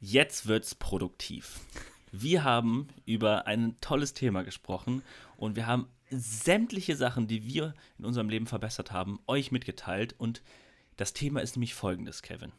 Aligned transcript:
Jetzt 0.00 0.46
wird's 0.46 0.74
produktiv. 0.74 1.60
Wir 2.12 2.44
haben 2.44 2.88
über 3.04 3.46
ein 3.46 3.76
tolles 3.80 4.14
Thema 4.14 4.42
gesprochen 4.42 5.02
und 5.36 5.56
wir 5.56 5.66
haben 5.66 5.86
sämtliche 6.10 6.96
Sachen, 6.96 7.26
die 7.26 7.44
wir 7.44 7.74
in 7.98 8.04
unserem 8.04 8.28
Leben 8.28 8.46
verbessert 8.46 8.92
haben, 8.92 9.18
euch 9.26 9.52
mitgeteilt. 9.52 10.14
Und 10.18 10.42
das 10.96 11.12
Thema 11.12 11.40
ist 11.40 11.56
nämlich 11.56 11.74
folgendes, 11.74 12.22
Kevin. 12.22 12.52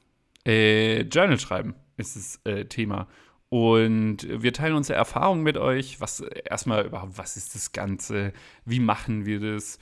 Äh, 0.46 1.02
Journal 1.02 1.39
schreiben 1.39 1.76
ist 1.97 2.15
das 2.15 2.39
äh, 2.44 2.65
Thema. 2.65 3.08
Und 3.49 4.28
wir 4.28 4.51
teilen 4.51 4.76
unsere 4.76 4.97
Erfahrungen 4.97 5.44
mit 5.44 5.58
euch. 5.58 6.01
Was 6.01 6.19
erstmal 6.19 6.85
überhaupt, 6.85 7.17
was 7.17 7.38
ist 7.38 7.56
das 7.56 7.72
Ganze? 7.72 8.33
Wie 8.65 8.79
machen 8.79 9.26
wir 9.26 9.40
das? 9.40 9.79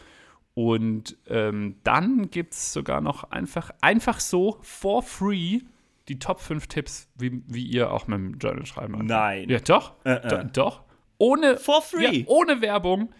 Und 0.54 1.18
ähm, 1.28 1.76
dann 1.84 2.30
gibt 2.30 2.54
es 2.54 2.72
sogar 2.72 3.02
noch 3.02 3.24
einfach, 3.26 3.72
einfach 3.82 4.20
so 4.20 4.60
for 4.62 5.02
free 5.02 5.62
die 6.08 6.20
Top 6.20 6.40
5 6.40 6.68
Tipps, 6.68 7.10
wie, 7.16 7.42
wie 7.48 7.66
ihr 7.66 7.92
auch 7.92 8.08
mit 8.08 8.18
dem 8.18 8.38
Journal 8.38 8.66
schreiben 8.66 8.96
könnt. 8.96 9.10
Nein. 9.10 9.50
Ja, 9.50 9.60
doch. 9.60 9.94
Äh, 10.06 10.14
äh. 10.14 10.28
Do, 10.28 10.44
doch. 10.54 10.84
Ohne, 11.18 11.58
For 11.58 11.82
free. 11.82 12.20
Ja, 12.20 12.28
ohne 12.28 12.62
Werbung. 12.62 13.14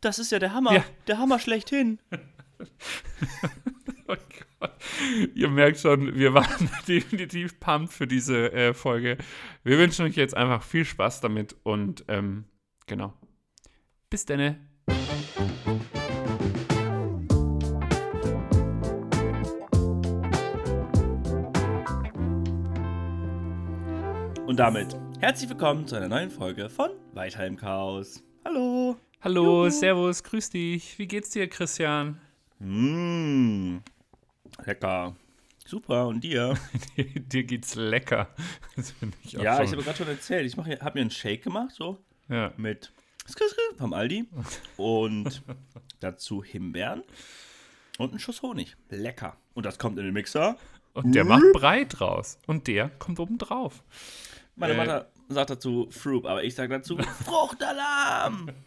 Das 0.00 0.18
ist 0.18 0.30
ja 0.30 0.38
der 0.38 0.52
Hammer. 0.52 0.72
Ja. 0.72 0.84
Der 1.06 1.18
Hammer 1.18 1.38
schlechthin. 1.38 1.98
Oh 4.08 4.14
Gott. 4.60 4.72
Ihr 5.34 5.48
merkt 5.48 5.80
schon, 5.80 6.14
wir 6.14 6.32
waren 6.32 6.70
definitiv 6.88 7.58
pumped 7.58 7.92
für 7.92 8.06
diese 8.06 8.52
äh, 8.52 8.72
Folge. 8.72 9.18
Wir 9.64 9.78
wünschen 9.78 10.06
euch 10.06 10.14
jetzt 10.14 10.36
einfach 10.36 10.62
viel 10.62 10.84
Spaß 10.84 11.20
damit 11.22 11.56
und 11.64 12.04
ähm, 12.06 12.44
genau. 12.86 13.12
Bis 14.08 14.24
denne. 14.24 14.60
Und 24.56 24.60
damit 24.60 24.96
herzlich 25.20 25.50
willkommen 25.50 25.86
zu 25.86 25.96
einer 25.96 26.08
neuen 26.08 26.30
Folge 26.30 26.70
von 26.70 26.88
Weiter 27.12 27.46
im 27.46 27.58
Chaos. 27.58 28.24
Hallo. 28.42 28.96
Hallo, 29.20 29.66
Juhu. 29.66 29.70
Servus, 29.70 30.22
grüß 30.22 30.48
dich. 30.48 30.98
Wie 30.98 31.06
geht's 31.06 31.28
dir, 31.28 31.46
Christian? 31.46 32.18
Mmh. 32.60 33.82
Lecker. 34.64 35.14
Super. 35.66 36.06
Und 36.06 36.24
dir? 36.24 36.56
dir 36.96 37.44
geht's 37.44 37.74
lecker. 37.74 38.34
Ich 39.24 39.36
auch 39.36 39.42
ja, 39.42 39.56
schon. 39.56 39.64
ich 39.66 39.72
habe 39.72 39.82
gerade 39.82 39.98
schon 39.98 40.08
erzählt. 40.08 40.46
Ich 40.46 40.56
habe 40.56 40.78
mir 40.94 41.02
einen 41.02 41.10
Shake 41.10 41.42
gemacht, 41.42 41.72
so 41.72 41.98
ja. 42.30 42.50
mit 42.56 42.90
vom 43.76 43.92
Aldi 43.92 44.24
und 44.78 45.42
dazu 46.00 46.42
Himbeeren 46.42 47.02
und 47.98 48.08
einen 48.12 48.20
Schuss 48.20 48.40
Honig. 48.40 48.74
Lecker. 48.88 49.36
Und 49.52 49.66
das 49.66 49.78
kommt 49.78 49.98
in 49.98 50.06
den 50.06 50.14
Mixer. 50.14 50.56
Und 50.94 51.14
der 51.14 51.26
macht 51.26 51.44
breit 51.52 52.00
raus. 52.00 52.38
Und 52.46 52.68
der 52.68 52.88
kommt 52.88 53.20
oben 53.20 53.36
drauf. 53.36 53.84
Meine 54.56 54.72
Äh. 54.72 54.76
Mutter 54.76 55.10
sagt 55.28 55.50
dazu 55.50 55.88
Fruit, 55.90 56.24
aber 56.24 56.42
ich 56.42 56.54
sage 56.54 56.70
dazu 56.70 56.96
Fruchtalarm. 57.24 58.50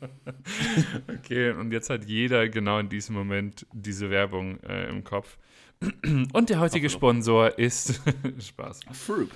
Okay, 1.08 1.52
und 1.52 1.72
jetzt 1.72 1.90
hat 1.90 2.06
jeder 2.06 2.50
genau 2.50 2.80
in 2.80 2.90
diesem 2.90 3.16
Moment 3.16 3.66
diese 3.72 4.10
Werbung 4.10 4.60
äh, 4.62 4.90
im 4.90 5.04
Kopf. 5.04 5.38
Und 6.34 6.50
der 6.50 6.60
heutige. 6.60 6.90
Sponsor 6.90 7.58
ist 7.58 8.02
Spaß. 8.40 8.82
Fruit. 8.92 9.30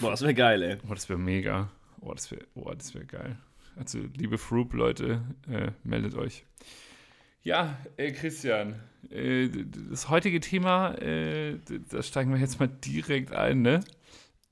Boah, 0.00 0.10
das 0.10 0.22
wäre 0.22 0.34
geil, 0.34 0.62
ey. 0.62 0.76
Oh, 0.88 0.94
das 0.94 1.08
wäre 1.08 1.18
mega. 1.18 1.70
Oh, 2.00 2.12
das 2.12 2.30
wäre 2.30 2.44
oh, 2.54 2.70
das 2.76 2.94
wär 2.94 3.04
geil. 3.04 3.38
Also, 3.76 4.00
liebe 4.16 4.36
Froop-Leute, 4.36 5.22
äh, 5.48 5.70
meldet 5.84 6.14
euch. 6.16 6.44
Ja, 7.42 7.78
äh, 7.96 8.10
Christian, 8.12 8.80
äh, 9.10 9.48
das 9.90 10.08
heutige 10.08 10.40
Thema, 10.40 10.94
äh, 11.00 11.58
da 11.90 12.02
steigen 12.02 12.32
wir 12.32 12.40
jetzt 12.40 12.58
mal 12.58 12.68
direkt 12.68 13.32
ein, 13.32 13.62
ne? 13.62 13.80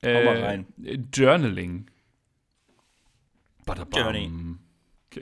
Äh, 0.05 0.15
Hau 0.15 0.23
mal 0.23 0.43
rein. 0.43 0.65
Journaling. 1.13 1.87
Badabam. 3.65 3.99
Journey. 3.99 4.57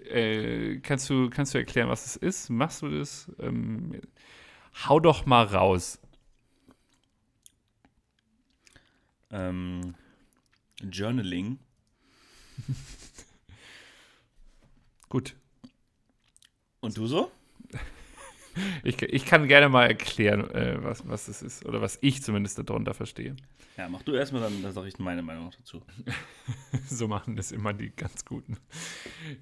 Äh, 0.09 0.79
kannst, 0.79 1.09
du, 1.09 1.29
kannst 1.29 1.53
du 1.53 1.59
erklären, 1.59 1.89
was 1.89 2.05
es 2.05 2.15
ist? 2.15 2.49
Machst 2.49 2.81
du 2.81 2.89
das? 2.89 3.31
Ähm, 3.39 4.01
hau 4.87 4.99
doch 4.99 5.25
mal 5.25 5.45
raus. 5.45 5.99
Ähm, 9.31 9.95
Journaling. 10.81 11.59
Gut. 15.09 15.35
Und 16.81 16.97
du 16.97 17.07
so? 17.07 17.31
Ich, 18.83 19.01
ich 19.01 19.25
kann 19.25 19.47
gerne 19.47 19.69
mal 19.69 19.87
erklären, 19.87 20.49
äh, 20.51 20.83
was, 20.83 21.07
was 21.07 21.27
es 21.27 21.41
ist. 21.41 21.65
Oder 21.65 21.81
was 21.81 21.97
ich 22.01 22.21
zumindest 22.21 22.59
darunter 22.59 22.93
verstehe. 22.93 23.35
Ja, 23.77 23.89
mach 23.89 24.03
du 24.03 24.13
erstmal, 24.13 24.41
dann, 24.43 24.71
sage 24.71 24.87
ich 24.87 24.99
meine 24.99 25.23
Meinung 25.23 25.49
dazu. 25.57 25.81
so 26.87 27.07
machen 27.07 27.35
das 27.35 27.51
immer 27.51 27.73
die 27.73 27.89
ganz 27.89 28.23
Guten. 28.23 28.57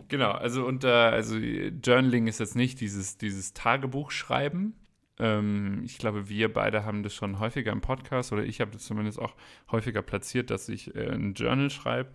Genau, 0.08 0.31
also 0.31 0.66
unter, 0.66 1.12
also 1.12 1.38
Journaling 1.38 2.28
ist 2.28 2.40
jetzt 2.40 2.56
nicht 2.56 2.80
dieses, 2.80 3.18
dieses 3.18 3.53
Tagebuchschreiben. 3.53 4.74
Ähm, 5.19 5.81
ich 5.84 5.97
glaube, 5.97 6.30
wir 6.30 6.52
beide 6.52 6.86
haben 6.86 7.03
das 7.03 7.14
schon 7.14 7.40
häufiger 7.40 7.74
im 7.74 7.81
Podcast 7.81 8.31
oder 8.31 8.44
ich 8.44 8.62
habe 8.62 8.72
das 8.72 8.86
zumindest 8.86 9.19
auch 9.19 9.36
häufiger 9.69 10.02
platziert, 10.02 10.50
dass 10.50 10.69
ich 10.69 10.96
äh, 10.96 11.09
ein 11.09 11.34
Journal 11.34 11.69
schreibe. 11.69 12.12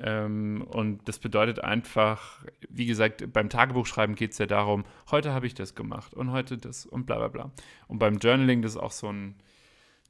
Ähm, 0.00 0.64
und 0.68 1.06
das 1.08 1.20
bedeutet 1.20 1.60
einfach, 1.60 2.44
wie 2.68 2.86
gesagt, 2.86 3.32
beim 3.32 3.48
Tagebuchschreiben 3.48 4.16
geht 4.16 4.32
es 4.32 4.38
ja 4.38 4.46
darum, 4.46 4.84
heute 5.12 5.32
habe 5.32 5.46
ich 5.46 5.54
das 5.54 5.76
gemacht 5.76 6.14
und 6.14 6.32
heute 6.32 6.58
das 6.58 6.84
und 6.84 7.06
bla 7.06 7.16
bla 7.18 7.28
bla. 7.28 7.52
Und 7.86 8.00
beim 8.00 8.18
Journaling, 8.18 8.60
das 8.60 8.72
ist 8.72 8.80
auch 8.80 8.90
so 8.90 9.08
ein 9.08 9.36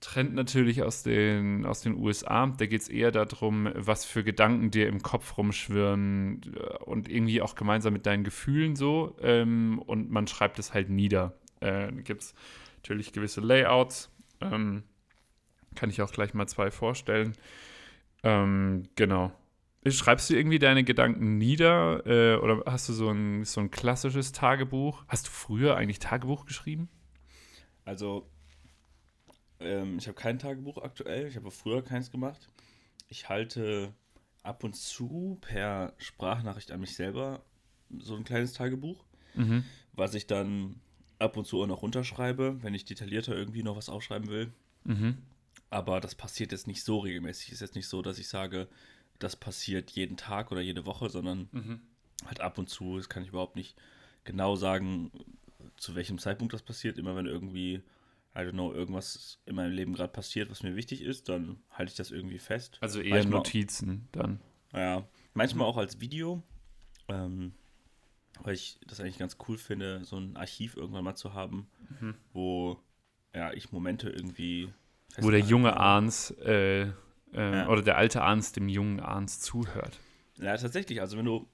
Trend 0.05 0.35
natürlich 0.35 0.83
aus 0.83 1.03
den, 1.03 1.65
aus 1.65 1.81
den 1.81 1.97
USA. 1.97 2.47
Da 2.47 2.67
geht 2.67 2.83
es 2.83 2.89
eher 2.89 3.11
darum, 3.11 3.71
was 3.75 4.05
für 4.05 4.23
Gedanken 4.23 4.71
dir 4.71 4.87
im 4.87 5.03
Kopf 5.03 5.39
rumschwirren 5.39 6.43
äh, 6.55 6.85
und 6.85 7.09
irgendwie 7.09 7.41
auch 7.41 7.55
gemeinsam 7.55 7.95
mit 7.95 8.05
deinen 8.05 8.23
Gefühlen 8.23 8.77
so. 8.77 9.17
Ähm, 9.23 9.79
und 9.79 10.11
man 10.11 10.27
schreibt 10.27 10.59
es 10.59 10.75
halt 10.75 10.91
nieder. 10.91 11.33
Äh, 11.61 11.91
gibt 12.03 12.23
es 12.23 12.35
natürlich 12.77 13.13
gewisse 13.13 13.41
Layouts. 13.41 14.11
Ähm, 14.43 14.83
kann 15.75 15.89
ich 15.89 16.03
auch 16.03 16.13
gleich 16.13 16.35
mal 16.35 16.47
zwei 16.47 16.71
vorstellen. 16.71 17.33
Ähm, 18.23 18.85
genau. 18.97 19.33
Schreibst 19.87 20.29
du 20.29 20.35
irgendwie 20.35 20.59
deine 20.59 20.85
Gedanken 20.85 21.39
nieder 21.39 22.07
äh, 22.07 22.37
oder 22.37 22.63
hast 22.67 22.91
du 22.91 22.93
so 22.93 23.09
ein, 23.09 23.45
so 23.45 23.61
ein 23.63 23.71
klassisches 23.71 24.33
Tagebuch? 24.33 25.05
Hast 25.09 25.29
du 25.29 25.31
früher 25.31 25.77
eigentlich 25.77 25.99
Tagebuch 25.99 26.45
geschrieben? 26.45 26.91
Also, 27.87 28.31
ähm, 29.65 29.99
ich 29.99 30.07
habe 30.07 30.17
kein 30.17 30.39
Tagebuch 30.39 30.79
aktuell. 30.79 31.27
Ich 31.29 31.37
habe 31.37 31.51
früher 31.51 31.83
keins 31.83 32.11
gemacht. 32.11 32.49
Ich 33.09 33.29
halte 33.29 33.93
ab 34.43 34.65
und 34.65 34.75
zu 34.77 35.39
per 35.41 35.95
Sprachnachricht 35.99 36.71
an 36.71 36.81
mich 36.81 36.95
selber 36.95 37.43
so 37.99 38.15
ein 38.17 38.25
kleines 38.25 38.53
Tagebuch, 38.53 39.05
Mhm. 39.35 39.65
was 39.93 40.15
ich 40.15 40.27
dann 40.27 40.81
ab 41.19 41.37
und 41.37 41.47
zu 41.47 41.63
auch 41.63 41.67
noch 41.67 41.83
runterschreibe, 41.83 42.63
wenn 42.63 42.75
ich 42.75 42.85
detaillierter 42.85 43.35
irgendwie 43.37 43.63
noch 43.63 43.77
was 43.77 43.89
aufschreiben 43.89 44.29
will. 44.29 44.53
Mhm. 44.85 45.19
Aber 45.71 46.01
das 46.01 46.15
passiert 46.15 46.53
jetzt 46.53 46.67
nicht 46.67 46.83
so 46.85 46.99
regelmäßig. 46.99 47.53
Ist 47.53 47.61
jetzt 47.61 47.75
nicht 47.75 47.89
so, 47.89 48.03
dass 48.03 48.19
ich 48.19 48.29
sage, 48.29 48.69
das 49.19 49.37
passiert 49.37 49.91
jeden 49.93 50.17
Tag 50.17 50.53
oder 50.53 50.61
jede 50.61 50.87
Woche, 50.87 51.09
sondern 51.09 51.49
Mhm. 51.53 51.81
halt 52.27 52.41
ab 52.41 52.59
und 52.59 52.69
zu. 52.69 52.97
Das 52.97 53.09
kann 53.09 53.23
ich 53.23 53.31
überhaupt 53.31 53.57
nicht 53.57 53.77
genau 54.25 54.57
sagen, 54.57 55.11
zu 55.77 55.95
welchem 55.95 56.19
Zeitpunkt 56.19 56.53
das 56.53 56.63
passiert. 56.63 56.99
Immer 56.99 57.17
wenn 57.17 57.27
irgendwie, 57.27 57.83
I 58.37 58.41
don't 58.41 58.53
know, 58.53 58.73
irgendwas 58.73 59.39
in 59.47 59.55
meinem 59.55 59.73
Leben 59.73 59.95
gerade 59.95 60.13
passiert, 60.13 60.51
was 60.51 60.63
mir 60.63 60.75
wichtig 60.77 61.03
ist, 61.03 61.29
dann 61.29 61.59
halte 61.71 61.91
ich 61.91 61.97
das 61.97 62.11
irgendwie 62.11 62.39
fest. 62.39 62.79
Also 62.81 63.01
eher 63.01 63.15
Manchmal- 63.17 63.33
Notizen 63.39 64.09
dann. 64.13 64.41
Ja, 64.73 65.05
manchmal 65.35 65.67
auch 65.69 65.77
als 65.77 66.01
Video, 66.01 66.43
ähm, 67.09 67.53
weil 68.43 68.55
ich 68.55 68.81
das 68.89 68.99
eigentlich 69.01 69.19
ganz 69.19 69.37
cool 69.49 69.57
finde, 69.57 70.05
so 70.05 70.17
ein 70.17 70.37
Archiv 70.37 70.77
irgendwann 70.77 71.05
mal 71.05 71.15
zu 71.15 71.33
haben, 71.33 71.69
Mhm. 72.01 72.15
wo 72.33 72.81
ja, 73.35 73.53
ich 73.53 73.71
Momente 73.73 74.11
irgendwie 74.11 74.73
Wo 75.19 75.31
der 75.31 75.41
junge. 75.41 75.77
Arns 75.77 76.33
äh, 76.45 76.83
äh, 76.83 76.93
Ja. 77.35 77.69
oder 77.69 77.83
der 77.83 77.97
alte 77.97 78.23
Arns 78.23 78.51
dem 78.53 78.69
jungen 78.69 78.99
Arns 79.01 79.41
zuhört. 79.41 80.01
Ja, 80.39 80.57
tatsächlich. 80.57 81.01
Also 81.01 81.17
wenn 81.17 81.25
du, 81.25 81.49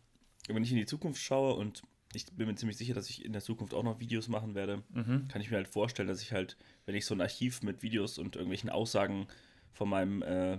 wenn 0.48 0.62
ich 0.62 0.70
in 0.70 0.78
die 0.78 0.86
Zukunft 0.86 1.20
schaue 1.22 1.54
und 1.54 1.82
ich 2.12 2.26
bin 2.26 2.46
mir 2.46 2.54
ziemlich 2.56 2.76
sicher, 2.76 2.94
dass 2.94 3.08
ich 3.08 3.24
in 3.24 3.32
der 3.32 3.42
Zukunft 3.42 3.74
auch 3.74 3.82
noch 3.82 4.00
Videos 4.00 4.28
machen 4.28 4.54
werde, 4.54 4.82
Mhm. 4.92 5.28
kann 5.28 5.40
ich 5.40 5.50
mir 5.50 5.56
halt 5.56 5.68
vorstellen, 5.68 6.08
dass 6.08 6.22
ich 6.22 6.32
halt, 6.32 6.56
wenn 6.86 6.94
ich 6.94 7.06
so 7.06 7.14
ein 7.14 7.20
Archiv 7.20 7.62
mit 7.62 7.82
Videos 7.82 8.18
und 8.18 8.36
irgendwelchen 8.36 8.70
Aussagen 8.70 9.28
von 9.72 9.88
meinem 9.88 10.22
äh, 10.22 10.54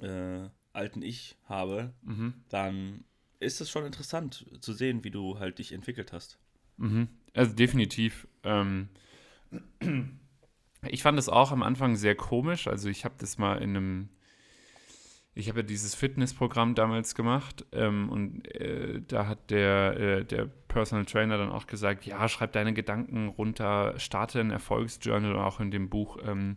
äh, 0.00 0.48
alten 0.72 1.02
Ich 1.02 1.36
habe, 1.44 1.94
Mhm. 2.02 2.34
dann 2.48 3.04
ist 3.38 3.60
es 3.60 3.70
schon 3.70 3.86
interessant 3.86 4.46
zu 4.60 4.72
sehen, 4.72 5.02
wie 5.02 5.10
du 5.10 5.38
halt 5.38 5.58
dich 5.58 5.72
entwickelt 5.72 6.12
hast. 6.12 6.38
Mhm. 6.76 7.08
Also 7.34 7.54
definitiv. 7.54 8.28
Ähm, 8.44 8.88
ich 10.88 11.02
fand 11.02 11.18
es 11.18 11.28
auch 11.28 11.52
am 11.52 11.62
Anfang 11.62 11.96
sehr 11.96 12.14
komisch. 12.14 12.66
Also 12.66 12.88
ich 12.88 13.04
habe 13.04 13.14
das 13.18 13.38
mal 13.38 13.56
in 13.62 13.70
einem, 13.70 14.08
ich 15.34 15.48
habe 15.48 15.60
ja 15.60 15.66
dieses 15.66 15.94
Fitnessprogramm 15.94 16.74
damals 16.74 17.14
gemacht 17.14 17.64
ähm, 17.72 18.10
und 18.10 18.54
äh, 18.54 19.00
da 19.06 19.26
hat 19.26 19.50
der, 19.50 19.96
äh, 19.98 20.24
der 20.24 20.46
Personal 20.68 21.06
Trainer 21.06 21.38
dann 21.38 21.50
auch 21.50 21.66
gesagt, 21.66 22.04
ja, 22.04 22.28
schreib 22.28 22.52
deine 22.52 22.74
Gedanken 22.74 23.28
runter, 23.28 23.98
starte 23.98 24.40
ein 24.40 24.50
Erfolgsjournal, 24.50 25.36
auch 25.36 25.60
in 25.60 25.70
dem 25.70 25.88
Buch 25.88 26.18
ähm, 26.24 26.56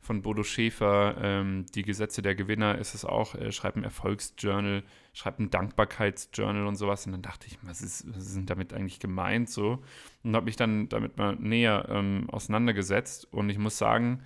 von 0.00 0.22
Bodo 0.22 0.42
Schäfer, 0.42 1.16
ähm, 1.20 1.66
Die 1.74 1.82
Gesetze 1.82 2.22
der 2.22 2.34
Gewinner, 2.34 2.78
ist 2.78 2.94
es 2.94 3.04
auch, 3.04 3.34
äh, 3.34 3.52
schreibt 3.52 3.76
ein 3.76 3.84
Erfolgsjournal, 3.84 4.82
schreibt 5.12 5.40
ein 5.40 5.50
Dankbarkeitsjournal 5.50 6.66
und 6.66 6.76
sowas. 6.76 7.06
Und 7.06 7.12
dann 7.12 7.22
dachte 7.22 7.46
ich, 7.46 7.58
was 7.62 7.82
ist, 7.82 8.06
was 8.14 8.34
ist 8.34 8.48
damit 8.48 8.72
eigentlich 8.72 9.00
gemeint 9.00 9.50
so? 9.50 9.82
Und 10.22 10.34
habe 10.34 10.46
mich 10.46 10.56
dann 10.56 10.88
damit 10.88 11.16
mal 11.16 11.36
näher 11.36 11.86
ähm, 11.90 12.28
auseinandergesetzt. 12.30 13.32
Und 13.32 13.50
ich 13.50 13.58
muss 13.58 13.76
sagen, 13.76 14.22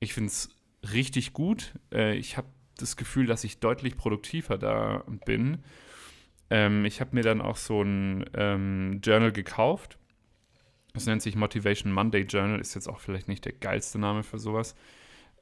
ich 0.00 0.14
finde 0.14 0.28
es 0.28 0.50
richtig 0.92 1.32
gut. 1.32 1.74
Äh, 1.92 2.16
ich 2.16 2.36
habe 2.36 2.48
das 2.78 2.96
Gefühl, 2.96 3.26
dass 3.26 3.44
ich 3.44 3.60
deutlich 3.60 3.96
produktiver 3.96 4.58
da 4.58 5.04
bin. 5.24 5.64
Ähm, 6.50 6.84
ich 6.84 7.00
habe 7.00 7.14
mir 7.14 7.22
dann 7.22 7.40
auch 7.40 7.56
so 7.56 7.82
ein 7.82 8.24
ähm, 8.34 9.00
Journal 9.02 9.32
gekauft 9.32 9.98
das 10.96 11.04
nennt 11.04 11.20
sich 11.20 11.36
Motivation 11.36 11.92
Monday 11.92 12.22
Journal, 12.22 12.58
ist 12.58 12.74
jetzt 12.74 12.88
auch 12.88 13.00
vielleicht 13.00 13.28
nicht 13.28 13.44
der 13.44 13.52
geilste 13.52 13.98
Name 13.98 14.22
für 14.22 14.38
sowas. 14.38 14.74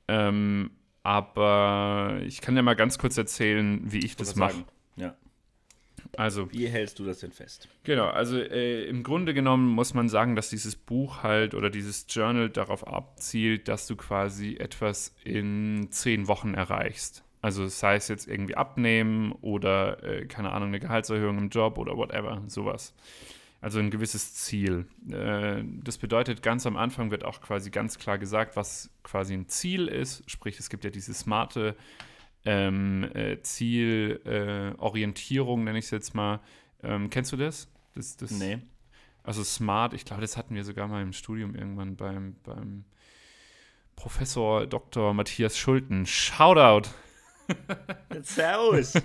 Ähm, 0.09 0.73
aber 1.05 2.19
ich 2.27 2.41
kann 2.41 2.57
ja 2.57 2.63
mal 2.63 2.75
ganz 2.75 2.99
kurz 2.99 3.17
erzählen, 3.17 3.81
wie 3.85 3.99
ich, 3.99 4.05
ich 4.05 4.17
das 4.17 4.35
mache. 4.35 4.65
Ja. 4.97 5.17
Also, 6.19 6.51
wie 6.53 6.67
hältst 6.67 6.99
du 6.99 7.05
das 7.05 7.21
denn 7.21 7.33
fest? 7.33 7.69
Genau, 7.83 8.07
also 8.07 8.39
äh, 8.39 8.85
im 8.85 9.03
Grunde 9.03 9.35
genommen 9.35 9.69
muss 9.69 9.95
man 9.95 10.09
sagen, 10.09 10.37
dass 10.37 10.51
dieses 10.51 10.77
Buch 10.77 11.23
halt 11.23 11.55
oder 11.55 11.71
dieses 11.71 12.07
Journal 12.09 12.51
darauf 12.51 12.87
abzielt, 12.87 13.69
dass 13.69 13.87
du 13.87 13.97
quasi 13.97 14.57
etwas 14.57 15.15
in 15.25 15.89
zehn 15.91 16.29
Wochen 16.29 16.55
erreichst. 16.55 17.25
Also 17.43 17.67
sei 17.67 17.97
es 17.97 18.09
jetzt 18.09 18.27
irgendwie 18.27 18.55
abnehmen 18.55 19.33
oder, 19.33 20.03
äh, 20.03 20.25
keine 20.25 20.53
Ahnung, 20.53 20.69
eine 20.69 20.81
Gehaltserhöhung 20.81 21.37
im 21.37 21.49
Job 21.51 21.77
oder 21.77 21.97
whatever, 21.97 22.43
sowas. 22.47 22.95
Also 23.61 23.79
ein 23.81 23.91
gewisses 23.91 24.35
Ziel. 24.35 24.87
Äh, 25.11 25.63
das 25.83 25.99
bedeutet, 25.99 26.43
ganz 26.43 26.67
am 26.67 26.77
Anfang 26.77 27.11
wird 27.11 27.25
auch 27.25 27.41
quasi 27.41 27.71
ganz 27.71 27.99
klar 27.99 28.19
gesagt, 28.19 28.57
was 28.57 28.91
quasi 29.03 29.35
ein 29.35 29.49
Ziel 29.49 29.89
ist. 29.89 30.23
Sprich, 30.31 30.59
es 30.59 30.71
gibt 30.71 30.85
ja 30.85 30.91
diese 30.91 31.13
smarte 31.15 31.77
ähm, 32.45 33.11
äh, 33.15 33.41
Zielorientierung, 33.43 35.61
äh, 35.61 35.65
nenne 35.65 35.79
ich 35.79 35.87
es 35.87 35.91
jetzt 35.91 36.15
mal. 36.15 36.41
Ähm, 36.83 37.09
kennst 37.11 37.33
du 37.33 37.37
das? 37.37 37.69
das, 37.95 38.17
das 38.17 38.31
nee. 38.31 38.59
Also 39.23 39.43
smart, 39.43 39.95
ich 39.95 40.05
glaube, 40.05 40.21
das 40.21 40.37
hatten 40.37 40.55
wir 40.55 40.65
sogar 40.65 40.87
mal 40.87 41.03
im 41.03 41.15
Studium 41.15 41.55
irgendwann 41.55 41.97
beim, 41.97 42.37
beim 42.43 42.85
Professor 43.97 44.67
Dr. 44.67 45.15
Matthias 45.15 45.57
Schulten. 45.57 46.05
Shoutout! 46.05 46.91
Servus! 48.23 48.95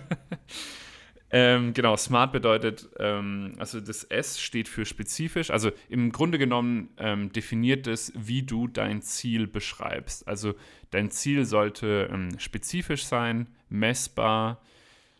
Ähm, 1.32 1.74
genau, 1.74 1.96
smart 1.96 2.32
bedeutet, 2.32 2.90
ähm, 2.98 3.54
also 3.60 3.80
das 3.80 4.04
S 4.04 4.40
steht 4.40 4.68
für 4.68 4.86
spezifisch. 4.86 5.52
Also 5.52 5.72
im 5.88 6.12
Grunde 6.12 6.40
genommen 6.40 6.90
ähm, 6.98 7.32
definiert 7.32 7.86
es, 7.86 8.12
wie 8.16 8.42
du 8.42 8.68
dein 8.68 9.02
Ziel 9.04 9.46
beschreibst. 9.46 10.28
Also 10.28 10.56
dein 10.90 11.12
Ziel 11.12 11.46
sollte 11.46 12.10
ähm, 12.12 12.40
spezifisch 12.40 13.06
sein, 13.06 13.48
messbar. 13.70 14.62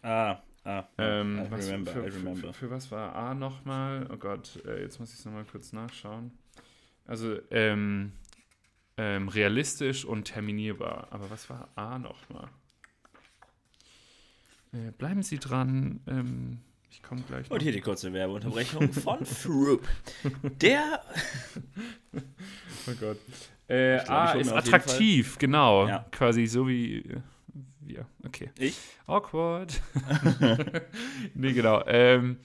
Ah, 0.02 0.38
ah, 0.64 0.86
ähm, 0.98 1.48
I 1.52 1.56
remember, 1.56 1.92
für, 1.92 2.00
I 2.00 2.10
remember. 2.10 2.54
Für, 2.54 2.68
für, 2.68 2.72
was 2.72 2.92
war 2.92 3.16
A 3.16 3.36
nochmal? 3.36 4.08
Oh 4.12 4.18
Gott, 4.18 4.60
äh, 4.66 4.82
jetzt 4.82 5.00
muss 5.00 5.14
ich 5.14 5.20
es 5.20 5.26
nochmal 5.26 5.46
kurz 5.46 5.74
nachschauen. 5.74 6.32
Also 7.06 7.38
ähm, 7.52 8.14
realistisch 8.98 10.04
und 10.04 10.26
terminierbar. 10.26 11.08
Aber 11.12 11.30
was 11.30 11.50
war 11.50 11.70
A 11.76 11.98
nochmal? 11.98 12.50
Äh, 14.72 14.92
bleiben 14.98 15.24
Sie 15.24 15.40
dran. 15.40 16.00
Ähm, 16.08 16.60
ich 16.92 17.02
komme 17.02 17.22
gleich. 17.28 17.50
Noch. 17.50 17.56
Und 17.56 17.62
hier 17.62 17.72
die 17.72 17.82
kurze 17.82 18.12
Werbeunterbrechung 18.14 18.92
von 18.94 19.26
Froop. 19.26 19.88
Der. 20.62 21.02
oh 22.14 22.94
Gott. 23.00 23.18
Äh, 23.68 24.00
A 24.08 24.32
ist 24.34 24.52
attraktiv, 24.52 25.38
genau. 25.38 25.88
Ja. 25.88 26.06
Quasi 26.12 26.48
so 26.48 26.68
wie 26.68 26.98
äh, 26.98 27.22
wir. 27.82 28.08
Okay. 28.26 28.50
Ich? 28.58 28.78
Awkward. 29.06 29.82
nee, 31.36 31.54
genau. 31.54 31.84
Ähm, 31.86 32.38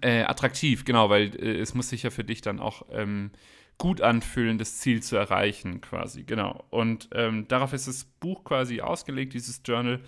äh, 0.00 0.22
attraktiv, 0.22 0.84
genau, 0.84 1.10
weil 1.10 1.34
äh, 1.36 1.60
es 1.60 1.74
muss 1.74 1.90
sich 1.90 2.02
ja 2.02 2.10
für 2.10 2.24
dich 2.24 2.40
dann 2.40 2.60
auch 2.60 2.86
ähm, 2.90 3.30
gut 3.78 4.00
anfühlen, 4.00 4.58
das 4.58 4.78
Ziel 4.78 5.02
zu 5.02 5.16
erreichen, 5.16 5.80
quasi, 5.80 6.22
genau. 6.22 6.64
Und 6.70 7.08
ähm, 7.12 7.46
darauf 7.48 7.72
ist 7.72 7.88
das 7.88 8.04
Buch 8.04 8.44
quasi 8.44 8.80
ausgelegt, 8.80 9.34
dieses 9.34 9.60
Journal. 9.64 10.00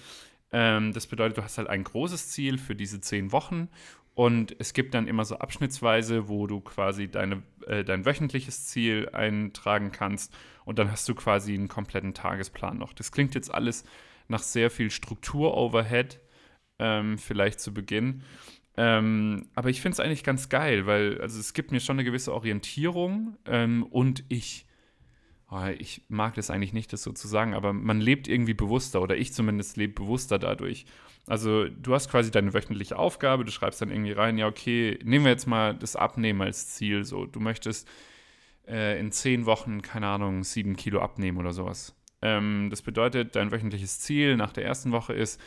Ähm, 0.57 0.93
das 0.93 1.09
bedeutet, 1.09 1.37
du 1.37 1.43
hast 1.43 1.59
halt 1.59 1.69
ein 1.69 1.83
großes 1.83 2.29
Ziel 2.31 2.59
für 2.59 2.77
diese 2.77 3.01
zehn 3.01 3.33
Wochen 3.33 3.69
und 4.15 4.55
es 4.61 4.73
gibt 4.73 4.95
dann 4.95 5.09
immer 5.09 5.25
so 5.25 5.39
abschnittsweise, 5.39 6.29
wo 6.29 6.47
du 6.47 6.61
quasi 6.61 7.09
deine, 7.09 7.43
äh, 7.67 7.83
dein 7.83 8.07
wöchentliches 8.07 8.67
Ziel 8.67 9.09
eintragen 9.13 9.91
kannst 9.91 10.33
und 10.65 10.79
dann 10.79 10.93
hast 10.93 11.09
du 11.09 11.17
quasi 11.17 11.55
einen 11.55 11.67
kompletten 11.67 12.15
Tagesplan 12.15 12.79
noch. 12.79 12.93
Das 12.93 13.11
klingt 13.11 13.35
jetzt 13.35 13.53
alles 13.53 13.85
nach 14.29 14.45
sehr 14.45 14.71
viel 14.71 14.93
Struktur-Overhead, 14.93 16.21
ähm, 16.79 17.19
vielleicht 17.19 17.59
zu 17.59 17.75
Beginn. 17.75 18.23
Ähm, 18.77 19.49
aber 19.57 19.71
ich 19.71 19.81
finde 19.81 19.95
es 19.95 20.01
eigentlich 20.01 20.23
ganz 20.23 20.49
geil, 20.49 20.87
weil 20.87 21.21
also 21.21 21.41
es 21.41 21.53
gibt 21.53 21.73
mir 21.73 21.81
schon 21.81 21.97
eine 21.97 22.05
gewisse 22.05 22.33
Orientierung 22.33 23.37
ähm, 23.47 23.83
und 23.83 24.23
ich 24.29 24.67
ich 25.79 26.03
mag 26.09 26.35
das 26.35 26.51
eigentlich 26.51 26.73
nicht, 26.73 26.93
das 26.93 27.03
so 27.03 27.13
zu 27.13 27.29
sagen, 27.29 27.55
aber 27.55 27.73
man 27.73 28.01
lebt 28.01 28.29
irgendwie 28.29 28.55
bewusster 28.55 29.03
oder 29.03 29.17
ich 29.17 29.33
zumindest 29.33 29.77
lebe 29.77 29.95
bewusster 29.95 30.39
dadurch. 30.39 30.87
Also 31.27 31.69
du 31.69 31.95
hast 31.95 32.11
quasi 32.11 32.31
deine 32.31 32.53
wöchentliche 32.53 32.99
Aufgabe, 32.99 33.45
du 33.45 33.53
schreibst 33.53 33.81
dann 33.81 33.91
irgendwie 33.91 34.13
rein, 34.13 34.37
ja 34.37 34.47
okay, 34.47 34.99
nehmen 35.05 35.25
wir 35.25 35.33
jetzt 35.33 35.47
mal 35.47 35.75
das 35.75 35.97
Abnehmen 35.97 36.43
als 36.43 36.69
Ziel. 36.69 37.05
So, 37.05 37.25
du 37.27 37.41
möchtest 37.41 37.89
äh, 38.69 38.99
in 38.99 39.11
zehn 39.13 39.47
Wochen, 39.47 39.83
keine 39.83 40.09
Ahnung, 40.09 40.45
sieben 40.45 40.77
Kilo 40.77 41.01
abnehmen 41.01 41.39
oder 41.39 41.53
sowas. 41.53 41.95
Ähm, 42.21 42.69
das 42.71 42.83
bedeutet, 42.83 43.37
dein 43.37 43.53
wöchentliches 43.53 44.01
Ziel 44.01 44.37
nach 44.37 44.53
der 44.53 44.65
ersten 44.65 44.93
Woche 44.93 45.15
ist, 45.15 45.41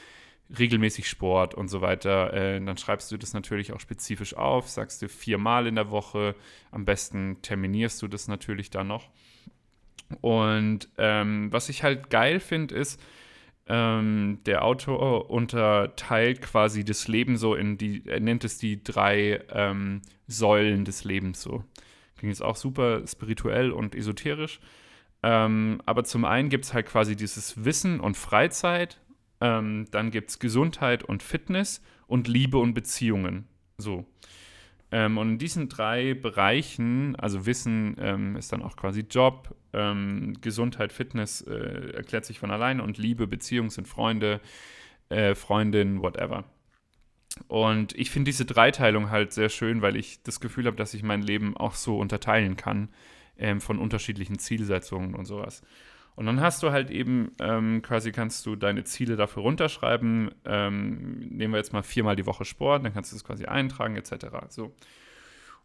regelmäßig 0.58 1.08
Sport 1.08 1.54
und 1.56 1.68
so 1.68 1.82
weiter. 1.82 2.34
Äh, 2.34 2.64
dann 2.64 2.78
schreibst 2.78 3.12
du 3.12 3.18
das 3.18 3.34
natürlich 3.34 3.74
auch 3.74 3.80
spezifisch 3.80 4.36
auf, 4.36 4.70
sagst 4.70 5.02
du 5.02 5.10
viermal 5.10 5.68
in 5.68 5.76
der 5.76 5.92
Woche. 5.92 6.36
Am 6.72 6.86
besten 6.86 7.42
terminierst 7.42 8.02
du 8.02 8.08
das 8.08 8.28
natürlich 8.28 8.70
dann 8.70 8.88
noch. 8.88 9.10
Und 10.22 10.90
ähm, 10.98 11.52
was 11.52 11.70
ich 11.70 11.84
halt 11.84 12.10
geil 12.10 12.40
finde, 12.40 12.76
ist, 12.76 13.02
ähm, 13.68 14.40
der 14.46 14.64
Autor 14.64 15.30
unterteilt 15.30 16.42
quasi 16.42 16.86
das 16.86 17.08
Leben 17.08 17.38
so 17.38 17.54
in 17.56 17.78
die, 17.78 18.04
er 18.06 18.22
nennt 18.22 18.46
es 18.46 18.58
die 18.58 18.82
drei 18.82 19.42
ähm, 19.52 20.02
Säulen 20.28 20.86
des 20.86 21.04
Lebens 21.04 21.42
so. 21.42 21.64
Klingt 22.18 22.34
jetzt 22.34 22.42
auch 22.42 22.56
super 22.56 23.06
spirituell 23.06 23.72
und 23.72 23.94
esoterisch. 23.94 24.60
Ähm, 25.24 25.82
aber 25.86 26.04
zum 26.04 26.26
einen 26.26 26.50
gibt 26.50 26.66
es 26.66 26.74
halt 26.74 26.86
quasi 26.86 27.16
dieses 27.16 27.66
Wissen 27.66 28.00
und 28.00 28.16
Freizeit, 28.16 29.02
ähm, 29.42 29.86
dann 29.92 30.12
gibt 30.12 30.30
es 30.30 30.40
Gesundheit 30.40 31.04
und 31.04 31.24
Fitness 31.24 31.82
und 32.08 32.28
Liebe 32.28 32.58
und 32.58 32.74
Beziehungen. 32.74 33.48
So. 33.78 34.06
Ähm, 34.92 35.18
und 35.18 35.32
in 35.32 35.38
diesen 35.38 35.68
drei 35.68 36.14
Bereichen, 36.14 37.16
also 37.18 37.46
Wissen 37.46 37.98
ähm, 38.00 38.36
ist 38.38 38.54
dann 38.54 38.62
auch 38.62 38.78
quasi 38.78 39.02
Job, 39.02 39.56
ähm, 39.74 40.38
Gesundheit, 40.40 40.94
Fitness 40.94 41.42
äh, 41.42 41.92
erklärt 41.94 42.26
sich 42.26 42.40
von 42.40 42.52
alleine 42.52 42.84
und 42.84 42.98
Liebe, 42.98 43.28
Beziehung 43.28 43.70
sind 43.70 43.88
Freunde, 43.88 44.40
äh, 45.10 45.36
Freundin, 45.36 46.02
whatever. 46.02 46.46
Und 47.48 47.94
ich 47.96 48.10
finde 48.10 48.30
diese 48.30 48.46
Dreiteilung 48.46 49.12
halt 49.12 49.34
sehr 49.34 49.50
schön, 49.50 49.82
weil 49.82 49.96
ich 49.96 50.24
das 50.24 50.40
Gefühl 50.40 50.66
habe, 50.66 50.78
dass 50.78 50.94
ich 50.94 51.04
mein 51.04 51.22
Leben 51.22 51.56
auch 51.56 51.76
so 51.76 51.98
unterteilen 52.00 52.56
kann 52.56 52.90
ähm, 53.38 53.62
von 53.62 53.80
unterschiedlichen 53.80 54.40
Zielsetzungen 54.40 55.16
und 55.16 55.26
sowas. 55.26 55.62
Und 56.18 56.26
dann 56.26 56.42
hast 56.42 56.64
du 56.64 56.72
halt 56.72 56.90
eben 56.90 57.32
ähm, 57.40 57.84
quasi 57.84 58.12
kannst 58.12 58.44
du 58.48 58.56
deine 58.56 58.84
Ziele 58.84 59.18
dafür 59.18 59.44
runterschreiben. 59.44 60.32
Ähm, 60.46 61.20
nehmen 61.20 61.54
wir 61.54 61.60
jetzt 61.60 61.74
mal 61.74 61.84
viermal 61.84 62.16
die 62.16 62.26
Woche 62.26 62.44
Sport, 62.44 62.84
dann 62.84 62.92
kannst 62.92 63.12
du 63.12 63.16
das 63.16 63.24
quasi 63.24 63.46
eintragen 63.46 63.96
etc. 63.96 64.26
So, 64.50 64.74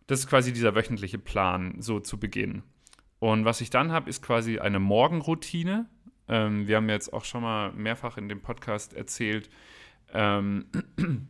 das 0.09 0.21
ist 0.21 0.27
quasi 0.27 0.53
dieser 0.53 0.75
wöchentliche 0.75 1.19
Plan 1.19 1.77
so 1.79 2.01
zu 2.01 2.21
Beginn. 2.21 2.63
Und 3.19 3.47
was 3.47 3.63
ich 3.63 3.71
dann 3.71 3.93
habe, 3.93 4.11
ist 4.11 4.21
quasi 4.21 4.59
eine 4.59 4.79
Morgenroutine. 4.79 5.87
Ähm, 6.29 6.69
wir 6.69 6.77
haben 6.77 6.91
jetzt 6.91 7.15
auch 7.15 7.25
schon 7.25 7.41
mal 7.41 7.73
mehrfach 7.73 8.19
in 8.19 8.29
dem 8.29 8.43
Podcast 8.43 8.93
erzählt, 8.93 9.49
ähm, 10.13 10.67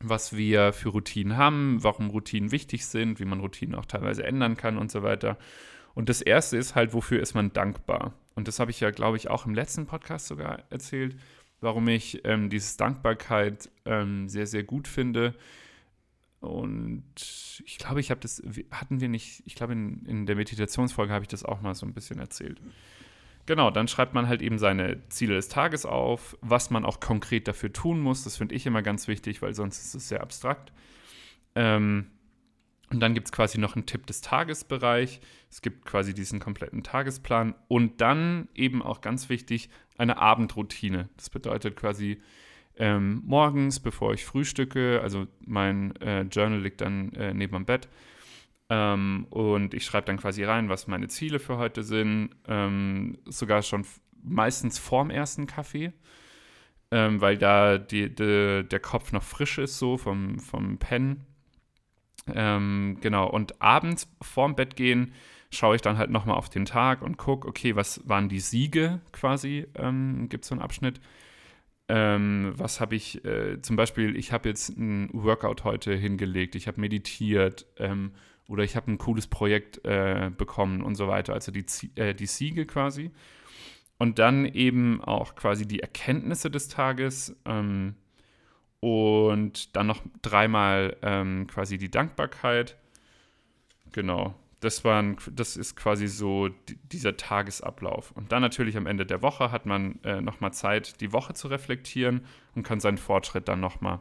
was 0.00 0.36
wir 0.36 0.72
für 0.72 0.88
Routinen 0.88 1.36
haben, 1.36 1.84
warum 1.84 2.10
Routinen 2.10 2.50
wichtig 2.50 2.86
sind, 2.86 3.20
wie 3.20 3.24
man 3.24 3.38
Routinen 3.38 3.76
auch 3.76 3.86
teilweise 3.86 4.24
ändern 4.24 4.56
kann 4.56 4.78
und 4.78 4.90
so 4.90 5.04
weiter. 5.04 5.38
Und 5.94 6.08
das 6.08 6.22
erste 6.22 6.56
ist 6.56 6.74
halt, 6.74 6.92
wofür 6.92 7.20
ist 7.20 7.34
man 7.34 7.52
dankbar? 7.52 8.14
Und 8.38 8.46
das 8.46 8.60
habe 8.60 8.70
ich 8.70 8.78
ja, 8.78 8.92
glaube 8.92 9.16
ich, 9.16 9.28
auch 9.28 9.46
im 9.46 9.54
letzten 9.54 9.86
Podcast 9.86 10.28
sogar 10.28 10.62
erzählt, 10.70 11.16
warum 11.60 11.88
ich 11.88 12.24
ähm, 12.24 12.50
dieses 12.50 12.76
Dankbarkeit 12.76 13.68
ähm, 13.84 14.28
sehr, 14.28 14.46
sehr 14.46 14.62
gut 14.62 14.86
finde. 14.86 15.34
Und 16.38 17.02
ich 17.66 17.78
glaube, 17.78 17.98
ich 17.98 18.12
habe 18.12 18.20
das, 18.20 18.40
hatten 18.70 19.00
wir 19.00 19.08
nicht, 19.08 19.42
ich 19.44 19.56
glaube, 19.56 19.72
in, 19.72 20.06
in 20.06 20.24
der 20.24 20.36
Meditationsfolge 20.36 21.12
habe 21.12 21.24
ich 21.24 21.28
das 21.28 21.44
auch 21.44 21.62
mal 21.62 21.74
so 21.74 21.84
ein 21.84 21.94
bisschen 21.94 22.20
erzählt. 22.20 22.60
Genau, 23.46 23.72
dann 23.72 23.88
schreibt 23.88 24.14
man 24.14 24.28
halt 24.28 24.40
eben 24.40 24.60
seine 24.60 25.02
Ziele 25.08 25.34
des 25.34 25.48
Tages 25.48 25.84
auf, 25.84 26.38
was 26.40 26.70
man 26.70 26.84
auch 26.84 27.00
konkret 27.00 27.48
dafür 27.48 27.72
tun 27.72 27.98
muss. 27.98 28.22
Das 28.22 28.36
finde 28.36 28.54
ich 28.54 28.66
immer 28.66 28.82
ganz 28.82 29.08
wichtig, 29.08 29.42
weil 29.42 29.52
sonst 29.52 29.84
ist 29.84 29.96
es 29.96 30.08
sehr 30.08 30.20
abstrakt. 30.20 30.72
Ähm, 31.56 32.06
Und 32.90 33.00
dann 33.00 33.14
gibt 33.14 33.28
es 33.28 33.32
quasi 33.32 33.58
noch 33.58 33.76
einen 33.76 33.86
Tipp 33.86 34.06
des 34.06 34.22
Tagesbereich. 34.22 35.20
Es 35.50 35.60
gibt 35.60 35.84
quasi 35.84 36.14
diesen 36.14 36.40
kompletten 36.40 36.82
Tagesplan. 36.82 37.54
Und 37.68 38.00
dann 38.00 38.48
eben 38.54 38.82
auch 38.82 39.00
ganz 39.00 39.28
wichtig, 39.28 39.68
eine 39.98 40.16
Abendroutine. 40.16 41.08
Das 41.16 41.28
bedeutet 41.28 41.76
quasi 41.76 42.22
ähm, 42.76 43.22
morgens, 43.26 43.80
bevor 43.80 44.14
ich 44.14 44.24
frühstücke, 44.24 45.00
also 45.02 45.26
mein 45.44 45.96
äh, 45.96 46.22
Journal 46.22 46.60
liegt 46.60 46.80
dann 46.80 47.12
äh, 47.14 47.34
neben 47.34 47.54
dem 47.54 47.64
Bett. 47.66 47.88
Ähm, 48.70 49.26
und 49.30 49.74
ich 49.74 49.84
schreibe 49.84 50.06
dann 50.06 50.18
quasi 50.18 50.44
rein, 50.44 50.68
was 50.68 50.86
meine 50.86 51.08
Ziele 51.08 51.40
für 51.40 51.58
heute 51.58 51.82
sind. 51.82 52.30
Ähm, 52.46 53.18
sogar 53.26 53.62
schon 53.62 53.84
meistens 54.22 54.78
vorm 54.78 55.10
ersten 55.10 55.46
Kaffee. 55.46 55.92
Ähm, 56.90 57.20
weil 57.20 57.36
da 57.36 57.76
die, 57.76 58.14
die, 58.14 58.64
der 58.64 58.80
Kopf 58.80 59.12
noch 59.12 59.22
frisch 59.22 59.58
ist, 59.58 59.78
so 59.78 59.98
vom, 59.98 60.38
vom 60.38 60.78
Pen. 60.78 61.24
Ähm, 62.34 62.98
genau, 63.00 63.28
und 63.28 63.60
abends 63.60 64.08
vorm 64.22 64.54
Bett 64.54 64.76
gehen 64.76 65.12
schaue 65.50 65.76
ich 65.76 65.82
dann 65.82 65.98
halt 65.98 66.10
nochmal 66.10 66.36
auf 66.36 66.48
den 66.48 66.66
Tag 66.66 67.02
und 67.02 67.16
gucke, 67.16 67.48
okay, 67.48 67.74
was 67.74 68.06
waren 68.08 68.28
die 68.28 68.40
Siege 68.40 69.00
quasi, 69.12 69.66
ähm, 69.76 70.28
gibt 70.28 70.44
es 70.44 70.48
so 70.48 70.54
einen 70.54 70.62
Abschnitt. 70.62 71.00
Ähm, 71.88 72.52
was 72.54 72.80
habe 72.80 72.96
ich, 72.96 73.24
äh, 73.24 73.62
zum 73.62 73.76
Beispiel, 73.76 74.14
ich 74.16 74.30
habe 74.32 74.48
jetzt 74.50 74.76
ein 74.76 75.08
Workout 75.14 75.64
heute 75.64 75.94
hingelegt, 75.94 76.54
ich 76.54 76.68
habe 76.68 76.80
meditiert 76.80 77.66
ähm, 77.78 78.12
oder 78.46 78.62
ich 78.62 78.76
habe 78.76 78.92
ein 78.92 78.98
cooles 78.98 79.26
Projekt 79.26 79.82
äh, 79.86 80.30
bekommen 80.36 80.82
und 80.82 80.96
so 80.96 81.08
weiter, 81.08 81.32
also 81.32 81.50
die, 81.50 81.64
äh, 81.94 82.14
die 82.14 82.26
Siege 82.26 82.66
quasi. 82.66 83.10
Und 83.98 84.18
dann 84.18 84.44
eben 84.44 85.02
auch 85.02 85.34
quasi 85.34 85.66
die 85.66 85.80
Erkenntnisse 85.80 86.50
des 86.50 86.68
Tages, 86.68 87.34
ähm, 87.46 87.94
und 88.80 89.74
dann 89.76 89.86
noch 89.86 90.02
dreimal 90.22 90.96
ähm, 91.02 91.46
quasi 91.46 91.78
die 91.78 91.90
Dankbarkeit. 91.90 92.76
Genau. 93.92 94.34
Das, 94.60 94.84
waren, 94.84 95.16
das 95.32 95.56
ist 95.56 95.76
quasi 95.76 96.08
so 96.08 96.50
dieser 96.92 97.16
Tagesablauf. 97.16 98.12
Und 98.12 98.32
dann 98.32 98.42
natürlich 98.42 98.76
am 98.76 98.86
Ende 98.86 99.06
der 99.06 99.22
Woche 99.22 99.52
hat 99.52 99.66
man 99.66 100.00
äh, 100.02 100.20
nochmal 100.20 100.52
Zeit, 100.52 101.00
die 101.00 101.12
Woche 101.12 101.34
zu 101.34 101.48
reflektieren 101.48 102.26
und 102.54 102.64
kann 102.64 102.80
seinen 102.80 102.98
Fortschritt 102.98 103.48
dann 103.48 103.60
nochmal 103.60 104.00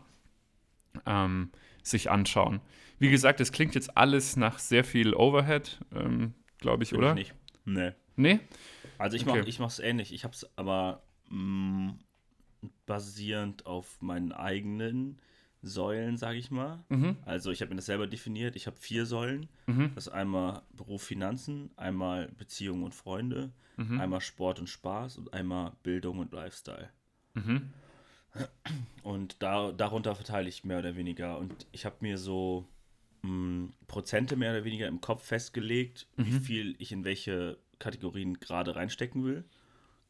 ähm, 1.05 1.51
sich 1.83 2.09
anschauen. 2.09 2.59
Wie 2.99 3.11
gesagt, 3.11 3.39
es 3.39 3.51
klingt 3.51 3.75
jetzt 3.75 3.95
alles 3.97 4.35
nach 4.35 4.57
sehr 4.57 4.83
viel 4.83 5.13
Overhead, 5.13 5.79
ähm, 5.93 6.33
glaube 6.57 6.83
ich, 6.83 6.89
Bin 6.89 6.99
oder? 6.99 7.09
Ich 7.11 7.15
nicht. 7.15 7.35
Nee. 7.65 7.91
Nee? 8.15 8.39
Also 8.97 9.15
ich 9.15 9.27
okay. 9.27 9.43
mache 9.59 9.67
es 9.67 9.79
ähnlich. 9.79 10.11
Ich 10.11 10.23
habe 10.23 10.33
es 10.33 10.49
aber 10.57 11.03
mh, 11.29 11.91
mm, 11.91 11.99
basierend 12.85 13.65
auf 13.65 14.01
meinen 14.01 14.31
eigenen 14.31 15.19
Säulen, 15.61 16.17
sage 16.17 16.37
ich 16.37 16.51
mal. 16.51 16.83
Mhm. 16.89 17.17
Also 17.25 17.51
ich 17.51 17.61
habe 17.61 17.69
mir 17.69 17.77
das 17.77 17.87
selber 17.87 18.07
definiert. 18.07 18.55
Ich 18.55 18.67
habe 18.67 18.77
vier 18.77 19.05
Säulen. 19.05 19.47
Mhm. 19.65 19.91
Das 19.95 20.07
ist 20.07 20.13
einmal 20.13 20.61
Beruf, 20.73 21.03
Finanzen, 21.03 21.71
einmal 21.75 22.29
Beziehungen 22.37 22.83
und 22.83 22.95
Freunde, 22.95 23.51
mhm. 23.75 23.99
einmal 23.99 24.21
Sport 24.21 24.59
und 24.59 24.67
Spaß 24.67 25.17
und 25.17 25.33
einmal 25.33 25.73
Bildung 25.83 26.19
und 26.19 26.31
Lifestyle. 26.31 26.89
Mhm. 27.33 27.73
Und 29.03 29.41
da, 29.41 29.71
darunter 29.71 30.15
verteile 30.15 30.49
ich 30.49 30.63
mehr 30.63 30.79
oder 30.79 30.95
weniger. 30.95 31.37
Und 31.39 31.65
ich 31.71 31.85
habe 31.85 31.95
mir 32.01 32.17
so 32.17 32.67
mh, 33.23 33.31
mm, 33.31 33.73
Prozente 33.87 34.35
mehr 34.35 34.51
oder 34.51 34.63
weniger 34.63 34.87
im 34.87 35.01
Kopf 35.01 35.25
festgelegt, 35.25 36.07
wie 36.17 36.31
mhm. 36.31 36.41
viel 36.41 36.75
ich 36.77 36.91
in 36.91 37.03
welche 37.03 37.57
Kategorien 37.79 38.39
gerade 38.39 38.75
reinstecken 38.75 39.23
will. 39.23 39.43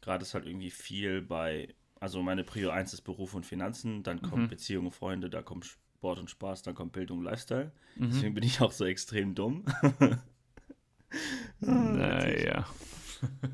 Gerade 0.02 0.24
ist 0.24 0.34
halt 0.34 0.46
irgendwie 0.46 0.72
viel 0.72 1.22
bei 1.22 1.74
also 2.00 2.22
meine 2.22 2.44
Prio 2.44 2.70
1 2.70 2.94
ist 2.94 3.02
Beruf 3.02 3.34
und 3.34 3.46
Finanzen, 3.46 4.04
dann 4.04 4.22
kommt 4.22 4.44
mhm. 4.44 4.48
Beziehung 4.50 4.86
und 4.86 4.92
Freunde, 4.92 5.30
da 5.30 5.42
kommt 5.42 5.66
Sport 5.66 6.20
und 6.20 6.30
Spaß, 6.30 6.62
dann 6.64 6.76
kommt 6.76 6.94
Bildung 6.94 7.20
und 7.20 7.26
Lifestyle. 7.26 7.72
Mhm. 7.96 8.10
Deswegen 8.12 8.34
bin 8.34 8.44
ich 8.44 8.62
auch 8.62 8.72
so 8.72 8.86
extrem 8.86 9.36
dumm. 9.36 9.66
naja. 11.60 12.68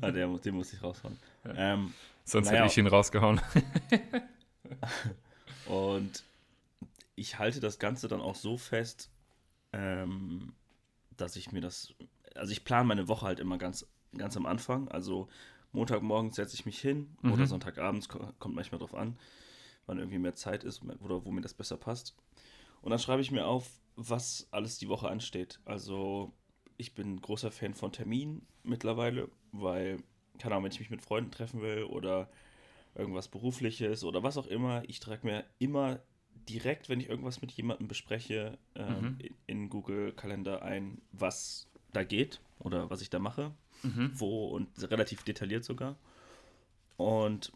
ah, 0.00 0.10
der, 0.10 0.28
den 0.28 0.54
muss 0.54 0.72
ich 0.72 0.82
raushauen. 0.82 1.16
Ja. 1.44 1.54
Ähm, 1.74 1.94
Sonst 2.24 2.46
naja. 2.46 2.60
hätte 2.60 2.72
ich 2.72 2.78
ihn 2.78 2.86
rausgehauen. 2.86 3.40
und 5.66 6.24
ich 7.16 7.38
halte 7.38 7.60
das 7.60 7.78
Ganze 7.78 8.08
dann 8.08 8.20
auch 8.20 8.34
so 8.34 8.56
fest, 8.56 9.10
ähm, 9.72 10.54
dass 11.16 11.36
ich 11.36 11.52
mir 11.52 11.60
das, 11.60 11.94
also 12.34 12.52
ich 12.52 12.64
plane 12.64 12.86
meine 12.86 13.08
Woche 13.08 13.26
halt 13.26 13.40
immer 13.40 13.58
ganz, 13.58 13.86
ganz 14.16 14.36
am 14.36 14.46
Anfang. 14.46 14.88
Also 14.88 15.28
Montagmorgen 15.74 16.30
setze 16.30 16.54
ich 16.54 16.64
mich 16.64 16.80
hin 16.80 17.16
mhm. 17.22 17.32
oder 17.32 17.46
Sonntagabends, 17.46 18.08
kommt 18.08 18.54
manchmal 18.54 18.78
drauf 18.78 18.94
an, 18.94 19.18
wann 19.86 19.98
irgendwie 19.98 20.18
mehr 20.18 20.34
Zeit 20.34 20.64
ist 20.64 20.82
oder 21.00 21.24
wo 21.24 21.30
mir 21.30 21.40
das 21.40 21.54
besser 21.54 21.76
passt. 21.76 22.16
Und 22.80 22.90
dann 22.90 22.98
schreibe 22.98 23.22
ich 23.22 23.30
mir 23.30 23.46
auf, 23.46 23.68
was 23.96 24.48
alles 24.50 24.78
die 24.78 24.88
Woche 24.88 25.08
ansteht. 25.08 25.60
Also 25.64 26.32
ich 26.76 26.94
bin 26.94 27.20
großer 27.20 27.50
Fan 27.50 27.74
von 27.74 27.92
Terminen 27.92 28.46
mittlerweile, 28.62 29.28
weil, 29.52 29.98
keine 30.38 30.54
Ahnung, 30.54 30.64
wenn 30.64 30.72
ich 30.72 30.80
mich 30.80 30.90
mit 30.90 31.02
Freunden 31.02 31.30
treffen 31.30 31.60
will 31.60 31.84
oder 31.84 32.30
irgendwas 32.94 33.28
Berufliches 33.28 34.04
oder 34.04 34.22
was 34.22 34.38
auch 34.38 34.46
immer, 34.46 34.82
ich 34.86 35.00
trage 35.00 35.26
mir 35.26 35.44
immer 35.58 36.00
direkt, 36.48 36.88
wenn 36.88 37.00
ich 37.00 37.08
irgendwas 37.08 37.40
mit 37.40 37.52
jemandem 37.52 37.88
bespreche, 37.88 38.58
ähm, 38.74 39.00
mhm. 39.00 39.16
in, 39.18 39.34
in 39.46 39.70
Google 39.70 40.12
Kalender 40.12 40.62
ein, 40.62 41.00
was 41.10 41.68
da 41.94 42.04
geht 42.04 42.40
oder 42.58 42.90
was 42.90 43.00
ich 43.00 43.10
da 43.10 43.18
mache 43.18 43.52
mhm. 43.84 44.10
wo 44.14 44.48
und 44.48 44.68
relativ 44.90 45.22
detailliert 45.22 45.64
sogar. 45.64 45.96
Und 46.96 47.52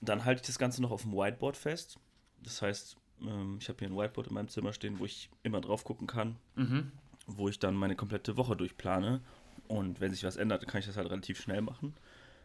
dann 0.00 0.24
halte 0.24 0.42
ich 0.42 0.46
das 0.46 0.58
Ganze 0.58 0.82
noch 0.82 0.90
auf 0.90 1.02
dem 1.02 1.12
Whiteboard 1.12 1.56
fest. 1.56 1.98
Das 2.42 2.62
heißt, 2.62 2.96
ähm, 3.22 3.58
ich 3.60 3.68
habe 3.68 3.78
hier 3.78 3.88
ein 3.88 3.96
Whiteboard 3.96 4.28
in 4.28 4.34
meinem 4.34 4.48
Zimmer 4.48 4.72
stehen, 4.72 4.98
wo 4.98 5.04
ich 5.04 5.30
immer 5.42 5.60
drauf 5.60 5.84
gucken 5.84 6.06
kann, 6.06 6.36
mhm. 6.56 6.92
wo 7.26 7.48
ich 7.48 7.58
dann 7.58 7.74
meine 7.74 7.96
komplette 7.96 8.36
Woche 8.36 8.56
durchplane. 8.56 9.20
Und 9.68 10.00
wenn 10.00 10.10
sich 10.10 10.24
was 10.24 10.36
ändert, 10.36 10.66
kann 10.66 10.80
ich 10.80 10.86
das 10.86 10.96
halt 10.96 11.10
relativ 11.10 11.40
schnell 11.40 11.62
machen. 11.62 11.94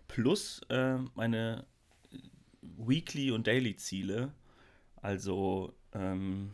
Plus 0.07 0.61
äh, 0.69 0.97
meine 1.15 1.65
Weekly- 2.61 3.31
und 3.31 3.47
Daily-Ziele. 3.47 4.31
Also, 5.01 5.73
ähm, 5.93 6.51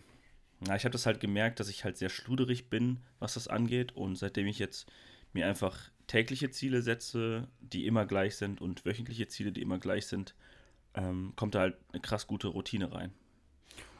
na, 0.67 0.75
ich 0.75 0.85
habe 0.85 0.91
das 0.93 1.05
halt 1.05 1.19
gemerkt, 1.19 1.59
dass 1.59 1.69
ich 1.69 1.83
halt 1.83 1.97
sehr 1.97 2.09
schluderig 2.09 2.69
bin, 2.69 2.99
was 3.19 3.35
das 3.35 3.47
angeht. 3.47 3.93
Und 3.93 4.15
seitdem 4.15 4.47
ich 4.47 4.59
jetzt 4.59 4.91
mir 5.33 5.47
einfach 5.47 5.77
tägliche 6.07 6.51
Ziele 6.51 6.81
setze, 6.81 7.47
die 7.59 7.85
immer 7.85 8.05
gleich 8.05 8.35
sind 8.35 8.61
und 8.61 8.85
wöchentliche 8.85 9.27
Ziele, 9.27 9.51
die 9.51 9.61
immer 9.61 9.79
gleich 9.79 10.07
sind, 10.07 10.35
ähm, 10.95 11.33
kommt 11.35 11.55
da 11.55 11.61
halt 11.61 11.77
eine 11.91 12.01
krass 12.01 12.27
gute 12.27 12.47
Routine 12.47 12.91
rein. 12.91 13.11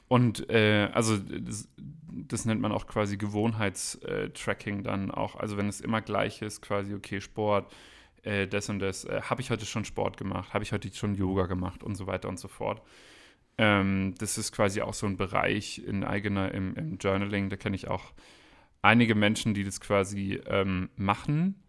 Und 0.08 0.50
äh, 0.50 0.90
also 0.94 1.18
das, 1.18 1.70
das, 2.08 2.46
nennt 2.46 2.62
man 2.62 2.72
auch 2.72 2.86
quasi 2.86 3.18
Gewohnheitstracking 3.18 4.84
dann 4.84 5.10
auch. 5.10 5.36
Also 5.36 5.58
wenn 5.58 5.68
es 5.68 5.82
immer 5.82 6.02
gleich 6.02 6.42
ist, 6.42 6.62
quasi, 6.62 6.94
okay, 6.94 7.20
Sport, 7.20 7.74
äh, 8.22 8.48
das 8.48 8.70
und 8.70 8.80
das, 8.80 9.06
äh, 9.06 9.22
habe 9.22 9.42
ich 9.42 9.50
heute 9.50 9.66
schon 9.66 9.86
Sport 9.86 10.18
gemacht, 10.18 10.54
habe 10.54 10.64
ich 10.64 10.72
heute 10.72 10.94
schon 10.94 11.16
Yoga 11.16 11.48
gemacht 11.48 11.84
und 11.84 11.96
so 11.96 12.06
weiter 12.06 12.30
und 12.30 12.38
so 12.38 12.48
fort. 12.48 12.82
Ähm, 13.58 14.16
das 14.18 14.38
ist 14.38 14.52
quasi 14.52 14.82
auch 14.82 14.94
so 14.94 15.06
ein 15.06 15.18
Bereich 15.18 15.80
in 15.80 16.04
eigener, 16.04 16.54
im, 16.54 16.76
im 16.76 16.98
Journaling, 16.98 17.50
da 17.50 17.56
kenne 17.56 17.76
ich 17.76 17.88
auch 17.88 18.14
einige 18.82 19.16
Menschen, 19.16 19.54
die 19.54 19.64
das 19.64 19.80
quasi 19.80 20.42
ähm, 20.48 20.90
machen 20.96 21.64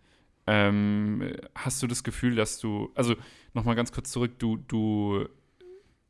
ähm, 0.47 1.37
hast 1.55 1.83
du 1.83 1.87
das 1.87 2.05
Gefühl, 2.05 2.35
dass 2.35 2.59
du, 2.59 2.91
also 2.95 3.15
nochmal 3.55 3.77
ganz 3.77 3.93
kurz 3.93 4.11
zurück, 4.11 4.39
du, 4.39 4.57
du 4.57 5.27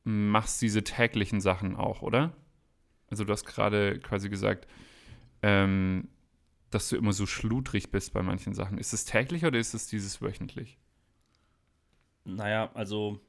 machst 0.03 0.61
diese 0.61 0.83
täglichen 0.83 1.41
Sachen 1.41 1.77
auch, 1.77 2.03
oder? 2.03 2.33
Also 3.11 3.25
du 3.25 3.33
hast 3.33 3.45
gerade 3.45 4.01
quasi 4.01 4.29
gesagt, 4.29 4.67
ähm, 5.43 6.09
dass 6.71 6.89
du 6.89 6.97
immer 6.97 7.13
so 7.13 7.27
schludrig 7.27 7.93
bist 7.93 8.13
bei 8.13 8.23
manchen 8.23 8.55
Sachen. 8.55 8.79
Ist 8.79 8.93
es 8.93 9.05
täglich 9.05 9.45
oder 9.45 9.59
ist 9.59 9.75
es 9.75 9.87
dieses 9.87 10.21
wöchentlich? 10.21 10.79
Naja, 12.25 12.71
also 12.75 13.21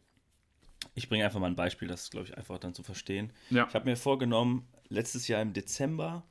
ich 0.94 1.10
bringe 1.10 1.26
einfach 1.26 1.40
mal 1.40 1.48
ein 1.48 1.56
Beispiel, 1.56 1.88
das 1.88 2.04
ist, 2.04 2.12
glaube 2.12 2.28
ich, 2.28 2.38
einfach 2.38 2.58
dann 2.60 2.74
zu 2.74 2.84
verstehen. 2.84 3.32
Ja. 3.50 3.68
Ich 3.68 3.74
habe 3.74 3.86
mir 3.86 3.98
vorgenommen, 3.98 4.68
letztes 4.90 5.28
Jahr 5.28 5.42
im 5.42 5.54
Dezember, 5.54 6.24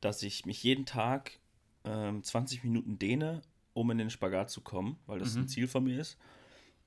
dass 0.00 0.22
ich 0.22 0.46
mich 0.46 0.62
jeden 0.62 0.86
Tag 0.86 1.38
ähm, 1.84 2.22
20 2.22 2.64
Minuten 2.64 2.98
dehne 2.98 3.42
um 3.78 3.92
in 3.92 3.98
den 3.98 4.10
Spagat 4.10 4.50
zu 4.50 4.60
kommen, 4.60 4.98
weil 5.06 5.20
das 5.20 5.34
mhm. 5.34 5.42
ein 5.42 5.48
Ziel 5.48 5.68
von 5.68 5.84
mir 5.84 6.00
ist. 6.00 6.18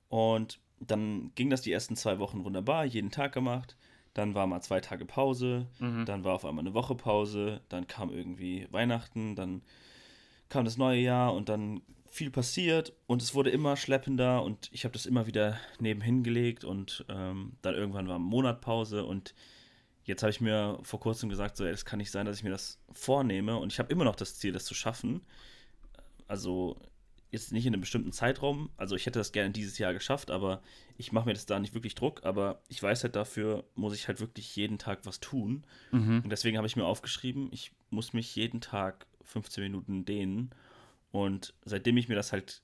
Und 0.08 0.60
dann 0.78 1.32
ging 1.34 1.48
das 1.48 1.62
die 1.62 1.72
ersten 1.72 1.96
zwei 1.96 2.18
Wochen 2.18 2.44
wunderbar, 2.44 2.84
jeden 2.84 3.10
Tag 3.10 3.32
gemacht. 3.32 3.76
Dann 4.12 4.34
war 4.34 4.46
mal 4.46 4.60
zwei 4.60 4.80
Tage 4.80 5.06
Pause, 5.06 5.66
mhm. 5.78 6.04
dann 6.04 6.22
war 6.22 6.34
auf 6.34 6.44
einmal 6.44 6.62
eine 6.62 6.74
Woche 6.74 6.94
Pause, 6.94 7.62
dann 7.70 7.86
kam 7.86 8.10
irgendwie 8.10 8.68
Weihnachten, 8.70 9.34
dann 9.34 9.62
kam 10.52 10.64
das 10.64 10.76
neue 10.76 11.00
Jahr 11.00 11.34
und 11.34 11.48
dann 11.48 11.82
viel 12.10 12.30
passiert 12.30 12.92
und 13.06 13.22
es 13.22 13.34
wurde 13.34 13.50
immer 13.50 13.76
schleppender 13.76 14.42
und 14.42 14.68
ich 14.70 14.84
habe 14.84 14.92
das 14.92 15.06
immer 15.06 15.26
wieder 15.26 15.58
nebenhin 15.80 16.22
gelegt 16.22 16.64
und 16.64 17.04
ähm, 17.08 17.52
dann 17.62 17.74
irgendwann 17.74 18.06
war 18.06 18.18
Monatpause 18.18 19.04
und 19.04 19.34
jetzt 20.04 20.22
habe 20.22 20.30
ich 20.30 20.40
mir 20.40 20.78
vor 20.82 21.00
kurzem 21.00 21.30
gesagt, 21.30 21.56
so, 21.56 21.64
es 21.64 21.86
kann 21.86 21.98
nicht 21.98 22.10
sein, 22.10 22.26
dass 22.26 22.36
ich 22.36 22.44
mir 22.44 22.50
das 22.50 22.78
vornehme 22.92 23.56
und 23.56 23.72
ich 23.72 23.78
habe 23.78 23.90
immer 23.90 24.04
noch 24.04 24.16
das 24.16 24.36
Ziel, 24.36 24.52
das 24.52 24.66
zu 24.66 24.74
schaffen 24.74 25.22
also 26.32 26.80
jetzt 27.30 27.52
nicht 27.52 27.66
in 27.66 27.74
einem 27.74 27.82
bestimmten 27.82 28.10
Zeitraum. 28.10 28.70
Also 28.78 28.96
ich 28.96 29.04
hätte 29.04 29.18
das 29.18 29.32
gerne 29.32 29.50
dieses 29.50 29.76
Jahr 29.76 29.92
geschafft, 29.92 30.30
aber 30.30 30.62
ich 30.96 31.12
mache 31.12 31.26
mir 31.26 31.34
das 31.34 31.44
da 31.44 31.58
nicht 31.58 31.74
wirklich 31.74 31.94
Druck. 31.94 32.24
Aber 32.24 32.62
ich 32.68 32.82
weiß 32.82 33.04
halt, 33.04 33.16
dafür 33.16 33.64
muss 33.74 33.94
ich 33.94 34.08
halt 34.08 34.20
wirklich 34.20 34.56
jeden 34.56 34.78
Tag 34.78 35.00
was 35.04 35.20
tun. 35.20 35.64
Mhm. 35.90 36.22
Und 36.24 36.30
deswegen 36.30 36.56
habe 36.56 36.66
ich 36.66 36.76
mir 36.76 36.86
aufgeschrieben, 36.86 37.48
ich 37.52 37.72
muss 37.90 38.14
mich 38.14 38.34
jeden 38.34 38.62
Tag 38.62 39.06
15 39.24 39.62
Minuten 39.64 40.04
dehnen. 40.04 40.50
Und 41.10 41.54
seitdem 41.64 41.96
ich 41.96 42.08
mir 42.08 42.14
das 42.14 42.32
halt 42.32 42.62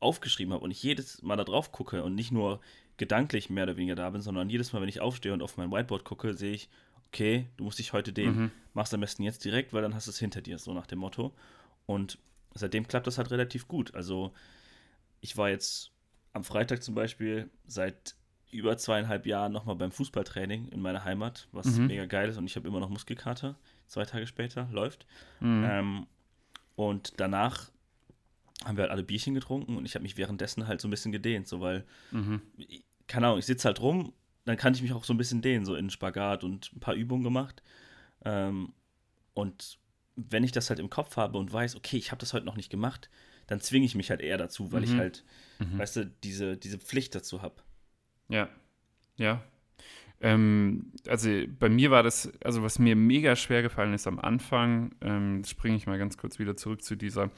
aufgeschrieben 0.00 0.52
habe 0.52 0.64
und 0.64 0.70
ich 0.70 0.82
jedes 0.82 1.22
Mal 1.22 1.36
da 1.36 1.44
drauf 1.44 1.72
gucke 1.72 2.02
und 2.02 2.14
nicht 2.14 2.32
nur 2.32 2.60
gedanklich 2.96 3.50
mehr 3.50 3.64
oder 3.64 3.76
weniger 3.76 3.94
da 3.94 4.10
bin, 4.10 4.20
sondern 4.20 4.50
jedes 4.50 4.72
Mal, 4.72 4.82
wenn 4.82 4.88
ich 4.88 5.00
aufstehe 5.00 5.32
und 5.32 5.42
auf 5.42 5.56
mein 5.56 5.70
Whiteboard 5.70 6.04
gucke, 6.04 6.34
sehe 6.34 6.52
ich, 6.52 6.68
okay, 7.08 7.48
du 7.56 7.64
musst 7.64 7.78
dich 7.78 7.92
heute 7.92 8.12
dehnen. 8.12 8.36
Mhm. 8.36 8.50
Mach's 8.72 8.94
am 8.94 9.00
besten 9.00 9.22
jetzt 9.22 9.44
direkt, 9.44 9.72
weil 9.72 9.82
dann 9.82 9.94
hast 9.94 10.06
du 10.06 10.10
es 10.10 10.18
hinter 10.18 10.42
dir, 10.42 10.58
so 10.58 10.74
nach 10.74 10.86
dem 10.86 10.98
Motto. 10.98 11.32
Und 11.86 12.18
seitdem 12.54 12.86
klappt 12.86 13.06
das 13.06 13.18
halt 13.18 13.30
relativ 13.30 13.68
gut. 13.68 13.94
Also 13.94 14.32
ich 15.20 15.36
war 15.36 15.48
jetzt 15.48 15.92
am 16.32 16.44
Freitag 16.44 16.82
zum 16.82 16.94
Beispiel 16.94 17.50
seit 17.66 18.16
über 18.50 18.76
zweieinhalb 18.76 19.26
Jahren 19.26 19.52
nochmal 19.52 19.76
beim 19.76 19.90
Fußballtraining 19.90 20.68
in 20.68 20.80
meiner 20.80 21.04
Heimat, 21.04 21.48
was 21.52 21.66
mhm. 21.66 21.86
mega 21.86 22.06
geil 22.06 22.28
ist 22.28 22.36
und 22.36 22.46
ich 22.46 22.56
habe 22.56 22.68
immer 22.68 22.80
noch 22.80 22.88
Muskelkater. 22.88 23.56
Zwei 23.86 24.04
Tage 24.04 24.26
später 24.26 24.68
läuft. 24.70 25.06
Mhm. 25.40 25.64
Ähm, 25.68 26.06
und 26.76 27.14
danach 27.18 27.70
haben 28.64 28.76
wir 28.76 28.82
halt 28.82 28.92
alle 28.92 29.02
Bierchen 29.02 29.34
getrunken 29.34 29.76
und 29.76 29.84
ich 29.84 29.94
habe 29.94 30.02
mich 30.02 30.16
währenddessen 30.16 30.66
halt 30.66 30.80
so 30.80 30.88
ein 30.88 30.90
bisschen 30.90 31.12
gedehnt, 31.12 31.48
so 31.48 31.60
weil, 31.60 31.84
mhm. 32.10 32.40
keine 33.06 33.26
Ahnung, 33.26 33.38
ich 33.38 33.46
sitze 33.46 33.66
halt 33.66 33.80
rum, 33.80 34.12
dann 34.44 34.56
kann 34.56 34.74
ich 34.74 34.82
mich 34.82 34.92
auch 34.92 35.04
so 35.04 35.12
ein 35.12 35.18
bisschen 35.18 35.42
dehnen, 35.42 35.64
so 35.64 35.74
in 35.74 35.90
Spagat 35.90 36.44
und 36.44 36.72
ein 36.72 36.80
paar 36.80 36.94
Übungen 36.94 37.24
gemacht. 37.24 37.62
Ähm, 38.24 38.72
und 39.34 39.78
wenn 40.16 40.44
ich 40.44 40.52
das 40.52 40.70
halt 40.70 40.78
im 40.78 40.90
Kopf 40.90 41.16
habe 41.16 41.38
und 41.38 41.52
weiß, 41.52 41.76
okay, 41.76 41.96
ich 41.96 42.10
habe 42.10 42.20
das 42.20 42.32
heute 42.32 42.46
noch 42.46 42.56
nicht 42.56 42.70
gemacht, 42.70 43.10
dann 43.46 43.60
zwinge 43.60 43.86
ich 43.86 43.94
mich 43.94 44.10
halt 44.10 44.20
eher 44.20 44.38
dazu, 44.38 44.72
weil 44.72 44.80
mhm. 44.80 44.86
ich 44.86 44.96
halt, 44.96 45.24
mhm. 45.58 45.78
weißt 45.78 45.96
du, 45.96 46.06
diese, 46.06 46.56
diese 46.56 46.78
Pflicht 46.78 47.14
dazu 47.14 47.42
habe. 47.42 47.56
Ja, 48.28 48.48
ja. 49.16 49.42
Ähm, 50.24 50.86
also 51.06 51.28
bei 51.60 51.68
mir 51.68 51.90
war 51.90 52.02
das, 52.02 52.32
also 52.42 52.62
was 52.62 52.78
mir 52.78 52.96
mega 52.96 53.36
schwer 53.36 53.60
gefallen 53.60 53.92
ist 53.92 54.06
am 54.06 54.18
Anfang, 54.18 54.94
ähm, 55.02 55.44
springe 55.44 55.76
ich 55.76 55.86
mal 55.86 55.98
ganz 55.98 56.16
kurz 56.16 56.38
wieder 56.38 56.56
zurück 56.56 56.82
zu 56.82 56.96
dieser, 56.96 57.30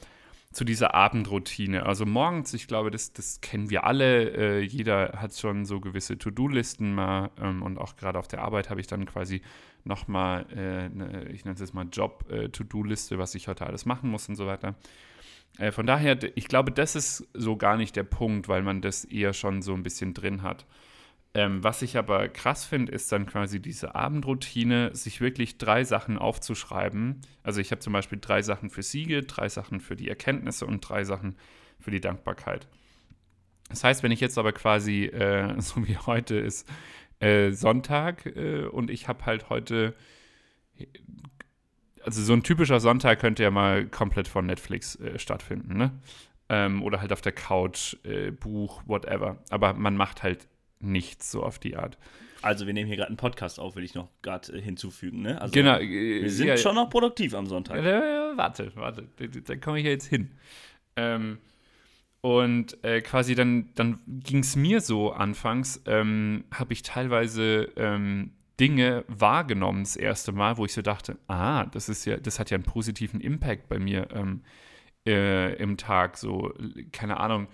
zu 0.53 0.63
dieser 0.63 0.95
Abendroutine. 0.95 1.85
Also 1.85 2.05
morgens, 2.05 2.53
ich 2.53 2.65
glaube, 2.65 2.89
das, 2.89 3.11
das 3.11 3.41
kennen 3.41 3.69
wir 3.69 3.83
alle. 3.83 4.29
Äh, 4.29 4.61
jeder 4.61 5.17
hat 5.17 5.35
schon 5.35 5.65
so 5.65 5.81
gewisse 5.81 6.17
To-Do-Listen 6.17 6.95
mal 6.95 7.29
ähm, 7.41 7.61
und 7.61 7.77
auch 7.77 7.97
gerade 7.97 8.17
auf 8.19 8.29
der 8.29 8.41
Arbeit 8.41 8.69
habe 8.69 8.79
ich 8.79 8.87
dann 8.87 9.05
quasi 9.05 9.41
nochmal, 9.83 10.45
äh, 10.55 10.87
ne, 10.87 11.27
ich 11.33 11.43
nenne 11.43 11.55
es 11.55 11.59
jetzt 11.59 11.73
mal 11.73 11.87
Job-To-Do-Liste, 11.91 13.15
äh, 13.15 13.17
was 13.17 13.35
ich 13.35 13.49
heute 13.49 13.67
alles 13.67 13.85
machen 13.85 14.09
muss 14.09 14.29
und 14.29 14.37
so 14.37 14.47
weiter. 14.47 14.75
Äh, 15.57 15.73
von 15.73 15.85
daher, 15.85 16.17
ich 16.35 16.47
glaube, 16.47 16.71
das 16.71 16.95
ist 16.95 17.27
so 17.33 17.57
gar 17.57 17.75
nicht 17.75 17.97
der 17.97 18.03
Punkt, 18.03 18.47
weil 18.47 18.61
man 18.61 18.79
das 18.79 19.03
eher 19.03 19.33
schon 19.33 19.61
so 19.61 19.73
ein 19.73 19.83
bisschen 19.83 20.13
drin 20.13 20.41
hat. 20.41 20.65
Ähm, 21.33 21.63
was 21.63 21.81
ich 21.81 21.97
aber 21.97 22.29
krass 22.29 22.65
finde, 22.65 22.91
ist 22.91 23.11
dann 23.11 23.25
quasi 23.25 23.61
diese 23.61 23.95
Abendroutine, 23.95 24.95
sich 24.95 25.21
wirklich 25.21 25.57
drei 25.57 25.83
Sachen 25.83 26.17
aufzuschreiben. 26.17 27.21
Also 27.43 27.61
ich 27.61 27.71
habe 27.71 27.79
zum 27.79 27.93
Beispiel 27.93 28.17
drei 28.19 28.41
Sachen 28.41 28.69
für 28.69 28.81
Siege, 28.83 29.23
drei 29.23 29.49
Sachen 29.49 29.79
für 29.79 29.95
die 29.95 30.09
Erkenntnisse 30.09 30.65
und 30.65 30.81
drei 30.81 31.03
Sachen 31.03 31.35
für 31.79 31.91
die 31.91 32.01
Dankbarkeit. 32.01 32.67
Das 33.69 33.83
heißt, 33.83 34.03
wenn 34.03 34.11
ich 34.11 34.19
jetzt 34.19 34.37
aber 34.37 34.53
quasi, 34.53 35.05
äh, 35.05 35.53
so 35.61 35.87
wie 35.87 35.97
heute 35.97 36.37
ist, 36.37 36.67
äh, 37.19 37.51
Sonntag 37.51 38.25
äh, 38.25 38.65
und 38.65 38.89
ich 38.89 39.07
habe 39.07 39.25
halt 39.25 39.49
heute, 39.49 39.95
also 42.01 42.21
so 42.21 42.33
ein 42.33 42.43
typischer 42.43 42.79
Sonntag 42.79 43.19
könnte 43.19 43.43
ja 43.43 43.51
mal 43.51 43.85
komplett 43.87 44.27
von 44.27 44.45
Netflix 44.45 44.95
äh, 44.95 45.19
stattfinden, 45.19 45.77
ne? 45.77 45.91
Ähm, 46.49 46.81
oder 46.81 47.01
halt 47.01 47.11
auf 47.11 47.21
der 47.21 47.33
Couch, 47.33 47.97
äh, 48.05 48.31
Buch, 48.31 48.81
whatever. 48.85 49.43
Aber 49.49 49.73
man 49.73 49.97
macht 49.97 50.23
halt 50.23 50.47
nichts 50.79 51.31
so 51.31 51.43
auf 51.43 51.59
die 51.59 51.75
Art. 51.75 51.97
Also 52.41 52.67
wir 52.67 52.73
nehmen 52.73 52.87
hier 52.87 52.97
gerade 52.97 53.09
einen 53.09 53.17
Podcast 53.17 53.59
auf, 53.59 53.75
will 53.75 53.83
ich 53.83 53.95
noch 53.95 54.09
gerade 54.21 54.53
äh, 54.53 54.61
hinzufügen, 54.61 55.21
ne? 55.21 55.41
Also 55.41 55.51
genau. 55.53 55.79
wir 55.79 56.29
sind 56.29 56.47
ja, 56.47 56.57
schon 56.57 56.75
noch 56.75 56.89
produktiv 56.89 57.33
am 57.33 57.47
Sonntag. 57.47 57.83
Ja, 57.83 58.33
warte, 58.35 58.71
warte, 58.75 59.07
da 59.17 59.55
komme 59.55 59.79
ich 59.79 59.85
ja 59.85 59.91
jetzt 59.91 60.07
hin. 60.07 60.31
Ähm, 60.95 61.39
und 62.21 62.83
äh, 62.83 63.01
quasi 63.01 63.35
dann, 63.35 63.69
dann 63.75 63.99
ging 64.07 64.39
es 64.39 64.55
mir 64.55 64.81
so 64.81 65.11
anfangs, 65.11 65.81
ähm, 65.85 66.45
habe 66.53 66.73
ich 66.73 66.81
teilweise 66.81 67.69
ähm, 67.75 68.31
Dinge 68.59 69.05
wahrgenommen 69.07 69.83
das 69.83 69.95
erste 69.95 70.31
Mal, 70.31 70.57
wo 70.57 70.65
ich 70.65 70.73
so 70.73 70.81
dachte, 70.81 71.17
ah, 71.27 71.65
das 71.65 71.89
ist 71.89 72.05
ja, 72.05 72.17
das 72.17 72.39
hat 72.39 72.49
ja 72.49 72.55
einen 72.55 72.63
positiven 72.63 73.21
Impact 73.21 73.69
bei 73.69 73.77
mir 73.77 74.07
ähm, 74.11 74.41
äh, 75.05 75.53
im 75.55 75.77
Tag. 75.77 76.17
So, 76.17 76.53
keine 76.91 77.19
Ahnung, 77.19 77.47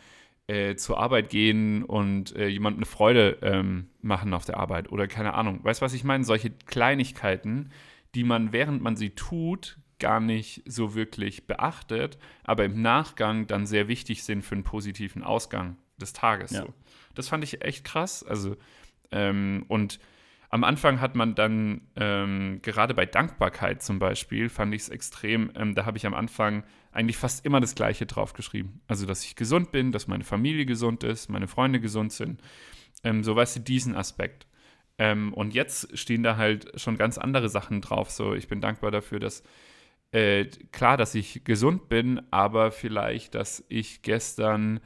äh, 0.53 0.75
zur 0.75 0.99
Arbeit 0.99 1.29
gehen 1.29 1.83
und 1.83 2.35
äh, 2.35 2.47
jemand 2.47 2.77
eine 2.77 2.85
Freude 2.85 3.39
ähm, 3.41 3.87
machen 4.01 4.33
auf 4.33 4.45
der 4.45 4.57
Arbeit 4.57 4.91
oder 4.91 5.07
keine 5.07 5.33
Ahnung. 5.33 5.59
Weißt 5.63 5.81
du, 5.81 5.85
was 5.85 5.93
ich 5.93 6.03
meine? 6.03 6.23
Solche 6.23 6.51
Kleinigkeiten, 6.51 7.71
die 8.13 8.23
man, 8.23 8.53
während 8.53 8.81
man 8.81 8.95
sie 8.95 9.09
tut, 9.09 9.79
gar 9.97 10.19
nicht 10.19 10.61
so 10.65 10.93
wirklich 10.93 11.47
beachtet, 11.47 12.19
aber 12.43 12.65
im 12.65 12.81
Nachgang 12.81 13.47
dann 13.47 13.65
sehr 13.65 13.87
wichtig 13.87 14.23
sind 14.23 14.43
für 14.43 14.53
einen 14.53 14.63
positiven 14.63 15.23
Ausgang 15.23 15.77
des 15.99 16.13
Tages. 16.13 16.51
Ja. 16.51 16.61
So. 16.61 16.73
Das 17.15 17.29
fand 17.29 17.43
ich 17.43 17.63
echt 17.63 17.83
krass. 17.83 18.23
Also, 18.23 18.55
ähm, 19.11 19.65
und 19.69 19.99
am 20.53 20.63
Anfang 20.63 21.01
hat 21.01 21.15
man 21.15 21.33
dann, 21.33 21.81
ähm, 21.95 22.59
gerade 22.61 22.93
bei 22.93 23.07
Dankbarkeit 23.07 23.81
zum 23.81 23.97
Beispiel, 23.97 24.49
fand 24.49 24.75
ich 24.75 24.83
es 24.83 24.89
extrem, 24.89 25.49
ähm, 25.55 25.73
da 25.73 25.87
habe 25.87 25.97
ich 25.97 26.05
am 26.05 26.13
Anfang 26.13 26.63
eigentlich 26.91 27.17
fast 27.17 27.43
immer 27.43 27.59
das 27.59 27.73
Gleiche 27.73 28.05
draufgeschrieben. 28.05 28.79
Also, 28.85 29.07
dass 29.07 29.25
ich 29.25 29.35
gesund 29.35 29.71
bin, 29.71 29.91
dass 29.91 30.05
meine 30.07 30.23
Familie 30.23 30.67
gesund 30.67 31.03
ist, 31.03 31.27
meine 31.27 31.47
Freunde 31.47 31.79
gesund 31.79 32.11
sind. 32.11 32.39
Ähm, 33.03 33.23
so 33.23 33.35
weißt 33.35 33.55
du, 33.55 33.59
diesen 33.61 33.95
Aspekt. 33.95 34.45
Ähm, 34.99 35.33
und 35.33 35.55
jetzt 35.55 35.97
stehen 35.97 36.21
da 36.21 36.37
halt 36.37 36.79
schon 36.79 36.97
ganz 36.97 37.17
andere 37.17 37.49
Sachen 37.49 37.81
drauf. 37.81 38.11
So, 38.11 38.35
ich 38.35 38.47
bin 38.47 38.61
dankbar 38.61 38.91
dafür, 38.91 39.19
dass 39.19 39.41
äh, 40.11 40.45
klar, 40.71 40.97
dass 40.97 41.15
ich 41.15 41.43
gesund 41.45 41.89
bin, 41.89 42.21
aber 42.29 42.71
vielleicht, 42.71 43.33
dass 43.33 43.65
ich 43.69 44.03
gestern 44.03 44.81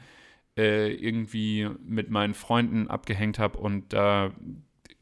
äh, 0.57 0.93
irgendwie 0.93 1.67
mit 1.83 2.09
meinen 2.09 2.35
Freunden 2.35 2.87
abgehängt 2.87 3.37
habe 3.37 3.57
und 3.57 3.91
da 3.91 4.31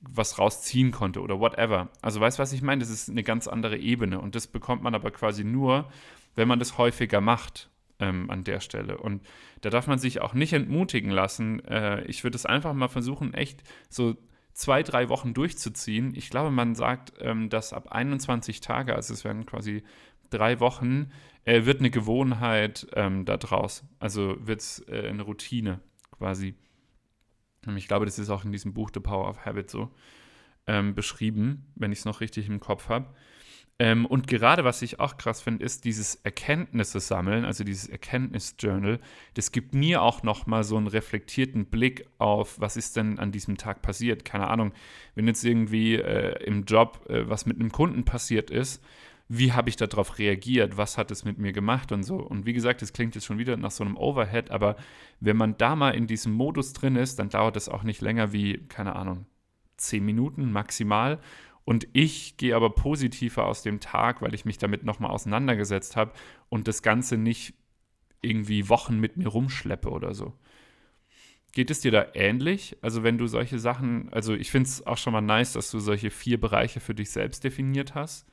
was 0.09 0.39
rausziehen 0.39 0.91
konnte 0.91 1.21
oder 1.21 1.39
whatever. 1.39 1.89
Also 2.01 2.19
weißt 2.19 2.37
du, 2.37 2.41
was 2.41 2.53
ich 2.53 2.61
meine? 2.61 2.79
Das 2.79 2.89
ist 2.89 3.09
eine 3.09 3.23
ganz 3.23 3.47
andere 3.47 3.77
Ebene 3.77 4.19
und 4.19 4.35
das 4.35 4.47
bekommt 4.47 4.83
man 4.83 4.95
aber 4.95 5.11
quasi 5.11 5.43
nur, 5.43 5.89
wenn 6.35 6.47
man 6.47 6.59
das 6.59 6.77
häufiger 6.77 7.21
macht 7.21 7.69
ähm, 7.99 8.29
an 8.29 8.43
der 8.43 8.59
Stelle. 8.59 8.97
Und 8.97 9.25
da 9.61 9.69
darf 9.69 9.87
man 9.87 9.99
sich 9.99 10.21
auch 10.21 10.33
nicht 10.33 10.53
entmutigen 10.53 11.11
lassen. 11.11 11.63
Äh, 11.65 12.03
ich 12.05 12.23
würde 12.23 12.35
es 12.35 12.45
einfach 12.45 12.73
mal 12.73 12.87
versuchen, 12.87 13.33
echt 13.33 13.63
so 13.89 14.15
zwei, 14.53 14.83
drei 14.83 15.09
Wochen 15.09 15.33
durchzuziehen. 15.33 16.13
Ich 16.15 16.29
glaube, 16.29 16.51
man 16.51 16.75
sagt, 16.75 17.13
ähm, 17.19 17.49
dass 17.49 17.73
ab 17.73 17.91
21 17.91 18.61
Tage, 18.61 18.95
also 18.95 19.13
es 19.13 19.23
werden 19.23 19.45
quasi 19.45 19.83
drei 20.29 20.59
Wochen, 20.59 21.11
äh, 21.43 21.65
wird 21.65 21.79
eine 21.79 21.91
Gewohnheit 21.91 22.87
ähm, 22.93 23.25
daraus. 23.25 23.85
Also 23.99 24.35
wird 24.39 24.61
es 24.61 24.79
äh, 24.87 25.07
eine 25.07 25.23
Routine 25.23 25.81
quasi. 26.11 26.55
Und 27.65 27.77
ich 27.77 27.87
glaube, 27.87 28.05
das 28.05 28.19
ist 28.19 28.29
auch 28.29 28.45
in 28.45 28.51
diesem 28.51 28.73
Buch 28.73 28.91
The 28.93 28.99
Power 28.99 29.29
of 29.29 29.45
Habit 29.45 29.69
so 29.69 29.91
ähm, 30.67 30.95
beschrieben, 30.95 31.65
wenn 31.75 31.91
ich 31.91 31.99
es 31.99 32.05
noch 32.05 32.21
richtig 32.21 32.47
im 32.47 32.59
Kopf 32.59 32.89
habe. 32.89 33.07
Ähm, 33.77 34.05
und 34.05 34.27
gerade 34.27 34.63
was 34.63 34.81
ich 34.81 35.01
auch 35.01 35.17
krass 35.17 35.41
finde, 35.41 35.65
ist 35.65 35.83
dieses 35.83 36.15
Erkenntnisse 36.15 37.01
sammeln, 37.01 37.43
also 37.43 37.65
dieses 37.65 37.89
Erkenntnisjournal. 37.89 38.99
Das 39.33 39.51
gibt 39.51 39.73
mir 39.73 40.01
auch 40.01 40.23
noch 40.23 40.47
mal 40.47 40.63
so 40.63 40.77
einen 40.77 40.87
reflektierten 40.87 41.65
Blick 41.65 42.07
auf, 42.17 42.59
was 42.59 42.77
ist 42.77 42.95
denn 42.95 43.19
an 43.19 43.33
diesem 43.33 43.57
Tag 43.57 43.81
passiert. 43.81 44.23
Keine 44.23 44.47
Ahnung, 44.47 44.71
wenn 45.15 45.27
jetzt 45.27 45.43
irgendwie 45.43 45.95
äh, 45.95 46.41
im 46.45 46.63
Job 46.63 47.05
äh, 47.09 47.27
was 47.27 47.45
mit 47.45 47.59
einem 47.59 47.71
Kunden 47.71 48.05
passiert 48.05 48.49
ist, 48.49 48.81
wie 49.27 49.53
habe 49.53 49.69
ich 49.69 49.75
darauf 49.75 50.19
reagiert, 50.19 50.77
was 50.77 50.97
hat 50.97 51.09
es 51.09 51.25
mit 51.25 51.39
mir 51.39 51.51
gemacht 51.51 51.91
und 51.91 52.03
so. 52.03 52.17
Und 52.17 52.45
wie 52.45 52.53
gesagt, 52.53 52.81
das 52.81 52.93
klingt 52.93 53.15
jetzt 53.15 53.25
schon 53.25 53.39
wieder 53.39 53.57
nach 53.57 53.71
so 53.71 53.83
einem 53.83 53.97
Overhead, 53.97 54.51
aber 54.51 54.75
wenn 55.19 55.37
man 55.37 55.57
da 55.57 55.75
mal 55.75 55.91
in 55.91 56.07
diesem 56.07 56.33
Modus 56.33 56.73
drin 56.73 56.95
ist, 56.95 57.17
dann 57.17 57.29
dauert 57.29 57.55
das 57.55 57.69
auch 57.69 57.83
nicht 57.83 58.01
länger 58.01 58.33
wie, 58.33 58.57
keine 58.67 58.95
Ahnung, 58.95 59.25
zehn 59.77 60.05
Minuten 60.05 60.51
maximal. 60.51 61.19
Und 61.63 61.87
ich 61.93 62.37
gehe 62.37 62.55
aber 62.55 62.69
positiver 62.69 63.45
aus 63.45 63.63
dem 63.63 63.79
Tag, 63.79 64.21
weil 64.21 64.35
ich 64.35 64.45
mich 64.45 64.59
damit 64.59 64.83
nochmal 64.83 65.09
auseinandergesetzt 65.09 65.95
habe 65.95 66.13
und 66.49 66.67
das 66.67 66.83
Ganze 66.83 67.17
nicht 67.17 67.55
irgendwie 68.21 68.69
Wochen 68.69 68.99
mit 68.99 69.17
mir 69.17 69.27
rumschleppe 69.27 69.89
oder 69.89 70.13
so. 70.13 70.33
Geht 71.53 71.71
es 71.71 71.79
dir 71.79 71.91
da 71.91 72.07
ähnlich? 72.13 72.77
Also 72.81 73.01
wenn 73.03 73.17
du 73.17 73.25
solche 73.27 73.57
Sachen, 73.57 74.11
also 74.11 74.35
ich 74.35 74.51
finde 74.51 74.67
es 74.67 74.85
auch 74.85 74.97
schon 74.97 75.13
mal 75.13 75.21
nice, 75.21 75.53
dass 75.53 75.71
du 75.71 75.79
solche 75.79 76.11
vier 76.11 76.39
Bereiche 76.39 76.79
für 76.79 76.93
dich 76.93 77.09
selbst 77.09 77.43
definiert 77.43 77.95
hast. 77.95 78.27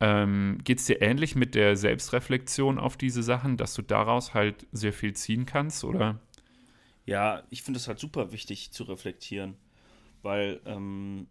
Ähm, 0.00 0.58
Geht 0.64 0.78
es 0.78 0.86
dir 0.86 1.02
ähnlich 1.02 1.36
mit 1.36 1.54
der 1.54 1.76
Selbstreflexion 1.76 2.78
auf 2.78 2.96
diese 2.96 3.22
Sachen, 3.22 3.56
dass 3.56 3.74
du 3.74 3.82
daraus 3.82 4.32
halt 4.32 4.66
sehr 4.72 4.94
viel 4.94 5.14
ziehen 5.14 5.44
kannst, 5.44 5.84
oder? 5.84 6.18
Ja, 7.04 7.42
ich 7.50 7.62
finde 7.62 7.78
es 7.78 7.88
halt 7.88 7.98
super 7.98 8.32
wichtig 8.32 8.72
zu 8.72 8.84
reflektieren, 8.84 9.56
weil 10.22 10.60
ähm, 10.64 11.26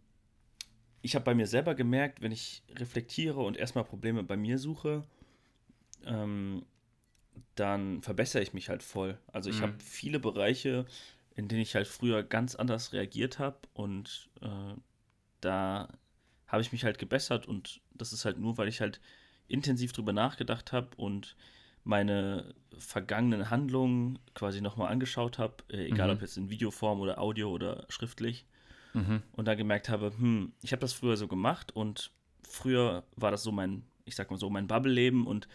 ich 1.02 1.16
habe 1.16 1.26
bei 1.26 1.34
mir 1.34 1.48
selber 1.48 1.74
gemerkt, 1.74 2.22
wenn 2.22 2.32
ich 2.32 2.64
reflektiere 2.76 3.40
und 3.40 3.58
erstmal 3.58 3.86
Probleme 3.86 4.24
bei 4.24 4.38
mir 4.38 4.60
suche, 4.60 5.04
ähm, 6.06 6.66
dann 7.56 8.02
verbessere 8.02 8.42
ich 8.42 8.54
mich 8.54 8.70
halt 8.70 8.84
voll. 8.84 9.18
Also 9.32 9.50
ich 9.50 9.60
mhm. 9.60 9.64
habe 9.64 9.74
viele 9.80 10.20
Bereiche, 10.20 10.86
in 11.36 11.48
denen 11.48 11.62
ich 11.62 11.76
halt 11.76 11.88
früher 11.88 12.24
ganz 12.24 12.56
anders 12.56 12.94
reagiert 12.94 13.40
habe 13.40 13.58
und 13.74 14.30
äh, 14.42 14.76
da 15.42 15.88
habe 16.50 16.62
ich 16.62 16.72
mich 16.72 16.84
halt 16.84 16.98
gebessert 16.98 17.48
und 17.48 17.80
das 17.94 18.12
ist 18.12 18.26
halt 18.26 18.38
nur, 18.38 18.58
weil 18.58 18.68
ich 18.68 18.82
halt 18.82 19.00
intensiv 19.48 19.94
drüber 19.94 20.14
nachgedacht 20.14 20.74
habe 20.74 20.90
und 20.98 21.36
meine 21.84 22.54
vergangenen 22.78 23.50
Handlungen 23.50 24.20
quasi 24.36 24.62
nochmal 24.62 24.92
angeschaut 24.92 25.38
habe, 25.40 25.64
äh, 25.72 25.88
egal 25.88 26.10
Mhm. 26.10 26.16
ob 26.16 26.22
jetzt 26.22 26.38
in 26.38 26.50
Videoform 26.50 27.00
oder 27.00 27.20
Audio 27.20 27.50
oder 27.50 27.86
schriftlich, 27.90 28.46
Mhm. 28.94 29.22
und 29.34 29.48
da 29.48 29.56
gemerkt 29.56 29.88
habe, 29.90 30.12
hm, 30.18 30.52
ich 30.62 30.72
habe 30.72 30.82
das 30.82 30.94
früher 30.94 31.16
so 31.16 31.28
gemacht 31.28 31.76
und 31.76 32.12
früher 32.48 33.04
war 33.16 33.32
das 33.32 33.44
so 33.44 33.52
mein, 33.52 33.84
ich 34.06 34.16
sag 34.16 34.30
mal 34.32 34.38
so, 34.38 34.50
mein 34.50 34.68
Bubble-Leben 34.68 35.26
und 35.28 35.48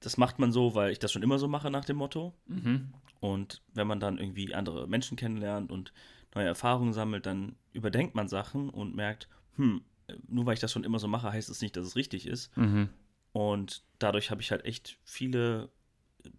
das 0.00 0.18
macht 0.18 0.38
man 0.38 0.52
so, 0.52 0.74
weil 0.74 0.92
ich 0.92 0.98
das 0.98 1.10
schon 1.12 1.22
immer 1.22 1.38
so 1.38 1.48
mache 1.48 1.70
nach 1.70 1.84
dem 1.86 1.96
Motto. 1.96 2.34
Mhm. 2.46 2.92
Und 3.20 3.62
wenn 3.72 3.86
man 3.86 3.98
dann 3.98 4.18
irgendwie 4.18 4.54
andere 4.54 4.86
Menschen 4.86 5.16
kennenlernt 5.16 5.72
und 5.72 5.92
neue 6.34 6.46
Erfahrungen 6.46 6.92
sammelt, 6.92 7.24
dann 7.24 7.56
überdenkt 7.72 8.14
man 8.14 8.28
Sachen 8.28 8.68
und 8.68 8.94
merkt, 8.94 9.28
hm, 9.56 9.80
nur 10.28 10.46
weil 10.46 10.54
ich 10.54 10.60
das 10.60 10.72
schon 10.72 10.84
immer 10.84 10.98
so 10.98 11.08
mache, 11.08 11.32
heißt 11.32 11.48
es 11.48 11.62
nicht, 11.62 11.76
dass 11.76 11.86
es 11.86 11.96
richtig 11.96 12.26
ist. 12.26 12.56
Mhm. 12.56 12.88
Und 13.32 13.82
dadurch 13.98 14.30
habe 14.30 14.40
ich 14.40 14.50
halt 14.50 14.64
echt 14.64 14.98
viele 15.04 15.68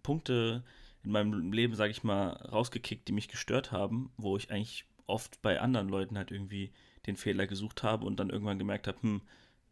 Punkte 0.02 0.64
in 1.04 1.12
meinem 1.12 1.52
Leben, 1.52 1.74
sage 1.74 1.90
ich 1.90 2.02
mal, 2.02 2.30
rausgekickt, 2.30 3.06
die 3.08 3.12
mich 3.12 3.28
gestört 3.28 3.72
haben, 3.72 4.10
wo 4.16 4.36
ich 4.36 4.50
eigentlich 4.50 4.84
oft 5.06 5.40
bei 5.42 5.60
anderen 5.60 5.88
Leuten 5.88 6.18
halt 6.18 6.30
irgendwie 6.30 6.72
den 7.06 7.16
Fehler 7.16 7.46
gesucht 7.46 7.82
habe 7.82 8.04
und 8.04 8.18
dann 8.18 8.30
irgendwann 8.30 8.58
gemerkt 8.58 8.86
habe, 8.86 9.00
hm, 9.00 9.22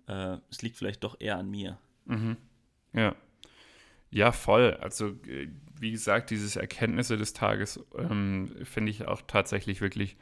äh, 0.07 0.39
es 0.51 0.63
liegt 0.63 0.77
vielleicht 0.77 1.05
doch 1.05 1.21
eher 1.21 1.37
an 1.37 1.51
mir. 1.51 1.79
Mhm. 2.07 2.37
Ja. 2.93 3.15
Ja, 4.11 4.33
voll. 4.33 4.75
Also, 4.75 5.09
äh, 5.27 5.49
wie 5.79 5.91
gesagt, 5.91 6.31
dieses 6.31 6.57
Erkenntnisse 6.57 7.17
des 7.17 7.33
Tages 7.33 7.85
ähm, 7.99 8.55
finde 8.65 8.91
ich 8.91 9.07
auch 9.07 9.21
tatsächlich 9.23 9.81
wirklich 9.81 10.17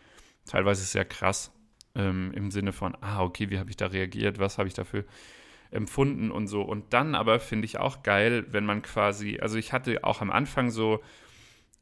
teilweise 0.46 0.84
sehr 0.84 1.04
krass. 1.04 1.52
Ähm, 1.94 2.32
Im 2.34 2.50
Sinne 2.50 2.72
von, 2.72 2.96
ah, 3.00 3.22
okay, 3.22 3.50
wie 3.50 3.58
habe 3.58 3.70
ich 3.70 3.76
da 3.76 3.86
reagiert, 3.86 4.38
was 4.38 4.58
habe 4.58 4.68
ich 4.68 4.74
dafür 4.74 5.04
empfunden 5.70 6.30
und 6.30 6.46
so. 6.46 6.62
Und 6.62 6.92
dann 6.92 7.14
aber 7.14 7.40
finde 7.40 7.66
ich 7.66 7.78
auch 7.78 8.02
geil, 8.02 8.46
wenn 8.50 8.64
man 8.64 8.82
quasi, 8.82 9.38
also 9.40 9.58
ich 9.58 9.72
hatte 9.72 10.04
auch 10.04 10.20
am 10.20 10.30
Anfang 10.30 10.70
so 10.70 11.02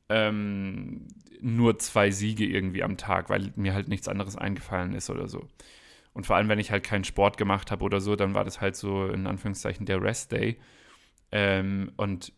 ähm, 0.08 1.08
nur 1.40 1.78
zwei 1.78 2.10
Siege 2.10 2.44
irgendwie 2.44 2.82
am 2.82 2.96
Tag, 2.96 3.30
weil 3.30 3.52
mir 3.56 3.74
halt 3.74 3.88
nichts 3.88 4.08
anderes 4.08 4.36
eingefallen 4.36 4.94
ist 4.94 5.10
oder 5.10 5.28
so. 5.28 5.48
Und 6.14 6.26
vor 6.26 6.36
allem, 6.36 6.48
wenn 6.48 6.58
ich 6.58 6.70
halt 6.70 6.84
keinen 6.84 7.04
Sport 7.04 7.36
gemacht 7.36 7.70
habe 7.70 7.84
oder 7.84 8.00
so, 8.00 8.16
dann 8.16 8.34
war 8.34 8.44
das 8.44 8.60
halt 8.60 8.76
so 8.76 9.06
in 9.06 9.26
Anführungszeichen 9.26 9.86
der 9.86 10.02
Rest 10.02 10.32
Day. 10.32 10.58
Ähm, 11.30 11.92
und 11.96 12.32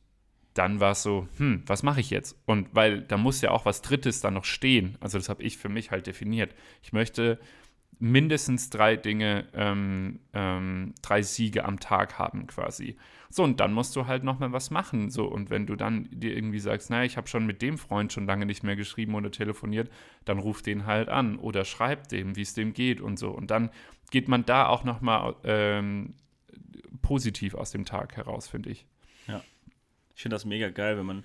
dann 0.55 0.79
war 0.79 0.93
es 0.93 1.03
so, 1.03 1.29
hm, 1.39 1.65
was 1.67 1.83
mache 1.83 2.01
ich 2.01 2.11
jetzt? 2.11 2.39
Und 2.47 2.69
weil 2.73 3.03
da 3.03 3.17
muss 3.17 3.41
ja 3.41 3.51
auch 3.51 3.65
was 3.65 3.83
Drittes 3.83 4.21
dann 4.21 4.35
noch 4.35 4.45
stehen. 4.45 4.97
Also 5.01 5.19
das 5.19 5.29
habe 5.29 5.43
ich 5.43 5.59
für 5.59 5.69
mich 5.69 5.91
halt 5.91 6.07
definiert. 6.07 6.55
Ich 6.83 6.93
möchte 6.93 7.41
mindestens 8.05 8.69
drei 8.69 8.97
Dinge, 8.97 9.47
ähm, 9.55 10.21
ähm, 10.35 10.95
drei 11.01 11.23
Siege 11.23 11.65
am 11.65 11.81
Tag 11.81 12.19
haben 12.19 12.47
quasi. 12.47 12.99
So, 13.31 13.43
und 13.43 13.61
dann 13.61 13.73
musst 13.73 13.97
du 13.97 14.07
halt 14.07 14.25
nochmal 14.25 14.53
was 14.53 14.71
machen. 14.71 15.09
So, 15.09 15.25
und 15.25 15.49
wenn 15.49 15.65
du 15.65 15.75
dann 15.75 16.07
dir 16.11 16.37
irgendwie 16.37 16.59
sagst, 16.59 16.91
naja, 16.91 17.05
ich 17.05 17.17
habe 17.17 17.29
schon 17.29 17.47
mit 17.47 17.63
dem 17.63 17.79
Freund 17.79 18.13
schon 18.13 18.27
lange 18.27 18.45
nicht 18.45 18.63
mehr 18.63 18.77
geschrieben 18.77 19.15
oder 19.15 19.31
telefoniert, 19.31 19.91
dann 20.27 20.39
ruf 20.39 20.61
den 20.61 20.85
halt 20.85 21.09
an 21.09 21.39
oder 21.39 21.65
schreib 21.65 22.09
dem, 22.09 22.37
wie 22.37 22.43
es 22.43 22.53
dem 22.53 22.75
geht 22.75 23.01
und 23.01 23.19
so. 23.19 23.31
Und 23.31 23.51
dann 23.51 23.71
geht 24.11 24.29
man 24.29 24.45
da 24.45 24.67
auch 24.67 24.85
nochmal 24.85 25.35
ähm, 25.45 26.13
positiv 27.01 27.55
aus 27.55 27.71
dem 27.71 27.87
Tag 27.87 28.17
heraus, 28.17 28.49
finde 28.49 28.69
ich. 28.69 28.87
Ich 30.15 30.21
finde 30.21 30.35
das 30.35 30.45
mega 30.45 30.69
geil, 30.69 30.99
wenn 30.99 31.07
man, 31.07 31.25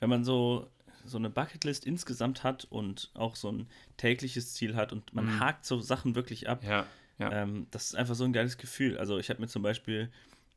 wenn 0.00 0.10
man 0.10 0.24
so, 0.24 0.68
so 1.04 1.18
eine 1.18 1.30
Bucketlist 1.30 1.84
insgesamt 1.86 2.42
hat 2.44 2.64
und 2.64 3.10
auch 3.14 3.36
so 3.36 3.50
ein 3.50 3.66
tägliches 3.96 4.54
Ziel 4.54 4.74
hat 4.76 4.92
und 4.92 5.12
man 5.14 5.26
Mhm. 5.26 5.40
hakt 5.40 5.64
so 5.66 5.80
Sachen 5.80 6.14
wirklich 6.14 6.48
ab. 6.48 6.62
Ja, 6.64 6.86
ja. 7.18 7.32
Ähm, 7.42 7.66
das 7.70 7.86
ist 7.86 7.94
einfach 7.94 8.14
so 8.14 8.24
ein 8.24 8.32
geiles 8.32 8.56
Gefühl. 8.58 8.98
Also 8.98 9.18
ich 9.18 9.30
habe 9.30 9.40
mir 9.40 9.48
zum 9.48 9.62
Beispiel 9.62 10.10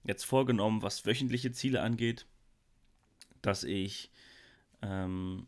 jetzt 0.03 0.23
vorgenommen, 0.25 0.81
was 0.81 1.05
wöchentliche 1.05 1.51
Ziele 1.51 1.81
angeht, 1.81 2.25
dass 3.41 3.63
ich 3.63 4.11
ähm, 4.81 5.47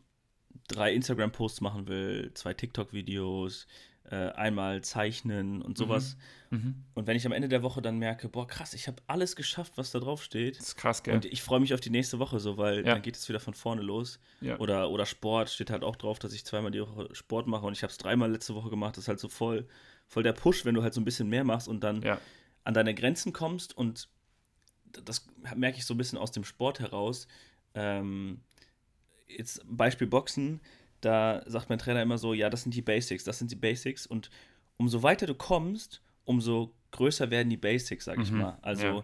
drei 0.68 0.94
Instagram-Posts 0.94 1.62
machen 1.62 1.88
will, 1.88 2.32
zwei 2.34 2.54
TikTok-Videos, 2.54 3.68
äh, 4.10 4.30
einmal 4.32 4.82
zeichnen 4.84 5.62
und 5.62 5.78
sowas. 5.78 6.16
Mhm. 6.50 6.76
Und 6.94 7.08
wenn 7.08 7.18
ich 7.18 7.26
am 7.26 7.34
Ende 7.34 7.50
der 7.50 7.62
Woche 7.62 7.82
dann 7.82 7.98
merke, 7.98 8.30
boah, 8.30 8.48
krass, 8.48 8.74
ich 8.74 8.88
habe 8.88 9.02
alles 9.08 9.36
geschafft, 9.36 9.74
was 9.76 9.92
da 9.92 10.00
drauf 10.00 10.24
steht. 10.24 10.58
Das 10.60 10.70
ist 10.70 10.76
krass, 10.78 11.04
gell? 11.04 11.16
Und 11.16 11.26
ich 11.26 11.42
freue 11.44 11.60
mich 11.60 11.74
auf 11.74 11.82
die 11.82 11.90
nächste 11.90 12.18
Woche 12.20 12.40
so, 12.40 12.58
weil 12.58 12.78
Ja. 12.86 12.94
dann 12.94 13.02
geht 13.02 13.18
es 13.18 13.28
wieder 13.28 13.40
von 13.42 13.54
vorne 13.54 13.82
los. 13.82 14.20
Ja. 14.40 14.58
Oder, 14.60 14.90
oder 14.90 15.06
Sport 15.06 15.50
steht 15.50 15.70
halt 15.70 15.84
auch 15.84 15.98
drauf, 15.98 16.20
dass 16.20 16.32
ich 16.32 16.46
zweimal 16.46 16.72
die 16.72 16.80
Woche 16.82 17.10
Sport 17.14 17.48
mache 17.48 17.66
und 17.66 17.74
ich 17.74 17.84
habe 17.84 17.92
es 17.92 17.98
dreimal 17.98 18.32
letzte 18.32 18.56
Woche 18.56 18.70
gemacht. 18.70 18.96
Das 18.96 19.04
ist 19.04 19.08
halt 19.10 19.20
so 19.20 19.28
voll, 19.28 19.68
voll 20.08 20.24
der 20.24 20.34
Push, 20.34 20.64
wenn 20.64 20.74
du 20.76 20.84
halt 20.84 20.94
so 20.94 21.02
ein 21.02 21.06
bisschen 21.06 21.28
mehr 21.28 21.44
machst 21.44 21.68
und 21.68 21.82
dann 21.82 22.02
Ja. 22.02 22.20
an 22.64 22.74
deine 22.74 22.94
Grenzen 22.96 23.34
kommst. 23.34 23.76
Und 23.78 24.08
das 25.04 25.28
merke 25.54 25.78
ich 25.80 25.86
so 25.86 25.94
ein 25.94 25.98
bisschen 25.98 26.18
aus 26.18 26.32
dem 26.32 26.46
Sport 26.46 26.80
heraus. 26.80 27.28
Ähm, 27.74 28.40
jetzt 29.28 29.62
Beispiel 29.66 30.08
Boxen, 30.08 30.62
da 31.02 31.44
sagt 31.46 31.70
mein 31.70 31.80
Trainer 31.80 32.02
immer 32.02 32.18
so, 32.18 32.34
ja, 32.34 32.50
das 32.50 32.64
sind 32.64 32.74
die 32.74 32.82
Basics, 32.82 33.24
das 33.24 33.40
sind 33.40 33.52
die 33.52 33.56
Basics. 33.56 34.06
Und 34.08 34.30
umso 34.78 35.04
weiter 35.04 35.26
du 35.28 35.36
kommst, 35.36 36.02
umso 36.26 36.74
größer 36.92 37.30
werden 37.30 37.50
die 37.50 37.58
Basics, 37.58 38.06
sag 38.06 38.20
ich 38.20 38.32
Mhm, 38.32 38.38
mal. 38.40 38.58
Also 38.62 38.86
ja. 38.86 39.04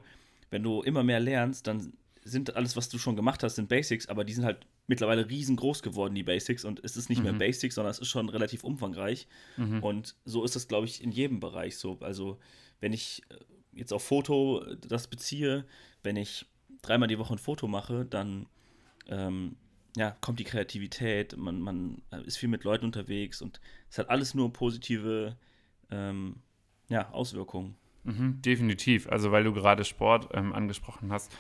wenn 0.50 0.64
du 0.64 0.82
immer 0.82 1.04
mehr 1.04 1.20
lernst, 1.20 1.68
dann 1.68 1.94
sind 2.24 2.56
alles, 2.56 2.76
was 2.78 2.90
du 2.90 2.98
schon 2.98 3.16
gemacht 3.16 3.44
hast, 3.44 3.56
sind 3.56 3.68
Basics, 3.70 4.08
aber 4.08 4.24
die 4.24 4.34
sind 4.34 4.46
halt 4.46 4.66
mittlerweile 4.88 5.30
riesengroß 5.30 5.84
geworden, 5.84 6.16
die 6.16 6.24
Basics. 6.24 6.64
Und 6.66 6.82
es 6.84 6.96
ist 6.98 7.10
nicht 7.10 7.22
mehr 7.22 7.34
Mhm. 7.34 7.38
Basics, 7.40 7.76
sondern 7.76 7.92
es 7.92 8.00
ist 8.00 8.08
schon 8.10 8.30
relativ 8.30 8.64
umfangreich. 8.64 9.28
Mhm. 9.58 9.84
Und 9.84 10.16
so 10.26 10.44
ist 10.44 10.56
das, 10.56 10.68
glaube 10.68 10.86
ich, 10.86 11.04
in 11.04 11.12
jedem 11.12 11.40
Bereich 11.40 11.78
so. 11.78 11.98
Also, 12.02 12.40
wenn 12.80 12.94
ich 12.94 13.22
äh, 13.30 13.36
jetzt 13.78 13.92
auf 13.94 14.04
Foto 14.04 14.64
äh, 14.64 14.78
das 14.88 15.08
beziehe, 15.08 15.66
wenn 16.02 16.16
ich 16.16 16.46
dreimal 16.82 17.08
die 17.08 17.20
Woche 17.20 17.34
ein 17.36 17.40
Foto 17.40 17.68
mache, 17.68 18.06
dann 18.06 18.46
ähm, 19.08 19.56
ja, 19.96 20.16
kommt 20.22 20.40
die 20.40 20.44
Kreativität, 20.44 21.38
man, 21.38 21.60
man 21.60 22.02
äh, 22.12 22.22
ist 22.24 22.38
viel 22.38 22.50
mit 22.50 22.64
Leuten 22.64 22.86
unterwegs 22.86 23.42
und 23.42 23.62
es 23.90 23.98
hat 23.98 24.10
alles 24.10 24.34
nur 24.34 24.52
positive 24.52 25.38
ähm, 25.92 26.38
ja, 26.90 27.10
Auswirkungen. 27.12 27.76
Mhm, 28.04 28.42
definitiv. 28.42 29.08
Also, 29.08 29.32
weil 29.32 29.44
du 29.44 29.54
gerade 29.54 29.84
Sport 29.86 30.30
ähm, 30.34 30.54
angesprochen 30.54 31.12
hast. 31.12 31.32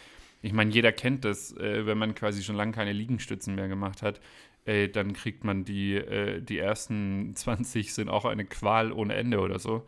Ich 0.41 0.53
meine, 0.53 0.71
jeder 0.71 0.91
kennt 0.91 1.25
das, 1.25 1.55
äh, 1.57 1.85
wenn 1.85 1.97
man 1.97 2.15
quasi 2.15 2.43
schon 2.43 2.55
lange 2.55 2.73
keine 2.73 2.93
Liegenstützen 2.93 3.55
mehr 3.55 3.67
gemacht 3.67 4.01
hat, 4.01 4.21
äh, 4.65 4.87
dann 4.87 5.13
kriegt 5.13 5.43
man 5.43 5.65
die, 5.65 5.95
äh, 5.95 6.41
die 6.41 6.59
ersten 6.59 7.35
20 7.35 7.93
sind 7.93 8.09
auch 8.09 8.25
eine 8.25 8.45
Qual 8.45 8.91
ohne 8.91 9.15
Ende 9.15 9.39
oder 9.39 9.59
so. 9.59 9.85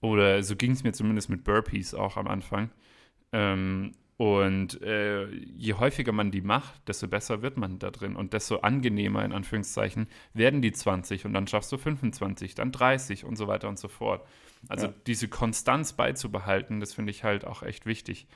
Oder 0.00 0.42
so 0.42 0.56
ging 0.56 0.72
es 0.72 0.82
mir 0.82 0.92
zumindest 0.92 1.30
mit 1.30 1.44
Burpees 1.44 1.94
auch 1.94 2.16
am 2.16 2.26
Anfang. 2.26 2.70
Ähm, 3.32 3.92
und 4.22 4.80
äh, 4.82 5.26
je 5.34 5.74
häufiger 5.74 6.12
man 6.12 6.30
die 6.30 6.42
macht, 6.42 6.86
desto 6.86 7.08
besser 7.08 7.42
wird 7.42 7.56
man 7.56 7.80
da 7.80 7.90
drin 7.90 8.14
und 8.14 8.32
desto 8.32 8.58
angenehmer, 8.58 9.24
in 9.24 9.32
Anführungszeichen, 9.32 10.06
werden 10.32 10.62
die 10.62 10.70
20 10.70 11.24
und 11.24 11.32
dann 11.32 11.48
schaffst 11.48 11.72
du 11.72 11.76
25, 11.76 12.54
dann 12.54 12.70
30 12.70 13.24
und 13.24 13.34
so 13.34 13.48
weiter 13.48 13.68
und 13.68 13.80
so 13.80 13.88
fort. 13.88 14.24
Also 14.68 14.86
Ja. 14.86 14.92
diese 15.08 15.26
Konstanz 15.26 15.94
beizubehalten, 15.94 16.78
das 16.78 16.94
finde 16.94 17.10
ich 17.10 17.24
halt 17.24 17.44
auch 17.44 17.64
echt 17.64 17.84
wichtig. 17.84 18.28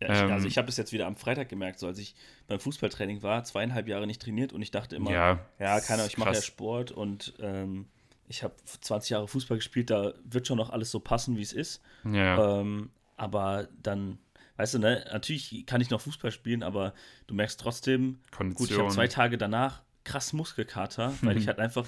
Ja, 0.00 0.08
ich, 0.14 0.18
Ähm, 0.22 0.32
also 0.32 0.48
ich 0.48 0.56
habe 0.56 0.68
es 0.68 0.78
jetzt 0.78 0.92
wieder 0.92 1.06
am 1.06 1.16
Freitag 1.16 1.50
gemerkt, 1.50 1.78
so 1.78 1.86
als 1.88 1.98
ich 1.98 2.14
beim 2.46 2.58
Fußballtraining 2.58 3.22
war, 3.22 3.44
zweieinhalb 3.44 3.86
Jahre 3.86 4.06
nicht 4.06 4.22
trainiert 4.22 4.54
und 4.54 4.62
ich 4.62 4.70
dachte 4.70 4.96
immer, 4.96 5.10
ja, 5.10 5.38
Ja, 5.58 5.78
keine 5.80 5.94
Ahnung, 5.94 6.06
ist 6.06 6.12
ich 6.12 6.18
mache 6.18 6.32
ja. 6.32 6.40
Sport 6.40 6.90
und 6.90 7.34
ähm, 7.40 7.84
ich 8.28 8.42
habe 8.42 8.54
20 8.64 9.10
Jahre 9.10 9.28
Fußball 9.28 9.58
gespielt, 9.58 9.90
da 9.90 10.14
wird 10.24 10.46
schon 10.46 10.56
noch 10.56 10.70
alles 10.70 10.90
so 10.90 11.00
passen, 11.00 11.36
wie 11.36 11.42
es 11.42 11.52
ist. 11.52 11.82
Ja, 12.04 12.60
Ähm, 12.60 12.90
aber 13.18 13.68
dann, 13.82 14.18
weißt 14.58 14.74
du, 14.74 14.78
ne, 14.80 15.04
natürlich 15.10 15.64
kann 15.66 15.80
ich 15.80 15.88
noch 15.88 16.00
Fußball 16.02 16.30
spielen, 16.30 16.62
aber 16.62 16.92
du 17.26 17.34
merkst 17.34 17.58
trotzdem, 17.58 18.14
gut, 18.14 18.20
ich 18.20 18.36
Kondition. 18.56 18.80
habe 18.82 18.94
zwei 18.94 19.08
Tage 19.08 19.38
danach 19.38 19.82
krass 20.04 20.32
Muskelkater, 20.34 21.14
weil 21.22 21.38
ich 21.38 21.46
halt 21.48 21.58
einfach 21.58 21.86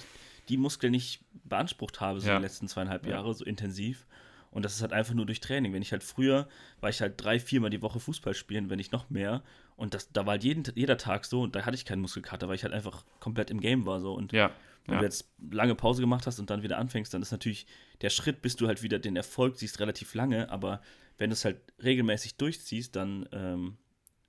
die 0.49 0.57
Muskeln 0.57 0.93
nicht 0.93 1.21
beansprucht 1.45 2.01
habe, 2.01 2.21
so 2.21 2.29
Ja. 2.29 2.37
die 2.39 2.43
letzten 2.43 2.67
zweieinhalb 2.69 3.05
Ja. 3.07 3.13
Jahre, 3.13 3.35
so 3.35 3.45
intensiv. 3.45 4.07
Und 4.51 4.65
das 4.65 4.75
ist 4.75 4.83
halt 4.83 4.93
einfach 4.93 5.15
nur 5.15 5.27
durch 5.27 5.39
Training. 5.41 5.73
Wenn 5.73 5.83
ich 5.83 5.93
halt 5.93 6.03
früher, 6.03 6.49
war 6.81 6.91
ich 6.91 7.01
halt 7.01 7.23
drei, 7.23 7.39
viermal 7.39 7.71
die 7.71 7.83
Woche 7.83 8.01
Fußball 8.01 8.35
spielen, 8.35 8.69
wenn 8.69 8.79
nicht 8.79 8.91
noch 8.91 9.09
mehr. 9.09 9.43
Und 9.77 9.95
das, 9.95 10.11
da 10.13 10.27
war 10.27 10.33
halt 10.33 10.45
jeden, 10.45 10.65
jeder 10.75 10.97
Tag 10.97 11.25
so 11.25 11.43
und 11.43 11.55
da 11.55 11.65
hatte 11.65 11.77
ich 11.77 11.85
keinen 11.85 12.01
Muskelkater, 12.01 12.49
weil 12.49 12.57
ich 12.57 12.65
halt 12.65 12.75
einfach 12.75 13.05
komplett 13.21 13.51
im 13.51 13.61
Game 13.61 13.87
war 13.87 14.01
so. 14.01 14.13
Und 14.13 14.33
ja, 14.33 14.51
wenn 14.87 14.95
ja. 14.95 14.99
du 14.99 15.05
jetzt 15.05 15.31
lange 15.53 15.77
Pause 15.77 16.01
gemacht 16.03 16.27
hast 16.27 16.41
und 16.41 16.51
dann 16.51 16.63
wieder 16.65 16.79
anfängst, 16.79 17.15
dann 17.15 17.23
ist 17.23 17.31
natürlich 17.31 17.67
der 18.01 18.11
Schritt, 18.11 18.43
bis 18.43 18.57
du 18.57 18.67
halt 18.67 18.83
wieder 18.83 18.99
den 18.99 19.15
Erfolg 19.15 19.57
siehst, 19.57 19.79
relativ 19.79 20.15
lange. 20.15 20.51
Aber 20.51 20.83
wenn 21.21 21.29
du 21.29 21.35
es 21.35 21.45
halt 21.45 21.61
regelmäßig 21.83 22.37
durchziehst, 22.37 22.97
dann 22.97 23.29
ähm, 23.31 23.77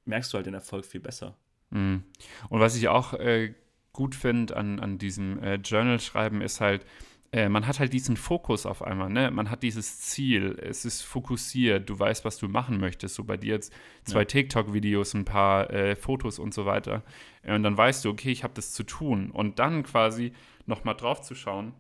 merkst 0.04 0.32
du 0.32 0.36
halt 0.36 0.46
den 0.46 0.54
Erfolg 0.54 0.86
viel 0.86 1.00
besser. 1.00 1.38
Mhm. 1.70 2.04
Und 2.50 2.60
was 2.60 2.76
ich 2.76 2.90
auch 2.90 3.14
äh, 3.14 3.56
gut 3.94 4.14
finde 4.14 4.58
an, 4.58 4.80
an 4.82 4.98
diesem 4.98 5.42
äh, 5.42 5.56
Journal-Schreiben 5.56 6.42
ist 6.42 6.60
halt, 6.60 6.86
äh, 7.32 7.48
man 7.48 7.66
hat 7.66 7.80
halt 7.80 7.94
diesen 7.94 8.18
Fokus 8.18 8.66
auf 8.66 8.82
einmal, 8.84 9.10
ne? 9.10 9.32
Man 9.32 9.50
hat 9.50 9.64
dieses 9.64 10.02
Ziel, 10.02 10.60
es 10.62 10.84
ist 10.84 11.02
fokussiert, 11.02 11.90
du 11.90 11.98
weißt, 11.98 12.26
was 12.26 12.38
du 12.38 12.50
machen 12.50 12.78
möchtest. 12.78 13.16
So 13.16 13.24
bei 13.24 13.38
dir 13.38 13.54
jetzt 13.54 13.72
zwei 14.04 14.20
Ja. 14.20 14.26
TikTok-Videos, 14.26 15.14
ein 15.14 15.24
paar 15.24 15.70
äh, 15.70 15.96
Fotos 15.96 16.40
und 16.40 16.54
so 16.54 16.66
weiter. 16.66 17.04
Äh, 17.42 17.56
und 17.56 17.64
dann 17.64 17.78
weißt 17.78 18.04
du, 18.04 18.10
okay, 18.10 18.32
ich 18.32 18.44
habe 18.44 18.54
das 18.54 18.74
zu 18.74 18.84
tun. 18.84 19.32
Und 19.32 19.60
dann 19.60 19.84
quasi 19.84 20.34
nochmal 20.66 20.96
drauf 20.96 21.22
zu 21.22 21.36
schauen, 21.36 21.74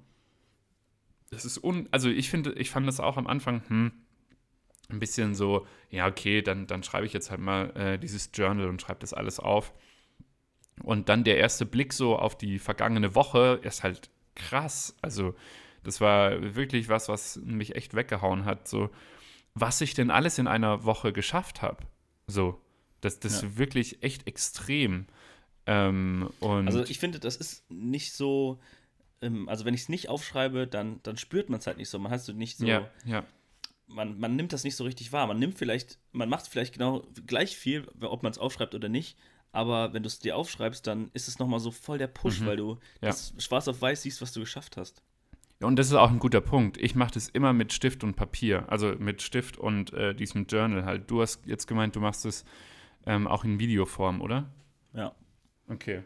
das 1.32 1.44
ist 1.44 1.62
un. 1.62 1.90
Also 1.92 2.10
ich 2.10 2.30
finde, 2.30 2.54
ich 2.54 2.70
fand 2.70 2.88
das 2.88 3.02
auch 3.02 3.18
am 3.18 3.28
Anfang, 3.28 3.62
hm, 3.68 3.92
ein 4.92 5.00
bisschen 5.00 5.36
so, 5.36 5.66
ja, 5.90 6.08
okay, 6.08 6.42
dann, 6.42 6.68
dann 6.68 6.84
schreibe 6.84 7.06
ich 7.06 7.14
jetzt 7.14 7.32
halt 7.32 7.42
mal 7.42 7.76
äh, 7.76 7.98
dieses 7.98 8.30
Journal 8.34 8.68
und 8.68 8.82
schreibe 8.82 9.00
das 9.00 9.14
alles 9.14 9.40
auf. 9.40 9.74
Und 10.84 11.10
dann 11.10 11.24
der 11.24 11.38
erste 11.38 11.66
Blick 11.66 11.94
so 11.94 12.18
auf 12.18 12.38
die 12.38 12.60
vergangene 12.60 13.16
Woche 13.16 13.60
ist 13.64 13.84
halt 13.84 14.10
krass. 14.36 14.96
Also, 15.02 15.36
das 15.84 16.02
war 16.02 16.56
wirklich 16.56 16.90
was, 16.90 17.10
was 17.10 17.38
mich 17.38 17.76
echt 17.76 17.96
weggehauen 17.96 18.46
hat. 18.46 18.68
So, 18.68 18.90
was 19.54 19.82
ich 19.82 19.94
denn 19.94 20.12
alles 20.12 20.38
in 20.38 20.48
einer 20.48 20.84
Woche 20.84 21.14
geschafft 21.14 21.62
habe. 21.62 21.84
So, 22.28 22.60
das, 23.02 23.20
das 23.20 23.42
ja. 23.42 23.48
ist 23.48 23.58
wirklich 23.58 24.04
echt 24.04 24.28
extrem. 24.28 25.06
Ähm, 25.66 26.30
und 26.40 26.68
also, 26.68 26.84
ich 26.84 27.00
finde, 27.00 27.20
das 27.20 27.36
ist 27.36 27.70
nicht 27.70 28.14
so. 28.14 28.60
Ähm, 29.22 29.48
also, 29.50 29.66
wenn 29.66 29.74
ich 29.74 29.82
es 29.82 29.90
nicht 29.90 30.10
aufschreibe, 30.10 30.68
dann, 30.68 31.02
dann 31.04 31.18
spürt 31.18 31.50
man 31.50 31.60
es 31.60 31.68
halt 31.68 31.78
nicht 31.78 31.90
so. 31.90 32.00
Man 32.00 32.12
hat 32.12 32.22
so 32.22 32.34
nicht 32.34 32.58
so. 32.58 32.66
Ja, 32.66 32.90
ja. 33.06 33.24
Man, 33.94 34.20
man 34.20 34.36
nimmt 34.36 34.54
das 34.54 34.64
nicht 34.64 34.76
so 34.76 34.84
richtig 34.84 35.12
wahr. 35.12 35.28
Man 35.28 35.40
nimmt 35.40 35.58
vielleicht, 35.58 36.00
man 36.12 36.30
macht 36.30 36.48
vielleicht 36.48 36.74
genau 36.74 37.06
gleich 37.28 37.58
viel, 37.58 37.88
ob 38.02 38.24
man 38.24 38.32
es 38.32 38.38
aufschreibt 38.38 38.76
oder 38.76 38.90
nicht, 38.90 39.18
aber 39.52 39.94
wenn 39.94 40.04
du 40.04 40.08
es 40.08 40.20
dir 40.20 40.38
aufschreibst, 40.38 40.88
dann 40.88 41.10
ist 41.14 41.28
es 41.28 41.40
nochmal 41.40 41.60
so 41.60 41.72
voll 41.72 41.98
der 41.98 42.08
Push, 42.08 42.42
mhm. 42.42 42.46
weil 42.46 42.58
du 42.58 42.78
ja. 43.02 43.10
das 43.10 43.34
schwarz 43.38 43.68
auf 43.68 43.82
weiß 43.82 44.04
siehst, 44.04 44.22
was 44.22 44.32
du 44.32 44.40
geschafft 44.40 44.78
hast. 44.78 45.04
Ja, 45.60 45.68
und 45.68 45.76
das 45.76 45.88
ist 45.88 45.94
auch 45.94 46.10
ein 46.10 46.20
guter 46.20 46.42
Punkt. 46.42 46.78
Ich 46.78 46.96
mache 46.96 47.14
das 47.14 47.30
immer 47.30 47.54
mit 47.54 47.74
Stift 47.74 48.04
und 48.04 48.16
Papier, 48.16 48.66
also 48.70 48.96
mit 48.98 49.22
Stift 49.22 49.58
und 49.58 49.94
äh, 49.94 50.16
diesem 50.16 50.48
Journal 50.48 50.86
halt. 50.86 51.12
Du 51.12 51.22
hast 51.22 51.46
jetzt 51.46 51.68
gemeint, 51.68 51.96
du 51.96 52.00
machst 52.00 52.26
es 52.26 52.46
ähm, 53.06 53.28
auch 53.28 53.44
in 53.44 53.60
Videoform, 53.60 54.22
oder? 54.22 54.50
Ja. 54.94 55.14
Okay. 55.68 56.02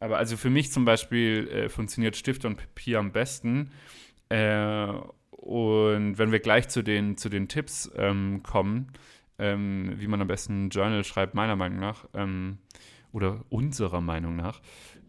Aber 0.00 0.18
also 0.18 0.36
für 0.36 0.50
mich 0.50 0.72
zum 0.72 0.84
Beispiel 0.84 1.48
äh, 1.48 1.68
funktioniert 1.68 2.16
Stift 2.16 2.44
und 2.44 2.56
Papier 2.56 2.98
am 2.98 3.12
besten. 3.12 3.72
Äh, 4.28 4.92
und 5.44 6.16
wenn 6.16 6.32
wir 6.32 6.40
gleich 6.40 6.68
zu 6.68 6.82
den, 6.82 7.18
zu 7.18 7.28
den 7.28 7.48
Tipps 7.48 7.90
ähm, 7.96 8.42
kommen, 8.42 8.90
ähm, 9.38 9.92
wie 9.98 10.06
man 10.06 10.22
am 10.22 10.26
besten 10.26 10.66
ein 10.66 10.70
Journal 10.70 11.04
schreibt, 11.04 11.34
meiner 11.34 11.54
Meinung 11.54 11.80
nach, 11.80 12.06
ähm, 12.14 12.60
oder 13.12 13.44
unserer 13.50 14.00
Meinung 14.00 14.36
nach, 14.36 14.62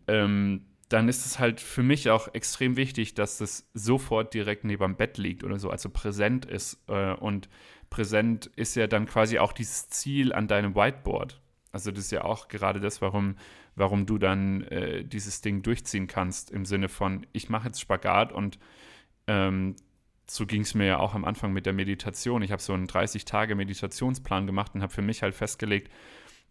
ähm, 0.10 0.65
dann 0.89 1.08
ist 1.08 1.26
es 1.26 1.39
halt 1.39 1.62
für 1.62 1.84
mich 1.84 2.10
auch 2.10 2.28
extrem 2.34 2.76
wichtig, 2.76 3.13
dass 3.13 3.38
das 3.38 3.69
sofort 3.74 4.34
direkt 4.34 4.65
neben 4.65 4.84
dem 4.84 4.98
Bett 4.98 5.17
liegt 5.17 5.45
oder 5.45 5.58
so, 5.58 5.69
also 5.69 5.89
präsent 5.89 6.43
ist. 6.43 6.84
Äh, 6.89 7.13
und 7.13 7.48
präsent 7.89 8.48
ist 8.58 8.76
ja 8.76 8.88
dann 8.88 9.06
quasi 9.06 9.39
auch 9.39 9.54
dieses 9.54 9.88
Ziel 9.88 10.34
an 10.34 10.50
deinem 10.50 10.76
Whiteboard. 10.76 11.41
Also 11.71 11.91
das 11.91 12.02
ist 12.02 12.12
ja 12.12 12.26
auch 12.26 12.50
gerade 12.50 12.82
das, 12.82 13.02
warum, 13.02 13.38
warum 13.78 14.06
du 14.06 14.17
dann 14.17 14.63
äh, 14.63 15.06
dieses 15.06 15.39
Ding 15.39 15.62
durchziehen 15.62 16.08
kannst, 16.08 16.52
im 16.52 16.65
Sinne 16.65 16.89
von, 16.89 17.26
ich 17.32 17.48
mache 17.48 17.67
jetzt 17.67 17.80
Spagat 17.80 18.34
und 18.34 18.60
ähm, 19.28 19.78
so 20.28 20.46
ging 20.46 20.62
es 20.62 20.74
mir 20.74 20.86
ja 20.86 21.00
auch 21.00 21.14
am 21.14 21.26
Anfang 21.26 21.54
mit 21.54 21.66
der 21.66 21.74
Meditation. 21.74 22.42
Ich 22.42 22.52
habe 22.52 22.62
so 22.62 22.74
einen 22.74 22.88
30-Tage-Meditationsplan 22.88 24.46
gemacht 24.46 24.74
und 24.76 24.82
habe 24.82 24.94
für 24.94 25.02
mich 25.02 25.22
halt 25.22 25.36
festgelegt, 25.36 25.92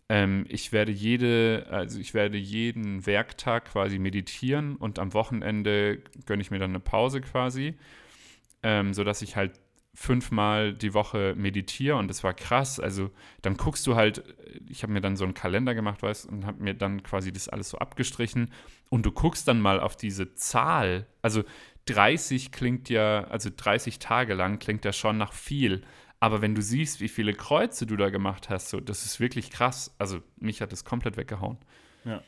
ähm, 0.08 0.44
ich 0.48 0.72
werde 0.72 0.92
jede, 0.92 1.66
also 1.70 1.98
ich 1.98 2.12
werde 2.12 2.36
jeden 2.36 3.06
Werktag 3.06 3.66
quasi 3.72 3.98
meditieren 3.98 4.76
und 4.76 4.98
am 4.98 5.14
Wochenende 5.14 6.02
gönne 6.26 6.42
ich 6.42 6.50
mir 6.50 6.58
dann 6.58 6.72
eine 6.72 6.80
Pause 6.80 7.20
quasi, 7.22 7.74
ähm, 8.62 8.92
sodass 8.92 9.22
ich 9.22 9.36
halt 9.36 9.58
fünfmal 9.94 10.74
die 10.74 10.92
Woche 10.92 11.34
meditiere 11.36 11.96
und 11.96 12.08
das 12.08 12.24
war 12.24 12.34
krass. 12.34 12.80
Also 12.80 13.10
dann 13.42 13.56
guckst 13.56 13.86
du 13.86 13.94
halt, 13.94 14.24
ich 14.68 14.82
habe 14.82 14.92
mir 14.92 15.00
dann 15.00 15.16
so 15.16 15.24
einen 15.24 15.34
Kalender 15.34 15.74
gemacht, 15.74 16.02
weißt 16.02 16.26
und 16.26 16.44
habe 16.44 16.62
mir 16.62 16.74
dann 16.74 17.02
quasi 17.02 17.32
das 17.32 17.48
alles 17.48 17.70
so 17.70 17.78
abgestrichen 17.78 18.50
und 18.90 19.06
du 19.06 19.12
guckst 19.12 19.48
dann 19.48 19.60
mal 19.60 19.80
auf 19.80 19.96
diese 19.96 20.34
Zahl. 20.34 21.06
Also 21.22 21.44
30 21.86 22.52
klingt 22.52 22.88
ja, 22.88 23.24
also 23.24 23.50
30 23.54 23.98
Tage 23.98 24.34
lang 24.34 24.58
klingt 24.58 24.84
ja 24.84 24.92
schon 24.92 25.18
nach 25.18 25.32
viel. 25.32 25.82
Aber 26.20 26.40
wenn 26.40 26.54
du 26.54 26.62
siehst, 26.62 27.00
wie 27.00 27.08
viele 27.08 27.34
Kreuze 27.34 27.86
du 27.86 27.96
da 27.96 28.08
gemacht 28.08 28.48
hast, 28.48 28.70
so, 28.70 28.80
das 28.80 29.04
ist 29.04 29.20
wirklich 29.20 29.50
krass. 29.50 29.94
Also 29.98 30.20
mich 30.36 30.62
hat 30.62 30.72
das 30.72 30.84
komplett 30.84 31.16
weggehauen. 31.16 31.58
Ja. 32.04 32.22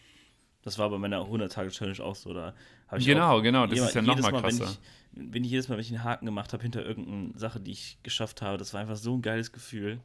Das 0.62 0.78
war 0.78 0.90
bei 0.90 0.98
meiner 0.98 1.20
100-Tage-Challenge 1.20 2.00
auch 2.00 2.16
so. 2.16 2.34
Da 2.34 2.52
ich 2.96 3.06
genau, 3.06 3.40
genau, 3.40 3.66
das 3.66 3.78
ist 3.78 3.94
ja 3.94 4.02
nochmal 4.02 4.32
krasser. 4.32 4.66
Wenn 5.12 5.26
ich, 5.26 5.32
wenn 5.32 5.44
ich 5.44 5.50
jedes 5.50 5.68
Mal, 5.68 5.76
wenn 5.76 5.82
ich 5.82 5.90
einen 5.90 6.04
Haken 6.04 6.26
gemacht 6.26 6.52
habe 6.52 6.62
hinter 6.62 6.84
irgendeiner 6.84 7.38
Sache, 7.38 7.60
die 7.60 7.70
ich 7.70 7.98
geschafft 8.02 8.42
habe, 8.42 8.58
das 8.58 8.74
war 8.74 8.80
einfach 8.80 8.96
so 8.96 9.14
ein 9.14 9.22
geiles 9.22 9.52
Gefühl. 9.52 10.00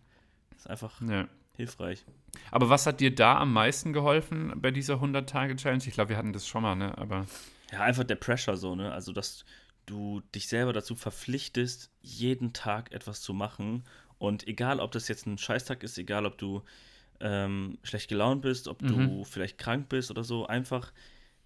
Das 0.51 0.59
ist 0.59 0.67
einfach 0.67 1.01
ja. 1.01 1.27
hilfreich. 1.57 2.05
Aber 2.51 2.69
was 2.69 2.85
hat 2.85 2.99
dir 2.99 3.13
da 3.13 3.39
am 3.39 3.51
meisten 3.51 3.91
geholfen 3.91 4.53
bei 4.55 4.71
dieser 4.71 5.01
100-Tage-Challenge? 5.01 5.83
Ich 5.85 5.93
glaube, 5.93 6.09
wir 6.09 6.17
hatten 6.17 6.31
das 6.31 6.47
schon 6.47 6.61
mal, 6.61 6.75
ne? 6.75 6.97
Aber 6.97 7.25
ja, 7.71 7.81
einfach 7.81 8.03
der 8.03 8.15
Pressure 8.15 8.57
so, 8.57 8.75
ne? 8.75 8.91
Also, 8.91 9.13
dass 9.13 9.45
du 9.85 10.21
dich 10.35 10.47
selber 10.47 10.73
dazu 10.73 10.95
verpflichtest, 10.95 11.89
jeden 12.01 12.53
Tag 12.53 12.91
etwas 12.91 13.21
zu 13.21 13.33
machen. 13.33 13.83
Und 14.17 14.47
egal, 14.47 14.79
ob 14.79 14.91
das 14.91 15.07
jetzt 15.07 15.25
ein 15.25 15.37
Scheißtag 15.37 15.83
ist, 15.83 15.97
egal, 15.97 16.25
ob 16.25 16.37
du 16.37 16.63
ähm, 17.19 17.77
schlecht 17.83 18.07
gelaunt 18.07 18.41
bist, 18.41 18.67
ob 18.67 18.81
mhm. 18.81 18.87
du 18.87 19.23
vielleicht 19.23 19.57
krank 19.57 19.89
bist 19.89 20.11
oder 20.11 20.23
so, 20.23 20.45
einfach 20.45 20.91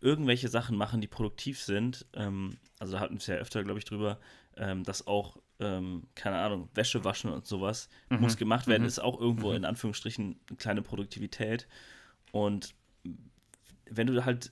irgendwelche 0.02 0.50
Sachen 0.50 0.78
machen, 0.78 1.02
die 1.02 1.08
produktiv 1.08 1.62
sind. 1.62 2.06
Ähm, 2.14 2.58
also 2.80 2.94
da 2.94 3.00
hatten 3.00 3.16
wir 3.16 3.20
es 3.20 3.28
ja 3.28 3.36
öfter, 3.36 3.64
glaube 3.64 3.80
ich, 3.80 3.86
drüber, 3.86 4.20
ähm, 4.58 4.84
dass 4.84 5.08
auch, 5.08 5.38
ähm, 5.60 6.04
keine 6.16 6.38
Ahnung, 6.38 6.70
Wäsche 6.74 7.04
waschen 7.04 7.32
und 7.32 7.48
sowas 7.48 7.90
mhm. 8.10 8.20
muss 8.20 8.38
gemacht 8.38 8.68
werden, 8.68 8.84
mhm. 8.84 8.88
ist 8.88 9.00
auch 9.00 9.20
irgendwo 9.20 9.52
mhm. 9.52 9.58
in 9.58 9.66
Anführungsstrichen 9.66 10.40
eine 10.48 10.58
kleine 10.58 10.82
Produktivität. 10.82 11.68
Und 12.32 12.76
wenn 13.90 14.08
du 14.08 14.26
halt 14.26 14.52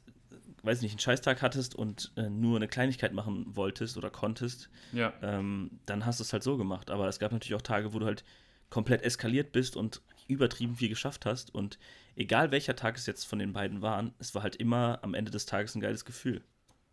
weiß 0.64 0.82
nicht, 0.82 0.94
einen 0.94 1.00
Scheißtag 1.00 1.42
hattest 1.42 1.76
und 1.76 2.12
äh, 2.16 2.30
nur 2.30 2.56
eine 2.56 2.68
Kleinigkeit 2.68 3.14
machen 3.14 3.46
wolltest 3.56 3.98
oder 3.98 4.10
konntest, 4.10 4.70
ja. 4.94 5.14
ähm, 5.22 5.80
dann 5.86 6.06
hast 6.06 6.20
du 6.20 6.24
es 6.24 6.34
halt 6.34 6.44
so 6.44 6.58
gemacht. 6.58 6.90
Aber 6.90 7.08
es 7.08 7.20
gab 7.20 7.32
natürlich 7.32 7.56
auch 7.56 7.62
Tage, 7.62 7.94
wo 7.94 8.00
du 8.00 8.06
halt 8.06 8.24
komplett 8.70 9.04
eskaliert 9.04 9.52
bist 9.52 9.76
und 9.76 10.02
übertrieben 10.28 10.78
viel 10.78 10.90
geschafft 10.90 11.26
hast. 11.26 11.54
Und 11.54 11.78
egal 12.16 12.52
welcher 12.52 12.76
Tag 12.76 12.96
es 12.96 13.06
jetzt 13.06 13.26
von 13.26 13.40
den 13.40 13.54
beiden 13.54 13.82
waren, 13.82 14.14
es 14.20 14.34
war 14.34 14.42
halt 14.42 14.56
immer 14.56 15.00
am 15.04 15.14
Ende 15.14 15.32
des 15.32 15.46
Tages 15.46 15.76
ein 15.76 15.82
geiles 15.82 16.06
Gefühl. 16.06 16.42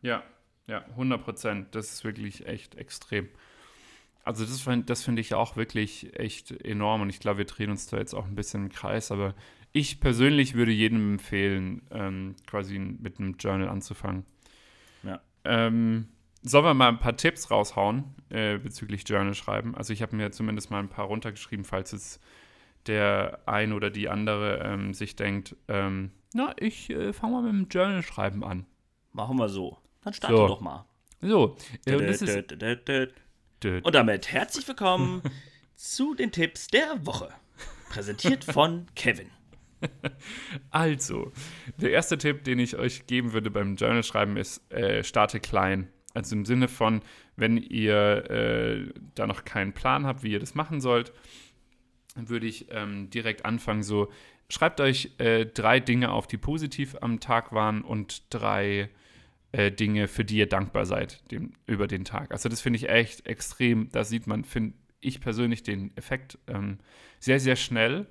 Ja, 0.03 0.25
ja, 0.67 0.85
100 0.91 1.25
Prozent. 1.25 1.75
Das 1.75 1.93
ist 1.93 2.05
wirklich 2.05 2.47
echt 2.47 2.75
extrem. 2.75 3.29
Also 4.25 4.45
das, 4.45 4.69
das 4.87 5.03
finde 5.03 5.21
ich 5.21 5.35
auch 5.35 5.57
wirklich 5.57 6.19
echt 6.19 6.53
enorm 6.65 7.03
und 7.03 7.11
ich 7.11 7.21
glaube, 7.21 7.39
wir 7.39 7.45
drehen 7.47 7.71
uns 7.71 7.87
da 7.87 7.97
jetzt 7.97 8.15
auch 8.15 8.27
ein 8.27 8.35
bisschen 8.35 8.65
im 8.65 8.69
Kreis, 8.69 9.11
aber 9.11 9.35
ich 9.73 10.01
persönlich 10.01 10.55
würde 10.55 10.73
jedem 10.73 11.15
empfehlen, 11.15 11.83
ähm, 11.91 12.35
quasi 12.47 12.79
mit 12.79 13.19
einem 13.19 13.37
Journal 13.39 13.69
anzufangen. 13.69 14.25
Ja. 15.03 15.21
Ähm, 15.45 16.09
sollen 16.43 16.65
wir 16.65 16.75
mal 16.75 16.89
ein 16.89 16.99
paar 16.99 17.17
Tipps 17.17 17.51
raushauen 17.51 18.05
äh, 18.31 18.59
bezüglich 18.59 19.09
Journal 19.09 19.35
schreiben? 19.35 19.75
Also 19.75 19.93
ich 19.93 20.03
habe 20.03 20.17
mir 20.17 20.33
zumindest 20.33 20.71
mal 20.71 20.81
ein 20.81 20.89
paar 20.89 21.07
runtergeschrieben, 21.07 21.65
falls 21.65 21.93
es 21.93 22.21
der 22.87 23.41
ein 23.47 23.73
oder 23.73 23.91
die 23.91 24.09
andere 24.09 24.61
ähm, 24.65 24.95
sich 24.95 25.17
denkt, 25.17 25.55
ähm, 25.69 26.13
na, 26.33 26.55
ich 26.59 26.91
äh, 26.91 27.13
fange 27.13 27.35
mal 27.35 27.43
mit 27.43 27.53
dem 27.53 27.69
Journal 27.69 28.03
schreiben 28.03 28.45
an. 28.45 28.67
Machen 29.13 29.39
wir 29.39 29.49
so. 29.49 29.79
Dann 30.03 30.15
starte 30.15 30.37
so. 30.37 30.47
doch 30.47 30.61
mal. 30.61 30.87
So. 31.21 31.57
Äh, 31.85 31.97
und 33.83 33.95
damit 33.95 34.33
herzlich 34.33 34.67
willkommen 34.67 35.23
zu 35.75 36.15
den 36.15 36.33
Tipps 36.33 36.69
der 36.69 37.05
Woche. 37.05 37.29
Präsentiert 37.91 38.45
von 38.45 38.87
Kevin. 38.95 39.31
also, 40.71 41.33
der 41.79 41.91
erste 41.91 42.19
Tipp, 42.19 42.45
den 42.45 42.59
ich 42.59 42.77
euch 42.77 43.07
geben 43.07 43.33
würde 43.33 43.51
beim 43.51 43.77
Journal 43.77 44.03
schreiben, 44.03 44.37
ist, 44.37 44.71
äh, 44.73 45.03
starte 45.05 45.41
klein. 45.41 45.89
Also 46.15 46.35
im 46.35 46.45
Sinne 46.45 46.69
von, 46.69 47.03
wenn 47.37 47.57
ihr 47.57 48.31
äh, 48.31 48.93
da 49.15 49.27
noch 49.27 49.45
keinen 49.45 49.73
Plan 49.73 50.07
habt, 50.07 50.23
wie 50.23 50.33
ihr 50.33 50.41
das 50.41 50.55
machen 50.55 50.81
sollt, 50.81 51.13
würde 52.17 52.47
ich 52.47 52.67
ähm, 52.71 53.11
direkt 53.11 53.45
anfangen, 53.45 53.83
so, 53.83 54.11
schreibt 54.49 54.81
euch 54.81 55.13
äh, 55.19 55.47
drei 55.47 55.81
Dinge 55.81 56.11
auf, 56.11 56.27
die 56.27 56.37
positiv 56.37 56.97
am 57.01 57.21
Tag 57.21 57.53
waren 57.53 57.83
und 57.83 58.35
drei 58.35 58.91
äh, 59.53 59.71
Dinge, 59.71 60.09
für 60.09 60.25
die 60.25 60.37
ihr 60.37 60.49
dankbar 60.49 60.87
seid 60.87 61.31
dem, 61.31 61.53
über 61.67 61.87
den 61.87 62.05
Tag. 62.05 62.33
Also 62.33 62.49
das 62.49 62.61
finde 62.61 62.79
ich 62.79 62.89
echt 62.89 63.27
extrem, 63.27 63.89
da 63.91 64.05
sieht 64.05 64.27
man, 64.27 64.45
finde 64.45 64.75
ich 65.01 65.21
persönlich 65.21 65.63
den 65.63 65.97
Effekt 65.97 66.39
ähm, 66.47 66.79
sehr, 67.21 67.41
sehr 67.41 67.57
schnell. 67.57 68.07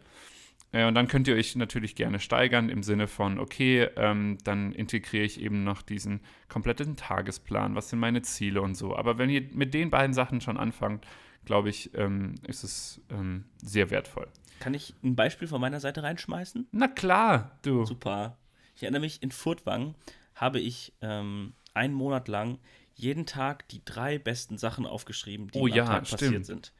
Äh, 0.71 0.85
und 0.85 0.95
dann 0.95 1.07
könnt 1.07 1.27
ihr 1.27 1.35
euch 1.35 1.55
natürlich 1.55 1.95
gerne 1.95 2.19
steigern 2.19 2.69
im 2.69 2.83
Sinne 2.83 3.07
von, 3.07 3.39
okay, 3.39 3.89
ähm, 3.95 4.37
dann 4.43 4.71
integriere 4.71 5.23
ich 5.23 5.41
eben 5.41 5.63
noch 5.63 5.81
diesen 5.81 6.21
kompletten 6.47 6.95
Tagesplan, 6.95 7.75
was 7.75 7.89
sind 7.89 7.99
meine 7.99 8.21
Ziele 8.21 8.61
und 8.61 8.75
so. 8.75 8.95
Aber 8.95 9.17
wenn 9.17 9.29
ihr 9.29 9.43
mit 9.53 9.73
den 9.73 9.89
beiden 9.89 10.13
Sachen 10.13 10.41
schon 10.41 10.57
anfangt, 10.57 11.05
glaube 11.45 11.69
ich, 11.69 11.93
ähm, 11.95 12.35
ist 12.47 12.63
es 12.63 13.01
ähm, 13.09 13.45
sehr 13.57 13.89
wertvoll. 13.89 14.27
Kann 14.59 14.73
ich 14.73 14.93
ein 15.03 15.15
Beispiel 15.15 15.47
von 15.47 15.61
meiner 15.61 15.79
Seite 15.79 16.03
reinschmeißen? 16.03 16.67
Na 16.71 16.87
klar, 16.87 17.57
du. 17.61 17.85
Super. 17.85 18.37
Ich 18.75 18.83
erinnere 18.83 19.01
mich, 19.01 19.23
in 19.23 19.31
Furtwang 19.31 19.95
habe 20.35 20.59
ich 20.59 20.93
ähm, 21.01 21.53
einen 21.73 21.93
Monat 21.93 22.27
lang 22.27 22.59
jeden 22.95 23.25
Tag 23.25 23.67
die 23.69 23.83
drei 23.85 24.19
besten 24.19 24.57
Sachen 24.57 24.85
aufgeschrieben, 24.85 25.47
die 25.47 25.59
oh, 25.59 25.67
am 25.67 25.73
ja, 25.73 25.85
Tag 25.85 26.07
stimmt. 26.07 26.21
passiert 26.21 26.45
sind. 26.45 26.73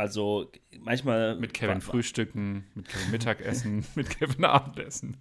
Also 0.00 0.50
manchmal. 0.78 1.36
Mit 1.36 1.52
Kevin 1.52 1.82
Frühstücken, 1.82 2.64
mit 2.74 2.88
Kevin 2.88 3.10
Mittagessen, 3.10 3.84
mit 3.94 4.08
Kevin 4.08 4.46
Abendessen. 4.46 5.18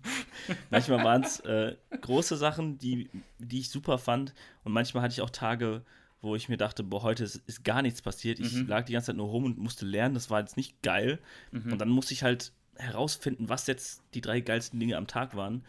Manchmal 0.70 1.04
waren 1.04 1.22
es 1.22 1.42
äh, 1.42 1.76
große 2.00 2.38
Sachen, 2.38 2.78
die, 2.78 3.10
die 3.40 3.60
ich 3.60 3.70
super 3.70 3.98
fand. 3.98 4.34
Und 4.64 4.72
manchmal 4.72 5.04
hatte 5.04 5.12
ich 5.12 5.20
auch 5.22 5.32
Tage, 5.32 5.82
wo 6.22 6.34
ich 6.34 6.48
mir 6.48 6.56
dachte, 6.56 6.84
boah, 6.84 7.04
heute 7.04 7.26
ist, 7.26 7.36
ist 7.46 7.66
gar 7.66 7.82
nichts 7.82 8.02
passiert. 8.02 8.40
Ich 8.40 8.54
Mhm. 8.54 8.68
lag 8.68 8.86
die 8.86 8.94
ganze 8.94 9.08
Zeit 9.08 9.18
nur 9.18 9.28
rum 9.28 9.44
und 9.44 9.58
musste 9.58 9.86
lernen. 9.86 10.14
Das 10.14 10.30
war 10.30 10.40
jetzt 10.40 10.56
nicht 10.56 10.82
geil. 10.82 11.20
Mhm. 11.52 11.74
Und 11.74 11.80
dann 11.80 11.90
musste 11.90 12.14
ich 12.14 12.24
halt 12.24 12.54
herausfinden, 12.78 13.50
was 13.50 13.68
jetzt 13.68 14.02
die 14.14 14.22
drei 14.22 14.40
geilsten 14.40 14.80
Dinge 14.80 14.96
am 14.96 15.08
Tag 15.08 15.36
waren. 15.36 15.66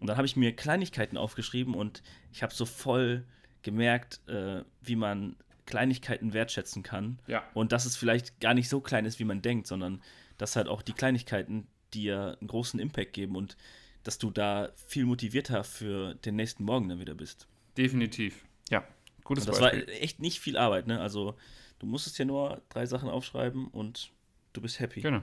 Und 0.00 0.06
dann 0.06 0.16
habe 0.16 0.26
ich 0.26 0.36
mir 0.36 0.56
Kleinigkeiten 0.56 1.18
aufgeschrieben 1.18 1.74
und 1.74 2.02
ich 2.32 2.42
habe 2.42 2.54
so 2.54 2.64
voll 2.64 3.24
gemerkt, 3.60 4.22
äh, 4.26 4.62
wie 4.80 4.96
man 4.96 5.36
Kleinigkeiten 5.66 6.32
wertschätzen 6.32 6.82
kann. 6.82 7.18
Ja. 7.26 7.42
Und 7.54 7.72
dass 7.72 7.84
es 7.86 7.96
vielleicht 7.96 8.40
gar 8.40 8.54
nicht 8.54 8.68
so 8.68 8.80
klein 8.80 9.04
ist, 9.04 9.18
wie 9.18 9.24
man 9.24 9.42
denkt, 9.42 9.66
sondern 9.66 10.02
dass 10.38 10.56
halt 10.56 10.68
auch 10.68 10.82
die 10.82 10.92
Kleinigkeiten 10.92 11.66
dir 11.92 12.36
einen 12.40 12.48
großen 12.48 12.80
Impact 12.80 13.12
geben 13.12 13.36
und 13.36 13.56
dass 14.02 14.18
du 14.18 14.30
da 14.30 14.70
viel 14.86 15.06
motivierter 15.06 15.64
für 15.64 16.14
den 16.14 16.36
nächsten 16.36 16.64
Morgen 16.64 16.88
dann 16.88 17.00
wieder 17.00 17.14
bist. 17.14 17.48
Definitiv. 17.76 18.44
Ja, 18.70 18.86
gutes 19.24 19.46
Und 19.46 19.54
das 19.54 19.60
Beispiel. 19.60 19.86
war 19.86 20.02
echt 20.02 20.20
nicht 20.20 20.40
viel 20.40 20.56
Arbeit, 20.56 20.86
ne? 20.86 21.00
Also 21.00 21.36
du 21.78 21.86
musstest 21.86 22.18
ja 22.18 22.24
nur 22.24 22.62
drei 22.68 22.86
Sachen 22.86 23.08
aufschreiben 23.08 23.68
und 23.68 24.10
du 24.52 24.60
bist 24.60 24.80
happy. 24.80 25.00
Genau. 25.00 25.22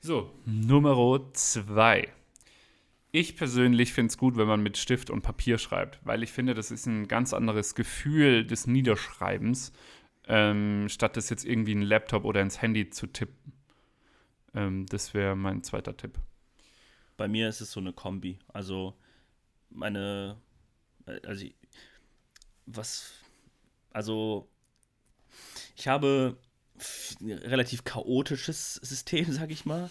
So, 0.00 0.30
Nummer 0.44 1.20
zwei. 1.32 2.08
Ich 3.16 3.36
persönlich 3.36 3.92
finde 3.92 4.10
es 4.10 4.18
gut, 4.18 4.36
wenn 4.36 4.48
man 4.48 4.60
mit 4.60 4.76
Stift 4.76 5.08
und 5.08 5.22
Papier 5.22 5.58
schreibt, 5.58 6.00
weil 6.04 6.24
ich 6.24 6.32
finde, 6.32 6.52
das 6.52 6.72
ist 6.72 6.86
ein 6.86 7.06
ganz 7.06 7.32
anderes 7.32 7.76
Gefühl 7.76 8.44
des 8.44 8.66
Niederschreibens, 8.66 9.70
ähm, 10.26 10.88
statt 10.88 11.16
das 11.16 11.30
jetzt 11.30 11.44
irgendwie 11.44 11.70
in 11.70 11.78
einen 11.78 11.86
Laptop 11.86 12.24
oder 12.24 12.40
ins 12.40 12.60
Handy 12.60 12.90
zu 12.90 13.06
tippen. 13.06 13.52
Ähm, 14.52 14.86
das 14.86 15.14
wäre 15.14 15.36
mein 15.36 15.62
zweiter 15.62 15.96
Tipp. 15.96 16.18
Bei 17.16 17.28
mir 17.28 17.48
ist 17.48 17.60
es 17.60 17.70
so 17.70 17.78
eine 17.78 17.92
Kombi. 17.92 18.40
Also 18.48 18.96
meine, 19.70 20.36
also 21.24 21.44
ich- 21.44 21.54
was, 22.66 23.12
also 23.92 24.48
ich 25.76 25.86
habe 25.86 26.36
relativ 27.22 27.84
chaotisches 27.84 28.74
System, 28.82 29.26
sag 29.30 29.52
ich 29.52 29.66
mal. 29.66 29.88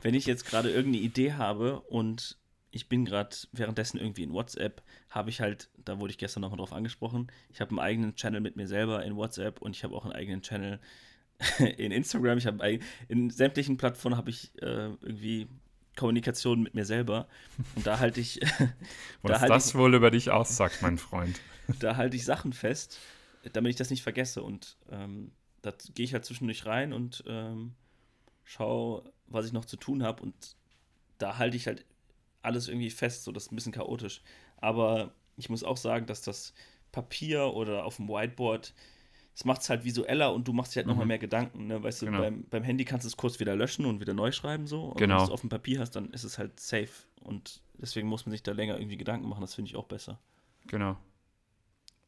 Wenn 0.00 0.14
ich 0.14 0.26
jetzt 0.26 0.44
gerade 0.46 0.70
irgendeine 0.70 1.04
Idee 1.04 1.32
habe 1.34 1.80
und 1.80 2.36
ich 2.70 2.88
bin 2.88 3.04
gerade 3.04 3.36
währenddessen 3.52 3.98
irgendwie 3.98 4.24
in 4.24 4.32
WhatsApp, 4.32 4.82
habe 5.08 5.30
ich 5.30 5.40
halt, 5.40 5.70
da 5.84 6.00
wurde 6.00 6.10
ich 6.10 6.18
gestern 6.18 6.40
nochmal 6.40 6.58
drauf 6.58 6.72
angesprochen, 6.72 7.28
ich 7.50 7.60
habe 7.60 7.70
einen 7.70 7.78
eigenen 7.78 8.16
Channel 8.16 8.40
mit 8.40 8.56
mir 8.56 8.66
selber 8.66 9.04
in 9.04 9.14
WhatsApp 9.16 9.62
und 9.62 9.76
ich 9.76 9.84
habe 9.84 9.94
auch 9.94 10.04
einen 10.04 10.12
eigenen 10.12 10.42
Channel 10.42 10.80
in 11.76 11.92
Instagram. 11.92 12.38
Ich 12.38 12.46
habe 12.46 12.80
in 13.08 13.30
sämtlichen 13.30 13.76
Plattformen 13.76 14.16
habe 14.16 14.30
ich 14.30 14.50
äh, 14.60 14.88
irgendwie 15.02 15.46
Kommunikation 15.96 16.62
mit 16.62 16.74
mir 16.74 16.84
selber 16.84 17.28
und 17.76 17.86
da 17.86 18.00
halte 18.00 18.20
ich, 18.20 18.40
Was 19.22 19.40
halt 19.40 19.50
das 19.50 19.68
ich- 19.68 19.74
wohl 19.76 19.94
über 19.94 20.10
dich 20.10 20.30
aussagt, 20.30 20.82
mein 20.82 20.98
Freund. 20.98 21.40
da 21.78 21.96
halte 21.96 22.16
ich 22.16 22.24
Sachen 22.24 22.52
fest, 22.52 22.98
damit 23.52 23.70
ich 23.70 23.76
das 23.76 23.90
nicht 23.90 24.02
vergesse. 24.02 24.42
Und 24.42 24.76
ähm, 24.90 25.30
da 25.62 25.72
gehe 25.94 26.04
ich 26.04 26.12
halt 26.12 26.24
zwischendurch 26.24 26.66
rein 26.66 26.92
und 26.92 27.22
ähm, 27.28 27.74
schaue, 28.42 29.04
was 29.26 29.46
ich 29.46 29.52
noch 29.52 29.64
zu 29.64 29.76
tun 29.76 30.02
habe. 30.02 30.22
Und 30.22 30.34
da 31.18 31.38
halte 31.38 31.56
ich 31.56 31.66
halt 31.66 31.84
alles 32.42 32.68
irgendwie 32.68 32.90
fest, 32.90 33.24
so 33.24 33.32
das 33.32 33.44
ist 33.46 33.52
ein 33.52 33.56
bisschen 33.56 33.72
chaotisch. 33.72 34.22
Aber 34.58 35.12
ich 35.36 35.48
muss 35.48 35.64
auch 35.64 35.76
sagen, 35.76 36.06
dass 36.06 36.22
das 36.22 36.52
Papier 36.92 37.54
oder 37.54 37.84
auf 37.84 37.96
dem 37.96 38.08
Whiteboard, 38.08 38.72
das 39.34 39.44
macht 39.44 39.62
es 39.62 39.70
halt 39.70 39.84
visueller 39.84 40.32
und 40.32 40.46
du 40.46 40.52
machst 40.52 40.74
dir 40.74 40.80
halt 40.80 40.86
nochmal 40.86 41.06
Mhm. 41.06 41.08
mehr 41.08 41.18
Gedanken. 41.18 41.66
Ne? 41.66 41.82
Weißt 41.82 42.02
du, 42.02 42.06
Genau. 42.06 42.18
beim, 42.20 42.44
beim 42.50 42.62
Handy 42.62 42.84
kannst 42.84 43.04
du 43.04 43.08
es 43.08 43.16
kurz 43.16 43.40
wieder 43.40 43.56
löschen 43.56 43.84
und 43.86 44.00
wieder 44.00 44.14
neu 44.14 44.30
schreiben 44.30 44.66
so. 44.66 44.84
Und 44.84 44.98
Genau. 44.98 45.14
wenn 45.14 45.18
du 45.18 45.24
es 45.24 45.30
auf 45.30 45.40
dem 45.40 45.50
Papier 45.50 45.80
hast, 45.80 45.92
dann 45.96 46.10
ist 46.12 46.22
es 46.24 46.38
halt 46.38 46.60
safe. 46.60 46.90
Und 47.20 47.62
deswegen 47.78 48.06
muss 48.06 48.26
man 48.26 48.30
sich 48.30 48.42
da 48.44 48.52
länger 48.52 48.76
irgendwie 48.78 48.96
Gedanken 48.96 49.28
machen. 49.28 49.40
Das 49.40 49.54
finde 49.54 49.70
ich 49.70 49.76
auch 49.76 49.86
besser. 49.86 50.20
Genau. 50.68 50.96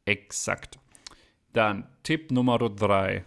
Exakt. 0.05 0.79
Dann 1.53 1.87
Tipp 2.03 2.31
Nummer 2.31 2.57
drei. 2.69 3.25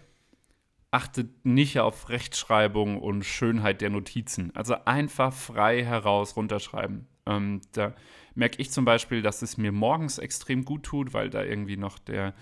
Achtet 0.92 1.44
nicht 1.44 1.79
auf 1.79 2.09
Rechtschreibung 2.09 3.00
und 3.00 3.24
Schönheit 3.24 3.81
der 3.81 3.90
Notizen. 3.90 4.55
Also 4.57 4.74
einfach 4.85 5.33
frei 5.33 5.85
heraus 5.85 6.37
runterschreiben. 6.37 7.07
Ähm, 7.26 7.61
da 7.72 7.94
merke 8.35 8.61
ich 8.61 8.70
zum 8.70 8.85
Beispiel, 8.85 9.22
dass 9.22 9.42
es 9.42 9.57
mir 9.57 9.70
morgens 9.70 10.18
extrem 10.18 10.64
gut 10.64 10.83
tut, 10.83 11.12
weil 11.12 11.31
da 11.31 11.44
irgendwie 11.44 11.76
noch 11.76 11.98
der, 11.98 12.35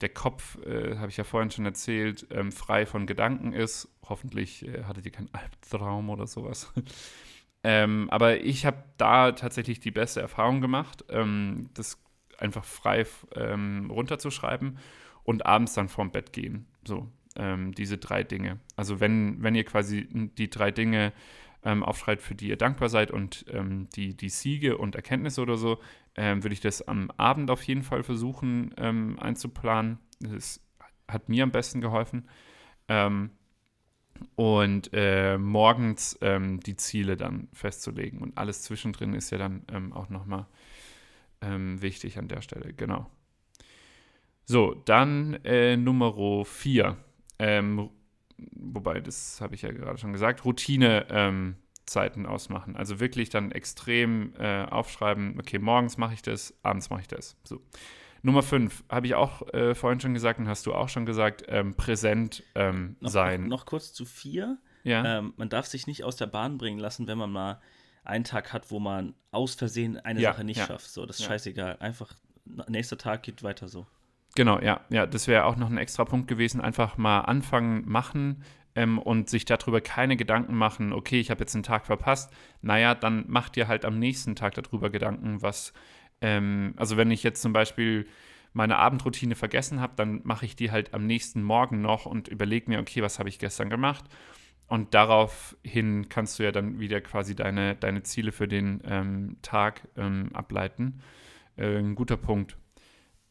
der 0.00 0.08
Kopf, 0.08 0.58
äh, 0.66 0.96
habe 0.96 1.10
ich 1.10 1.16
ja 1.16 1.24
vorhin 1.24 1.50
schon 1.50 1.64
erzählt, 1.64 2.26
ähm, 2.30 2.50
frei 2.50 2.86
von 2.86 3.06
Gedanken 3.06 3.52
ist. 3.52 3.88
Hoffentlich 4.08 4.66
äh, 4.66 4.84
hattet 4.84 5.06
ihr 5.06 5.12
keinen 5.12 5.32
Albtraum 5.32 6.10
oder 6.10 6.26
sowas. 6.26 6.72
ähm, 7.62 8.08
aber 8.10 8.40
ich 8.40 8.66
habe 8.66 8.82
da 8.96 9.32
tatsächlich 9.32 9.78
die 9.78 9.92
beste 9.92 10.20
Erfahrung 10.20 10.60
gemacht, 10.60 11.04
ähm, 11.08 11.70
das 11.74 12.02
einfach 12.38 12.64
frei 12.64 13.06
ähm, 13.36 13.90
runterzuschreiben 13.90 14.78
und 15.22 15.46
abends 15.46 15.74
dann 15.74 15.88
vorm 15.88 16.10
Bett 16.10 16.32
gehen. 16.32 16.66
So, 16.84 17.08
ähm, 17.36 17.72
diese 17.72 17.98
drei 17.98 18.24
Dinge. 18.24 18.60
Also 18.76 19.00
wenn, 19.00 19.42
wenn 19.42 19.54
ihr 19.54 19.64
quasi 19.64 20.08
die 20.10 20.50
drei 20.50 20.70
Dinge 20.70 21.12
ähm, 21.64 21.82
aufschreibt, 21.82 22.22
für 22.22 22.34
die 22.34 22.48
ihr 22.48 22.56
dankbar 22.56 22.88
seid 22.88 23.10
und 23.10 23.44
ähm, 23.50 23.88
die, 23.94 24.16
die 24.16 24.28
Siege 24.28 24.78
und 24.78 24.96
Erkenntnisse 24.96 25.40
oder 25.40 25.56
so, 25.56 25.78
ähm, 26.16 26.42
würde 26.42 26.54
ich 26.54 26.60
das 26.60 26.82
am 26.82 27.10
Abend 27.16 27.50
auf 27.50 27.62
jeden 27.62 27.82
Fall 27.82 28.02
versuchen 28.02 28.74
ähm, 28.76 29.18
einzuplanen. 29.18 29.98
Das 30.20 30.60
hat 31.08 31.28
mir 31.28 31.44
am 31.44 31.52
besten 31.52 31.80
geholfen. 31.80 32.28
Ähm, 32.88 33.30
und 34.36 34.90
äh, 34.92 35.36
morgens 35.36 36.16
die 36.20 36.76
Ziele 36.76 37.16
dann 37.16 37.48
festzulegen. 37.52 38.20
Und 38.20 38.38
alles 38.38 38.62
zwischendrin 38.62 39.14
ist 39.14 39.30
ja 39.30 39.38
dann 39.38 39.64
ähm, 39.72 39.92
auch 39.92 40.08
nochmal 40.10 40.46
wichtig 41.44 42.18
an 42.18 42.28
der 42.28 42.40
Stelle. 42.40 42.72
Genau. 42.72 43.10
So, 44.44 44.74
dann 44.84 45.34
äh, 45.44 45.76
Nummer 45.76 46.44
vier. 46.44 46.98
Ähm, 47.42 47.90
wobei, 48.54 49.00
das 49.00 49.40
habe 49.40 49.54
ich 49.54 49.62
ja 49.62 49.72
gerade 49.72 49.98
schon 49.98 50.12
gesagt, 50.12 50.44
Routine-Zeiten 50.44 52.26
ausmachen. 52.26 52.76
Also 52.76 53.00
wirklich 53.00 53.30
dann 53.30 53.52
extrem 53.52 54.34
äh, 54.38 54.64
aufschreiben, 54.64 55.38
okay, 55.38 55.58
morgens 55.58 55.96
mache 55.98 56.14
ich 56.14 56.22
das, 56.22 56.54
abends 56.62 56.90
mache 56.90 57.02
ich 57.02 57.08
das. 57.08 57.36
So. 57.44 57.60
Nummer 58.22 58.42
fünf, 58.42 58.84
habe 58.88 59.06
ich 59.06 59.14
auch 59.14 59.52
äh, 59.52 59.74
vorhin 59.74 59.98
schon 60.00 60.14
gesagt 60.14 60.38
und 60.38 60.46
hast 60.48 60.64
du 60.66 60.74
auch 60.74 60.88
schon 60.88 61.06
gesagt, 61.06 61.44
ähm, 61.48 61.74
präsent 61.74 62.44
ähm, 62.54 62.96
Noch, 63.00 63.10
sein. 63.10 63.42
Noch, 63.42 63.48
noch 63.58 63.66
kurz 63.66 63.92
zu 63.92 64.04
vier. 64.04 64.58
ja, 64.84 65.18
Ähm, 65.18 65.34
man 65.36 65.48
darf 65.48 65.66
sich 65.66 65.88
nicht 65.88 66.04
aus 66.04 66.14
der 66.16 66.28
Bahn 66.28 66.56
bringen 66.58 66.78
lassen, 66.78 67.08
wenn 67.08 67.18
man 67.18 67.32
mal 67.32 67.60
einen 68.04 68.22
Tag 68.24 68.52
hat, 68.52 68.70
wo 68.70 68.78
man 68.78 69.14
aus 69.32 69.54
Versehen 69.54 69.96
eine 69.98 70.20
Ja, 70.20 70.32
Sache 70.32 70.44
nicht 70.44 70.58
ja. 70.58 70.66
schafft. 70.66 70.88
So, 70.90 71.04
das 71.06 71.18
ist 71.18 71.26
scheißegal. 71.26 71.78
Einfach 71.80 72.14
nächster 72.68 72.98
Tag 72.98 73.22
geht 73.24 73.42
weiter 73.42 73.66
so. 73.68 73.86
Genau, 74.34 74.58
ja, 74.60 74.80
ja, 74.88 75.06
das 75.06 75.28
wäre 75.28 75.44
auch 75.44 75.56
noch 75.56 75.68
ein 75.70 75.76
extra 75.76 76.04
Punkt 76.04 76.26
gewesen. 76.28 76.60
Einfach 76.60 76.96
mal 76.96 77.20
anfangen, 77.20 77.84
machen 77.86 78.42
ähm, 78.74 78.98
und 78.98 79.28
sich 79.28 79.44
darüber 79.44 79.80
keine 79.82 80.16
Gedanken 80.16 80.54
machen, 80.56 80.92
okay, 80.92 81.20
ich 81.20 81.30
habe 81.30 81.40
jetzt 81.40 81.54
einen 81.54 81.62
Tag 81.64 81.84
verpasst. 81.86 82.32
Naja, 82.62 82.94
dann 82.94 83.24
mach 83.28 83.50
dir 83.50 83.68
halt 83.68 83.84
am 83.84 83.98
nächsten 83.98 84.34
Tag 84.34 84.54
darüber 84.54 84.88
Gedanken, 84.90 85.42
was, 85.42 85.74
ähm, 86.22 86.72
also 86.76 86.96
wenn 86.96 87.10
ich 87.10 87.22
jetzt 87.22 87.42
zum 87.42 87.52
Beispiel 87.52 88.06
meine 88.54 88.76
Abendroutine 88.78 89.34
vergessen 89.34 89.80
habe, 89.80 89.94
dann 89.96 90.20
mache 90.24 90.46
ich 90.46 90.56
die 90.56 90.70
halt 90.70 90.94
am 90.94 91.06
nächsten 91.06 91.42
Morgen 91.42 91.82
noch 91.82 92.06
und 92.06 92.28
überlege 92.28 92.70
mir, 92.70 92.80
okay, 92.80 93.02
was 93.02 93.18
habe 93.18 93.28
ich 93.28 93.38
gestern 93.38 93.70
gemacht? 93.70 94.04
Und 94.66 94.94
daraufhin 94.94 96.08
kannst 96.08 96.38
du 96.38 96.44
ja 96.44 96.52
dann 96.52 96.80
wieder 96.80 97.00
quasi 97.02 97.34
deine, 97.34 97.76
deine 97.76 98.02
Ziele 98.02 98.32
für 98.32 98.48
den 98.48 98.80
ähm, 98.86 99.36
Tag 99.42 99.88
ähm, 99.96 100.30
ableiten. 100.32 101.02
Äh, 101.56 101.78
ein 101.78 101.94
guter 101.94 102.16
Punkt. 102.16 102.56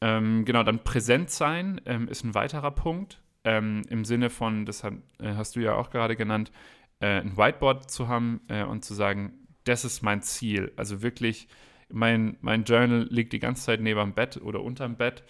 Ähm, 0.02 0.46
genau, 0.46 0.64
dann 0.64 0.84
präsent 0.84 1.30
sein 1.30 1.80
ähm, 1.86 2.08
ist 2.08 2.24
ein 2.24 2.34
weiterer 2.34 2.72
Punkt. 2.72 3.22
Ähm, 3.44 3.84
Im 3.90 4.06
Sinne 4.06 4.30
von, 4.30 4.66
das 4.66 4.84
hat, 4.84 4.94
äh, 5.20 5.34
hast 5.36 5.56
du 5.56 5.60
ja 5.60 5.76
auch 5.76 5.90
gerade 5.90 6.16
genannt, 6.16 6.52
äh, 7.00 7.22
ein 7.22 7.38
Whiteboard 7.38 7.90
zu 7.90 8.08
haben 8.08 8.42
äh, 8.48 8.64
und 8.64 8.84
zu 8.84 8.94
sagen, 8.94 9.34
das 9.64 9.86
ist 9.86 10.02
mein 10.02 10.22
Ziel. 10.22 10.72
Also 10.76 11.02
wirklich, 11.02 11.48
mein, 11.90 12.38
mein 12.42 12.64
Journal 12.64 13.08
liegt 13.10 13.34
die 13.34 13.40
ganze 13.40 13.64
Zeit 13.64 13.82
neben 13.82 14.00
dem 14.00 14.14
Bett 14.14 14.38
oder 14.38 14.62
unterm 14.62 14.96
Bett. 14.96 15.24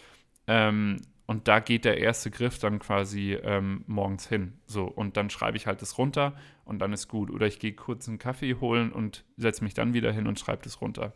Ähm, 0.48 1.02
und 1.26 1.48
da 1.48 1.60
geht 1.62 1.86
der 1.86 1.98
erste 1.98 2.30
Griff 2.30 2.60
dann 2.60 2.80
quasi 2.80 3.38
ähm, 3.42 3.86
morgens 3.88 4.28
hin. 4.28 4.60
So, 4.66 4.84
und 4.84 5.16
dann 5.16 5.30
schreibe 5.30 5.56
ich 5.56 5.66
halt 5.66 5.82
das 5.82 5.98
runter 5.98 6.34
und 6.66 6.80
dann 6.80 6.92
ist 6.92 7.08
gut. 7.08 7.32
Oder 7.32 7.48
ich 7.48 7.60
gehe 7.60 7.74
kurz 7.74 8.10
einen 8.10 8.20
Kaffee 8.20 8.56
holen 8.56 8.92
und 8.92 9.24
setze 9.38 9.64
mich 9.64 9.74
dann 9.74 9.94
wieder 9.94 10.12
hin 10.12 10.28
und 10.28 10.40
schreibe 10.40 10.64
das 10.64 10.82
runter. 10.82 11.14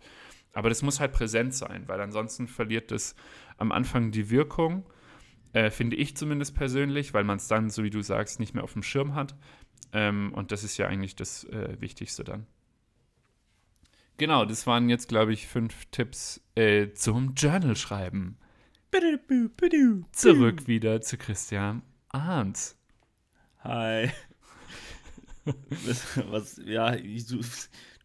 Aber 0.55 0.69
das 0.69 0.81
muss 0.81 0.99
halt 0.99 1.11
präsent 1.11 1.53
sein, 1.53 1.87
weil 1.87 2.01
ansonsten 2.01 2.47
verliert 2.47 2.89
das 2.89 3.15
am 3.57 3.71
Anfang 3.71 4.11
die 4.11 4.29
Wirkung, 4.29 4.85
äh, 5.53 5.69
finde 5.69 5.95
ich 5.97 6.17
zumindest 6.17 6.55
persönlich, 6.55 7.13
weil 7.13 7.23
man 7.23 7.37
es 7.37 7.47
dann, 7.47 7.69
so 7.69 7.83
wie 7.83 7.89
du 7.89 8.01
sagst, 8.01 8.39
nicht 8.39 8.55
mehr 8.55 8.63
auf 8.63 8.73
dem 8.73 8.81
Schirm 8.83 9.13
hat. 9.15 9.35
Ähm, 9.93 10.33
und 10.33 10.51
das 10.51 10.63
ist 10.63 10.77
ja 10.77 10.87
eigentlich 10.87 11.15
das 11.15 11.43
äh, 11.45 11.79
Wichtigste 11.79 12.23
dann. 12.23 12.47
Genau, 14.17 14.45
das 14.45 14.65
waren 14.65 14.89
jetzt, 14.89 15.09
glaube 15.09 15.33
ich, 15.33 15.45
fünf 15.47 15.85
Tipps 15.91 16.41
äh, 16.55 16.91
zum 16.93 17.33
Journal 17.35 17.75
schreiben. 17.75 18.37
Zurück 20.13 20.67
wieder 20.67 21.01
zu 21.01 21.17
Christian 21.17 21.81
Arndt. 22.09 22.75
Hi. 23.59 24.09
Das- 25.85 26.17
Was, 26.31 26.61
ja, 26.65 26.95
ich, 26.95 27.25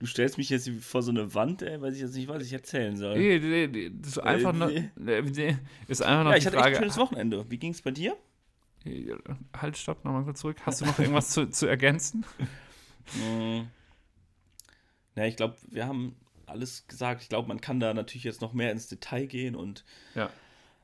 du, 0.01 0.07
stellst 0.07 0.37
mich 0.39 0.51
jetzt 0.51 0.69
vor 0.81 1.03
so 1.03 1.13
eine 1.13 1.33
Wand, 1.35 1.63
ey, 1.63 1.81
weiß 1.81 1.95
ich 1.95 2.01
jetzt 2.01 2.15
nicht, 2.17 2.27
was 2.27 2.43
ich 2.43 2.53
erzählen 2.53 2.97
soll. 2.97 3.17
Nee, 3.17 3.39
nee, 3.39 3.69
nee, 3.69 3.93
das 3.95 4.13
ist 4.13 4.19
einfach 4.19 4.53
nur, 4.53 4.69
nee. 4.71 4.91
nee, 4.97 5.57
ist 5.87 6.03
einfach 6.03 6.25
noch 6.25 6.31
ja, 6.33 6.37
ich 6.37 6.47
hatte 6.47 6.57
echt 6.57 6.65
Frage. 6.65 6.77
ein 6.77 6.83
schönes 6.83 6.97
Wochenende. 6.97 7.47
Wie 7.49 7.59
ging 7.59 7.71
es 7.73 7.83
bei 7.83 7.93
dir? 7.93 8.17
Halt, 9.57 9.77
stopp, 9.77 10.05
nochmal 10.05 10.25
kurz 10.25 10.41
zurück. 10.41 10.57
Hast 10.65 10.81
du 10.81 10.87
noch 10.87 10.99
irgendwas 10.99 11.31
zu, 11.31 11.49
zu 11.49 11.67
ergänzen? 11.67 12.25
Mm. 13.13 13.63
Ja, 15.17 15.25
ich 15.25 15.35
glaube, 15.35 15.57
wir 15.69 15.85
haben 15.85 16.15
alles 16.47 16.87
gesagt. 16.87 17.23
Ich 17.23 17.29
glaube, 17.29 17.49
man 17.49 17.61
kann 17.61 17.81
da 17.81 17.93
natürlich 17.93 18.23
jetzt 18.23 18.41
noch 18.41 18.53
mehr 18.53 18.71
ins 18.71 18.87
Detail 18.87 19.27
gehen 19.27 19.57
und 19.57 19.85
Ja. 20.15 20.31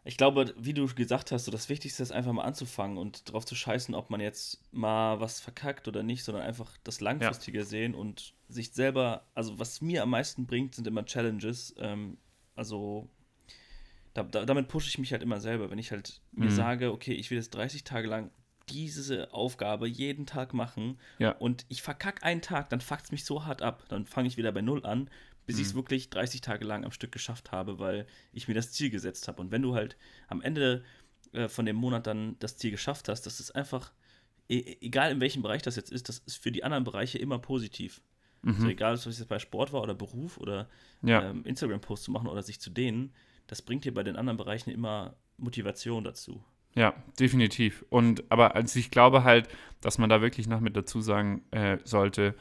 Ich 0.06 0.16
glaube, 0.16 0.54
wie 0.56 0.72
du 0.74 0.86
gesagt 0.86 1.32
hast, 1.32 1.44
so 1.46 1.50
das 1.50 1.68
Wichtigste 1.68 2.02
ist 2.02 2.12
einfach 2.12 2.32
mal 2.32 2.44
anzufangen 2.44 2.96
und 2.96 3.30
drauf 3.32 3.44
zu 3.44 3.54
scheißen, 3.54 3.94
ob 3.94 4.08
man 4.10 4.20
jetzt 4.20 4.60
mal 4.72 5.20
was 5.20 5.40
verkackt 5.40 5.88
oder 5.88 6.02
nicht, 6.02 6.24
sondern 6.24 6.44
einfach 6.44 6.76
das 6.84 7.00
Langfristige 7.00 7.64
sehen 7.64 7.94
und 7.94 8.32
sich 8.48 8.72
selber, 8.72 9.26
also 9.34 9.58
was 9.58 9.80
mir 9.80 10.02
am 10.02 10.10
meisten 10.10 10.46
bringt, 10.46 10.74
sind 10.74 10.86
immer 10.86 11.04
Challenges. 11.04 11.74
Ähm, 11.78 12.18
also 12.54 13.08
da, 14.14 14.22
da, 14.22 14.44
damit 14.46 14.68
pushe 14.68 14.88
ich 14.88 14.98
mich 14.98 15.12
halt 15.12 15.22
immer 15.22 15.40
selber, 15.40 15.70
wenn 15.70 15.78
ich 15.78 15.90
halt 15.90 16.20
mir 16.32 16.50
Mhm. 16.50 16.54
sage, 16.54 16.92
okay, 16.92 17.12
ich 17.12 17.30
will 17.30 17.38
jetzt 17.38 17.54
30 17.54 17.84
Tage 17.84 18.08
lang 18.08 18.30
diese 18.68 19.32
Aufgabe 19.32 19.86
jeden 19.86 20.26
Tag 20.26 20.54
machen 20.54 20.98
Ja. 21.18 21.32
und 21.32 21.66
ich 21.68 21.82
verkack 21.82 22.24
einen 22.24 22.42
Tag, 22.42 22.68
dann 22.70 22.80
fuckt 22.80 23.04
es 23.04 23.12
mich 23.12 23.24
so 23.24 23.44
hart 23.44 23.62
ab. 23.62 23.84
Dann 23.88 24.06
fange 24.06 24.26
ich 24.28 24.36
wieder 24.36 24.50
bei 24.52 24.62
Null 24.62 24.84
an, 24.84 25.08
bis 25.46 25.58
ich 25.58 25.68
es 25.68 25.74
wirklich 25.74 26.10
30 26.10 26.40
Tage 26.40 26.64
lang 26.64 26.84
am 26.84 26.90
Stück 26.92 27.12
geschafft 27.12 27.52
habe, 27.52 27.78
weil 27.78 28.06
ich 28.32 28.48
mir 28.48 28.54
das 28.54 28.72
Ziel 28.72 28.90
gesetzt 28.90 29.28
habe. 29.28 29.40
Und 29.40 29.50
wenn 29.50 29.62
du 29.62 29.74
halt 29.74 29.96
am 30.28 30.42
Ende 30.42 30.84
äh, 31.32 31.48
von 31.48 31.64
dem 31.66 31.76
Monat 31.76 32.06
dann 32.06 32.36
das 32.40 32.56
Ziel 32.56 32.70
geschafft 32.72 33.08
hast, 33.08 33.22
das 33.22 33.40
ist 33.40 33.52
einfach, 33.52 33.92
e 34.48 34.76
egal 34.80 35.10
in 35.12 35.20
welchem 35.20 35.42
Bereich 35.42 35.62
das 35.62 35.76
jetzt 35.76 35.90
ist, 35.92 36.08
das 36.08 36.18
ist 36.18 36.42
für 36.42 36.52
die 36.52 36.64
anderen 36.64 36.84
Bereiche 36.84 37.18
immer 37.18 37.38
positiv. 37.38 38.02
Also 38.44 38.68
egal, 38.68 38.94
ob 38.94 39.06
es 39.06 39.18
jetzt 39.18 39.28
bei 39.28 39.40
Sport 39.40 39.72
war 39.72 39.82
oder 39.82 39.94
Beruf 39.94 40.38
oder 40.38 40.68
Ja. 41.02 41.30
ähm, 41.30 41.44
Instagram-Post 41.44 42.04
zu 42.04 42.12
machen 42.12 42.28
oder 42.28 42.42
sich 42.44 42.60
zu 42.60 42.70
dehnen, 42.70 43.12
das 43.48 43.60
bringt 43.60 43.84
dir 43.84 43.92
bei 43.92 44.04
den 44.04 44.14
anderen 44.14 44.36
Bereichen 44.36 44.70
immer 44.70 45.16
Motivation 45.36 46.04
dazu. 46.04 46.44
Ja, 46.76 46.94
definitiv. 47.18 47.84
Und 47.88 48.22
aber 48.30 48.54
also 48.54 48.78
ich 48.78 48.90
glaube 48.92 49.24
halt, 49.24 49.48
dass 49.80 49.98
man 49.98 50.10
da 50.10 50.20
wirklich 50.20 50.46
noch 50.46 50.60
mit 50.60 50.76
dazu 50.76 51.00
sagen 51.00 51.42
äh, 51.50 51.78
sollte, 51.82 52.36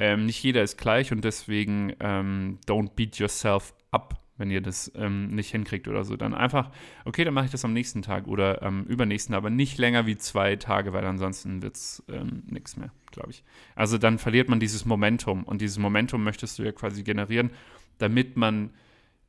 ähm, 0.00 0.24
nicht 0.24 0.42
jeder 0.42 0.62
ist 0.62 0.78
gleich 0.78 1.12
und 1.12 1.22
deswegen 1.24 1.92
ähm, 2.00 2.58
don't 2.66 2.94
beat 2.96 3.18
yourself 3.18 3.74
up, 3.90 4.18
wenn 4.38 4.50
ihr 4.50 4.62
das 4.62 4.90
ähm, 4.94 5.34
nicht 5.34 5.50
hinkriegt 5.50 5.86
oder 5.88 6.04
so. 6.04 6.16
Dann 6.16 6.32
einfach, 6.32 6.70
okay, 7.04 7.22
dann 7.22 7.34
mache 7.34 7.44
ich 7.44 7.50
das 7.50 7.66
am 7.66 7.74
nächsten 7.74 8.00
Tag 8.00 8.26
oder 8.26 8.62
am 8.62 8.84
übernächsten, 8.84 9.34
aber 9.34 9.50
nicht 9.50 9.76
länger 9.76 10.06
wie 10.06 10.16
zwei 10.16 10.56
Tage, 10.56 10.94
weil 10.94 11.04
ansonsten 11.04 11.62
wird 11.62 11.76
es 11.76 12.02
ähm, 12.08 12.44
nichts 12.46 12.78
mehr, 12.78 12.90
glaube 13.10 13.30
ich. 13.30 13.44
Also 13.76 13.98
dann 13.98 14.18
verliert 14.18 14.48
man 14.48 14.58
dieses 14.58 14.86
Momentum 14.86 15.44
und 15.44 15.60
dieses 15.60 15.78
Momentum 15.78 16.24
möchtest 16.24 16.58
du 16.58 16.62
ja 16.62 16.72
quasi 16.72 17.02
generieren, 17.02 17.50
damit 17.98 18.38
man 18.38 18.70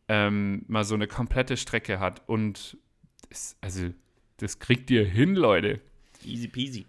ähm, 0.07 0.63
mal 0.69 0.85
so 0.85 0.95
eine 0.95 1.07
komplette 1.07 1.57
Strecke 1.57 1.99
hat 1.99 2.21
und 2.29 2.77
es, 3.29 3.57
also 3.59 3.89
das 4.37 4.59
kriegt 4.59 4.89
ihr 4.89 5.05
hin, 5.05 5.35
Leute. 5.35 5.81
Easy 6.23 6.47
peasy. 6.47 6.85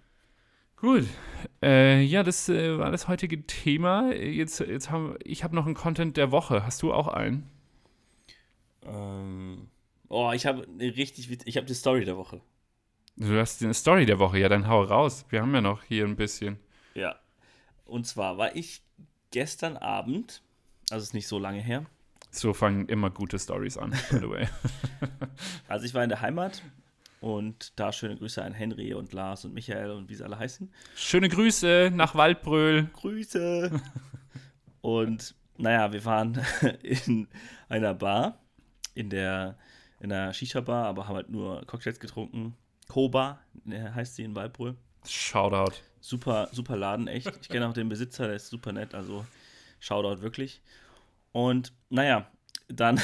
Gut. 0.82 1.06
Äh, 1.62 2.02
ja, 2.02 2.24
das 2.24 2.48
äh, 2.48 2.76
war 2.76 2.90
das 2.90 3.06
heutige 3.06 3.46
Thema. 3.46 4.12
Jetzt, 4.12 4.58
jetzt 4.58 4.90
haben 4.90 5.16
ich 5.22 5.44
habe 5.44 5.54
noch 5.54 5.64
einen 5.64 5.76
Content 5.76 6.16
der 6.16 6.32
Woche. 6.32 6.66
Hast 6.66 6.82
du 6.82 6.92
auch 6.92 7.06
einen? 7.06 7.48
Ähm, 8.84 9.68
oh, 10.08 10.32
ich 10.34 10.44
habe 10.44 10.66
eine 10.66 10.96
richtig, 10.96 11.30
ich 11.46 11.56
habe 11.56 11.66
die 11.68 11.74
Story 11.74 12.04
der 12.04 12.16
Woche. 12.16 12.40
Du 13.14 13.38
hast 13.38 13.62
eine 13.62 13.74
Story 13.74 14.06
der 14.06 14.18
Woche. 14.18 14.40
Ja, 14.40 14.48
dann 14.48 14.66
hau 14.66 14.82
raus. 14.82 15.24
Wir 15.28 15.40
haben 15.40 15.54
ja 15.54 15.60
noch 15.60 15.84
hier 15.84 16.04
ein 16.04 16.16
bisschen. 16.16 16.58
Ja. 16.94 17.14
Und 17.84 18.08
zwar 18.08 18.36
war 18.36 18.56
ich 18.56 18.82
gestern 19.30 19.76
Abend, 19.76 20.42
also 20.90 21.04
ist 21.04 21.14
nicht 21.14 21.28
so 21.28 21.38
lange 21.38 21.60
her, 21.60 21.86
So 22.32 22.52
fangen 22.54 22.88
immer 22.88 23.10
gute 23.10 23.38
Stories 23.38 23.78
an, 23.78 23.90
by 24.10 24.18
the 24.18 24.28
way. 24.28 24.48
also 25.68 25.86
ich 25.86 25.94
war 25.94 26.02
in 26.02 26.08
der 26.08 26.22
Heimat 26.22 26.60
und 27.22 27.78
da 27.78 27.92
schöne 27.92 28.16
Grüße 28.16 28.42
an 28.42 28.52
Henry 28.52 28.94
und 28.94 29.12
Lars 29.12 29.44
und 29.44 29.54
Michael 29.54 29.92
und 29.92 30.08
wie 30.08 30.16
sie 30.16 30.24
alle 30.24 30.38
heißen. 30.38 30.72
Schöne 30.96 31.28
Grüße 31.28 31.92
nach 31.94 32.16
Waldbröl. 32.16 32.90
Grüße! 32.94 33.70
und 34.80 35.36
naja, 35.56 35.92
wir 35.92 36.04
waren 36.04 36.44
in 36.82 37.28
einer 37.68 37.94
Bar, 37.94 38.40
in 38.94 39.08
der 39.08 39.56
in 40.00 40.10
einer 40.10 40.32
Shisha-Bar, 40.32 40.86
aber 40.86 41.06
haben 41.06 41.14
halt 41.14 41.30
nur 41.30 41.64
Cocktails 41.66 42.00
getrunken. 42.00 42.56
Koba 42.88 43.38
äh, 43.70 43.90
heißt 43.90 44.16
sie 44.16 44.24
in 44.24 44.34
Waldbröl. 44.34 44.76
Shoutout. 45.06 45.76
Super, 46.00 46.48
super 46.50 46.76
Laden, 46.76 47.06
echt. 47.06 47.30
Ich 47.40 47.48
kenne 47.48 47.68
auch 47.68 47.72
den 47.72 47.88
Besitzer, 47.88 48.26
der 48.26 48.34
ist 48.34 48.48
super 48.48 48.72
nett, 48.72 48.96
also 48.96 49.24
Shoutout 49.78 50.22
wirklich. 50.22 50.60
Und 51.30 51.72
naja, 51.88 52.26
dann 52.66 53.00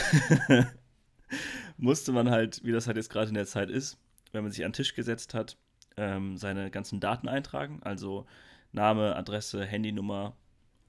musste 1.76 2.10
man 2.10 2.30
halt, 2.30 2.64
wie 2.64 2.72
das 2.72 2.88
halt 2.88 2.96
jetzt 2.96 3.10
gerade 3.10 3.28
in 3.28 3.34
der 3.34 3.46
Zeit 3.46 3.70
ist, 3.70 3.96
wenn 4.32 4.42
man 4.42 4.52
sich 4.52 4.64
an 4.64 4.70
den 4.70 4.76
Tisch 4.76 4.94
gesetzt 4.94 5.34
hat, 5.34 5.56
ähm, 5.96 6.36
seine 6.36 6.70
ganzen 6.70 7.00
Daten 7.00 7.28
eintragen, 7.28 7.80
also 7.82 8.26
Name, 8.72 9.16
Adresse, 9.16 9.64
Handynummer 9.64 10.36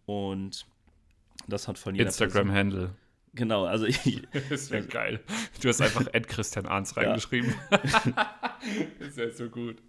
und 0.06 0.66
das 1.48 1.68
hat 1.68 1.78
von 1.78 1.96
jeder 1.96 2.08
Instagram-Handle. 2.08 2.96
Genau, 3.34 3.66
also 3.66 3.86
ich, 3.86 4.28
Das 4.50 4.72
wäre 4.72 4.86
geil. 4.86 5.20
Du 5.62 5.70
hast 5.70 5.82
einfach 5.82 6.08
Ed 6.14 6.28
Christian 6.28 6.66
Arns 6.66 6.98
reingeschrieben. 6.98 7.54
das 9.00 9.18
wäre 9.18 9.32
so 9.32 9.50
gut. 9.50 9.82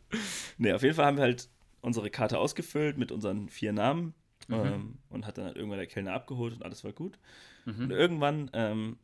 Nee, 0.58 0.72
auf 0.72 0.82
jeden 0.82 0.94
Fall 0.94 1.06
haben 1.06 1.16
wir 1.16 1.24
halt 1.24 1.48
unsere 1.80 2.10
Karte 2.10 2.38
ausgefüllt 2.38 2.98
mit 2.98 3.10
unseren 3.10 3.48
vier 3.48 3.72
Namen 3.72 4.14
ähm, 4.50 4.98
und 5.08 5.26
hat 5.26 5.38
dann 5.38 5.46
halt 5.46 5.56
irgendwann 5.56 5.78
der 5.78 5.86
Kellner 5.86 6.12
abgeholt 6.12 6.54
und 6.54 6.62
alles 6.62 6.84
war 6.84 6.92
gut. 6.92 7.18
Und 7.66 7.90
irgendwann 7.90 8.50
ähm, 8.52 8.98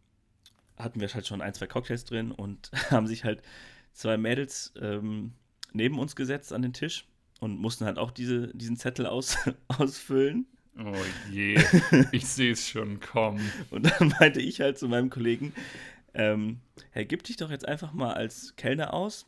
hatten 0.76 1.00
wir 1.00 1.08
halt 1.08 1.26
schon 1.26 1.40
ein, 1.40 1.54
zwei 1.54 1.66
Cocktails 1.66 2.04
drin 2.04 2.32
und 2.32 2.70
haben 2.90 3.06
sich 3.06 3.24
halt 3.24 3.42
zwei 3.96 4.16
Mädels 4.16 4.72
ähm, 4.80 5.32
neben 5.72 5.98
uns 5.98 6.14
gesetzt 6.16 6.52
an 6.52 6.62
den 6.62 6.72
Tisch 6.72 7.06
und 7.40 7.58
mussten 7.58 7.84
halt 7.84 7.98
auch 7.98 8.10
diese, 8.10 8.48
diesen 8.54 8.76
Zettel 8.76 9.06
aus, 9.06 9.36
ausfüllen. 9.68 10.46
Oh 10.78 10.94
je, 11.32 11.58
ich 12.12 12.26
sehe 12.26 12.52
es 12.52 12.68
schon 12.68 13.00
kommen. 13.00 13.50
Und 13.70 13.86
dann 13.86 14.12
meinte 14.20 14.42
ich 14.42 14.60
halt 14.60 14.78
zu 14.78 14.88
meinem 14.88 15.08
Kollegen, 15.08 15.54
ähm, 16.12 16.60
hey, 16.90 17.06
gib 17.06 17.22
dich 17.22 17.38
doch 17.38 17.50
jetzt 17.50 17.66
einfach 17.66 17.94
mal 17.94 18.12
als 18.12 18.54
Kellner 18.56 18.92
aus 18.92 19.26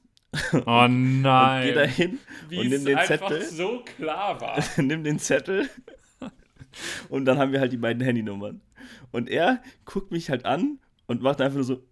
Oh 0.53 0.59
und 0.85 1.23
nein. 1.23 1.69
geh 1.69 1.73
da 1.73 1.85
hin 1.85 2.19
Wie 2.51 2.59
und 2.59 2.65
nimm 2.69 2.73
es 2.81 2.85
den 2.85 2.99
einfach 2.99 3.29
Zettel. 3.31 3.45
so 3.47 3.83
klar 3.97 4.39
war. 4.43 4.63
nimm 4.77 5.03
den 5.03 5.19
Zettel 5.19 5.71
und 7.09 7.25
dann 7.25 7.39
haben 7.39 7.53
wir 7.53 7.61
halt 7.61 7.73
die 7.73 7.79
beiden 7.79 8.03
Handynummern. 8.03 8.61
Und 9.11 9.31
er 9.31 9.63
guckt 9.87 10.11
mich 10.11 10.29
halt 10.29 10.45
an 10.45 10.81
und 11.07 11.23
macht 11.23 11.41
einfach 11.41 11.57
nur 11.57 11.65
so 11.65 11.83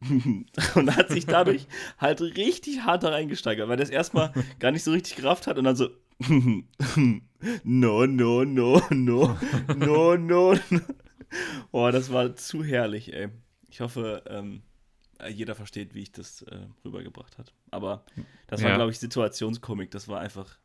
und 0.74 0.96
hat 0.96 1.10
sich 1.10 1.26
dadurch 1.26 1.66
halt 1.98 2.20
richtig 2.20 2.82
hart 2.82 3.02
da 3.02 3.10
reingesteigert, 3.10 3.68
weil 3.68 3.76
das 3.76 3.90
erstmal 3.90 4.32
gar 4.58 4.70
nicht 4.72 4.82
so 4.84 4.92
richtig 4.92 5.16
gerafft 5.16 5.46
hat 5.46 5.58
und 5.58 5.64
dann 5.64 5.76
so 5.76 5.90
no, 7.64 8.06
no, 8.06 8.06
no, 8.06 8.44
no, 8.44 9.36
no, 9.76 10.16
no, 10.16 10.54
no. 10.70 10.80
Boah, 11.70 11.92
das 11.92 12.12
war 12.12 12.34
zu 12.36 12.64
herrlich, 12.64 13.12
ey. 13.12 13.28
Ich 13.68 13.80
hoffe, 13.80 14.22
ähm, 14.26 14.62
jeder 15.28 15.54
versteht, 15.54 15.94
wie 15.94 16.02
ich 16.02 16.12
das 16.12 16.42
äh, 16.42 16.56
rübergebracht 16.84 17.38
hat. 17.38 17.52
Aber 17.70 18.04
das 18.48 18.62
war, 18.62 18.70
Ja. 18.70 18.76
glaube 18.76 18.90
ich, 18.90 18.98
Situationskomik. 18.98 19.90
Das 19.90 20.08
war 20.08 20.20
einfach 20.20 20.58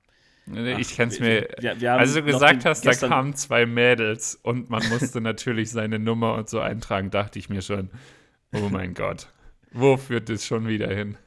Ich 0.47 0.89
Ach, 0.91 0.95
kenn's 0.95 1.19
wir- 1.19 1.27
mir. 1.41 1.47
wir- 1.59 1.81
wir 1.81 1.91
haben 1.91 1.99
Als 1.99 2.13
du 2.13 2.23
gesagt 2.23 2.65
hast, 2.65 2.85
da 2.85 2.93
kamen 2.93 3.35
zwei 3.35 3.65
Mädels 3.65 4.35
und 4.43 4.69
man 4.69 4.87
musste 4.89 5.21
natürlich 5.21 5.71
seine 5.71 5.99
Nummer 5.99 6.35
und 6.35 6.49
so 6.49 6.59
eintragen, 6.61 7.11
dachte 7.11 7.37
ich 7.39 7.49
mir 7.49 7.61
schon, 7.61 7.89
oh 8.55 8.69
mein 8.69 8.93
Gott, 8.93 9.27
wo 9.71 9.97
führt 9.97 10.29
das 10.29 10.45
schon 10.45 10.67
wieder 10.67 10.93
hin? 10.93 11.17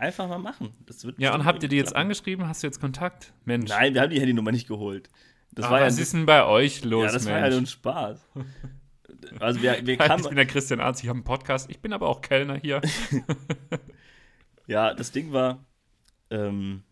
Einfach 0.00 0.26
mal 0.28 0.38
machen. 0.38 0.72
Ja, 1.18 1.34
und 1.34 1.44
habt 1.44 1.62
ihr 1.62 1.68
die 1.68 1.76
jetzt 1.76 1.88
klappen. 1.90 2.02
angeschrieben? 2.06 2.48
Hast 2.48 2.62
du 2.62 2.66
jetzt 2.66 2.80
Kontakt? 2.80 3.32
Mensch. 3.44 3.68
Nein, 3.70 3.94
wir 3.94 4.00
haben 4.02 4.10
die 4.10 4.18
Handynummer 4.18 4.50
nicht 4.50 4.66
geholt. 4.66 5.08
Das 5.52 5.66
Ah, 5.66 5.70
war 5.70 5.80
ja, 5.80 5.86
was 5.86 5.98
ist 5.98 6.14
denn 6.14 6.26
bei 6.26 6.44
euch 6.44 6.82
los, 6.84 7.04
ja, 7.06 7.12
das 7.12 7.26
war 7.26 7.32
ja 7.34 7.40
nur 7.42 7.50
Mensch? 7.50 7.62
ein 7.62 7.66
Spaß. 7.66 8.28
Also 9.38 9.62
wir, 9.62 9.86
wir 9.86 9.92
ich 9.94 9.98
kamen, 10.00 10.24
bin 10.24 10.34
der 10.36 10.46
Christian 10.46 10.80
Arzt, 10.80 11.02
ich 11.02 11.08
habe 11.08 11.18
einen 11.18 11.24
Podcast, 11.24 11.70
ich 11.70 11.80
bin 11.80 11.92
aber 11.92 12.08
auch 12.08 12.22
Kellner 12.22 12.56
hier. 12.56 12.80
ja, 14.66 14.94
das 14.94 15.12
Ding 15.12 15.32
war, 15.32 15.64
ähm, 16.30 16.82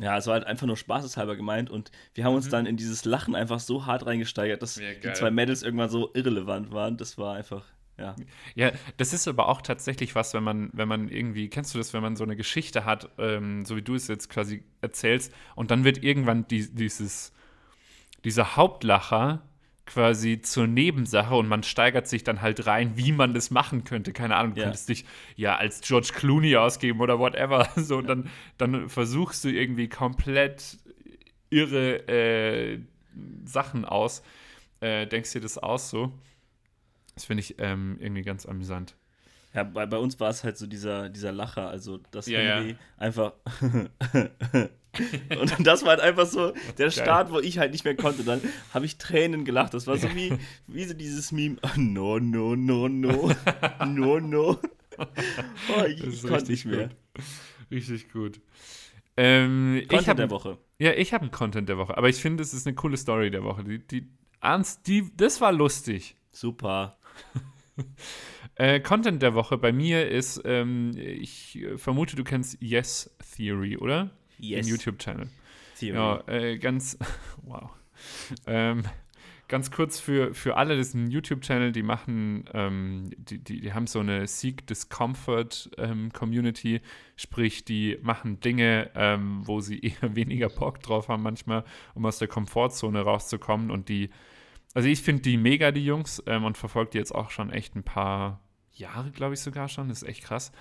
ja, 0.00 0.16
es 0.18 0.26
war 0.26 0.34
halt 0.34 0.44
einfach 0.44 0.66
nur 0.66 0.76
spaßeshalber 0.76 1.36
gemeint 1.36 1.70
und 1.70 1.90
wir 2.14 2.24
haben 2.24 2.34
uns 2.34 2.48
dann 2.48 2.66
in 2.66 2.76
dieses 2.76 3.04
Lachen 3.04 3.34
einfach 3.34 3.60
so 3.60 3.86
hart 3.86 4.04
reingesteigert, 4.06 4.60
dass 4.62 4.76
Ja, 4.76 4.92
die 4.94 5.12
zwei 5.14 5.30
Mädels 5.30 5.62
irgendwann 5.62 5.88
so 5.90 6.10
irrelevant 6.14 6.70
waren. 6.72 6.96
Das 6.98 7.16
war 7.18 7.34
einfach, 7.34 7.64
ja. 7.98 8.14
Ja, 8.54 8.72
das 8.96 9.12
ist 9.12 9.26
aber 9.28 9.48
auch 9.48 9.60
tatsächlich 9.62 10.14
was, 10.14 10.34
wenn 10.34 10.44
man, 10.44 10.70
wenn 10.72 10.88
man 10.88 11.08
irgendwie, 11.08 11.48
kennst 11.48 11.74
du 11.74 11.78
das, 11.78 11.92
wenn 11.92 12.02
man 12.02 12.16
so 12.16 12.24
eine 12.24 12.36
Geschichte 12.36 12.84
hat, 12.84 13.10
ähm, 13.18 13.64
so 13.64 13.76
wie 13.76 13.82
du 13.82 13.94
es 13.94 14.08
jetzt 14.08 14.28
quasi 14.30 14.62
erzählst, 14.80 15.32
und 15.56 15.70
dann 15.70 15.84
wird 15.84 16.02
irgendwann 16.02 16.46
die, 16.48 16.72
dieses, 16.72 17.32
dieser 18.24 18.56
Hauptlacher 18.56 19.42
quasi 19.86 20.42
zur 20.42 20.66
Nebensache 20.66 21.34
und 21.34 21.48
man 21.48 21.62
steigert 21.62 22.06
sich 22.08 22.22
dann 22.22 22.42
halt 22.42 22.66
rein, 22.66 22.92
wie 22.96 23.10
man 23.10 23.32
das 23.32 23.50
machen 23.50 23.84
könnte. 23.84 24.12
Keine 24.12 24.36
Ahnung, 24.36 24.54
du 24.54 24.60
Ja. 24.60 24.66
könntest 24.66 24.88
dich 24.90 25.06
ja 25.34 25.56
als 25.56 25.80
George 25.80 26.10
Clooney 26.14 26.56
ausgeben 26.56 27.00
oder 27.00 27.18
whatever. 27.18 27.66
So, 27.76 27.96
und 27.98 28.06
dann, 28.06 28.28
dann 28.58 28.88
versuchst 28.90 29.44
du 29.44 29.48
irgendwie 29.48 29.88
komplett 29.88 30.76
irre 31.50 32.06
äh, 32.06 32.80
Sachen 33.46 33.86
aus, 33.86 34.22
äh, 34.80 35.06
denkst 35.06 35.32
dir 35.32 35.40
das 35.40 35.56
aus 35.56 35.88
so. 35.90 36.12
Das 37.18 37.24
finde 37.24 37.40
ich 37.40 37.56
ähm, 37.58 37.96
irgendwie 37.98 38.22
ganz 38.22 38.46
amüsant. 38.46 38.94
Ja, 39.52 39.64
bei, 39.64 39.86
bei 39.86 39.96
uns 39.96 40.20
war 40.20 40.30
es 40.30 40.44
halt 40.44 40.56
so 40.56 40.68
dieser, 40.68 41.08
dieser 41.08 41.32
Lacher, 41.32 41.68
also 41.68 41.98
das 42.12 42.28
Ja, 42.28 42.38
Handy 42.38 42.70
ja. 42.70 42.76
einfach. 42.96 43.32
und 45.40 45.66
das 45.66 45.82
war 45.82 45.90
halt 45.90 46.00
einfach 46.00 46.26
so 46.26 46.52
der 46.78 46.92
Start, 46.92 47.32
wo 47.32 47.40
ich 47.40 47.58
halt 47.58 47.72
nicht 47.72 47.84
mehr 47.84 47.96
konnte. 47.96 48.22
Dann 48.22 48.40
habe 48.72 48.86
ich 48.86 48.98
Tränen 48.98 49.44
gelacht. 49.44 49.74
Das 49.74 49.88
war 49.88 49.96
so 49.96 50.14
wie, 50.14 50.32
wie 50.68 50.84
so 50.84 50.94
dieses 50.94 51.32
Meme. 51.32 51.56
No, 51.74 52.20
no, 52.20 52.54
no, 52.54 52.86
no. 52.86 53.32
No, 53.84 54.20
no. 54.20 54.58
Oh, 55.76 55.84
ich, 55.86 56.00
Das 56.00 56.08
ich 56.08 56.14
ist 56.14 56.22
konnte 56.22 56.34
richtig 56.48 56.48
nicht 56.48 56.66
mehr. 56.66 56.88
gut. 56.88 56.96
Richtig 57.72 58.12
gut. 58.12 58.40
Ähm, 59.16 59.76
ich 59.82 59.88
Content 59.88 60.08
hab, 60.08 60.16
der 60.18 60.30
Woche. 60.30 60.58
Ja, 60.78 60.92
ich 60.92 61.12
habe 61.12 61.22
einen 61.22 61.32
Content 61.32 61.68
der 61.68 61.78
Woche, 61.78 61.96
aber 61.96 62.08
ich 62.08 62.16
finde, 62.16 62.44
es 62.44 62.54
ist 62.54 62.64
eine 62.66 62.76
coole 62.76 62.96
Story 62.96 63.30
der 63.32 63.42
Woche. 63.42 63.64
Die, 63.64 63.78
die, 63.78 64.08
ernst, 64.40 64.86
die, 64.86 65.10
das 65.16 65.40
war 65.40 65.50
lustig. 65.52 66.14
Super. 66.32 66.97
Äh, 68.58 68.80
Content 68.80 69.22
der 69.22 69.34
Woche 69.34 69.56
bei 69.56 69.70
mir 69.70 70.08
ist, 70.08 70.42
ähm, 70.44 70.90
ich 70.96 71.64
vermute, 71.76 72.16
du 72.16 72.24
kennst 72.24 72.60
Yes 72.60 73.08
Theory, 73.36 73.76
oder? 73.76 74.10
Yes. 74.36 74.66
Den 74.66 74.74
YouTube-Channel. 74.74 75.28
Theory. 75.78 75.96
Ja, 75.96 76.22
äh, 76.26 76.58
ganz, 76.58 76.98
wow. 77.42 77.70
ähm, 78.48 78.82
ganz 79.46 79.70
kurz 79.70 80.00
für, 80.00 80.34
für 80.34 80.56
alle, 80.56 80.76
das 80.76 80.88
ist 80.88 80.94
ein 80.94 81.08
YouTube-Channel, 81.08 81.70
die 81.70 81.84
machen, 81.84 82.46
ähm, 82.52 83.10
die, 83.16 83.38
die, 83.38 83.60
die 83.60 83.72
haben 83.72 83.86
so 83.86 84.00
eine 84.00 84.26
Seek 84.26 84.66
Discomfort 84.66 85.70
ähm, 85.78 86.12
Community, 86.12 86.80
sprich, 87.14 87.64
die 87.64 87.98
machen 88.02 88.40
Dinge, 88.40 88.90
ähm, 88.96 89.42
wo 89.46 89.60
sie 89.60 89.78
eher 90.02 90.16
weniger 90.16 90.48
Bock 90.48 90.80
drauf 90.80 91.06
haben 91.06 91.22
manchmal, 91.22 91.64
um 91.94 92.04
aus 92.04 92.18
der 92.18 92.26
Komfortzone 92.26 93.00
rauszukommen 93.00 93.70
und 93.70 93.88
die, 93.88 94.10
also 94.74 94.88
ich 94.88 95.02
finde 95.02 95.22
die 95.22 95.36
mega, 95.36 95.72
die 95.72 95.84
Jungs, 95.84 96.22
ähm, 96.26 96.44
und 96.44 96.56
verfolge 96.56 96.92
die 96.92 96.98
jetzt 96.98 97.14
auch 97.14 97.30
schon 97.30 97.50
echt 97.50 97.74
ein 97.76 97.82
paar 97.82 98.40
Jahre, 98.72 99.10
glaube 99.10 99.34
ich 99.34 99.40
sogar 99.40 99.68
schon, 99.68 99.88
das 99.88 100.02
ist 100.02 100.08
echt 100.08 100.24
krass. 100.24 100.52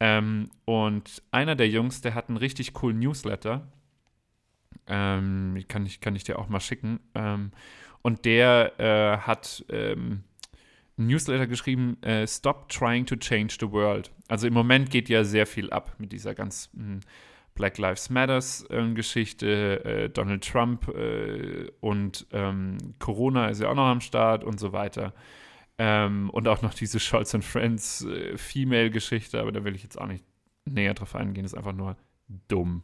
Ähm, 0.00 0.50
und 0.64 1.22
einer 1.30 1.54
der 1.54 1.68
Jungs, 1.68 2.00
der 2.00 2.14
hat 2.14 2.28
einen 2.28 2.38
richtig 2.38 2.72
coolen 2.72 2.98
Newsletter, 2.98 3.68
ähm, 4.86 5.62
kann, 5.68 5.86
ich, 5.86 6.00
kann 6.00 6.16
ich 6.16 6.24
dir 6.24 6.38
auch 6.38 6.48
mal 6.48 6.60
schicken. 6.60 7.00
Ähm, 7.14 7.52
und 8.02 8.24
der 8.24 8.80
äh, 8.80 9.18
hat 9.18 9.64
ähm, 9.68 10.24
ein 10.98 11.06
Newsletter 11.06 11.46
geschrieben, 11.46 12.02
äh, 12.02 12.26
Stop 12.26 12.68
trying 12.68 13.06
to 13.06 13.16
change 13.16 13.56
the 13.60 13.70
world. 13.70 14.10
Also 14.28 14.46
im 14.46 14.54
Moment 14.54 14.90
geht 14.90 15.08
ja 15.08 15.24
sehr 15.24 15.46
viel 15.46 15.70
ab 15.70 15.94
mit 15.98 16.12
dieser 16.12 16.34
ganzen 16.34 17.00
Black 17.54 17.78
Lives 17.78 18.10
Matters 18.10 18.64
äh, 18.70 18.92
Geschichte, 18.92 19.84
äh, 19.84 20.08
Donald 20.08 20.46
Trump 20.46 20.88
äh, 20.88 21.70
und 21.80 22.26
ähm, 22.32 22.78
Corona 22.98 23.48
ist 23.48 23.60
ja 23.60 23.68
auch 23.68 23.74
noch 23.74 23.86
am 23.86 24.00
Start 24.00 24.44
und 24.44 24.58
so 24.58 24.72
weiter. 24.72 25.12
Ähm, 25.78 26.30
und 26.30 26.48
auch 26.48 26.62
noch 26.62 26.74
diese 26.74 27.00
Scholz 27.00 27.34
and 27.34 27.44
Friends 27.44 28.04
äh, 28.04 28.36
Female-Geschichte, 28.36 29.40
aber 29.40 29.52
da 29.52 29.64
will 29.64 29.74
ich 29.74 29.82
jetzt 29.82 30.00
auch 30.00 30.06
nicht 30.06 30.24
näher 30.64 30.94
drauf 30.94 31.14
eingehen, 31.14 31.44
ist 31.44 31.56
einfach 31.56 31.72
nur 31.72 31.96
dumm. 32.48 32.82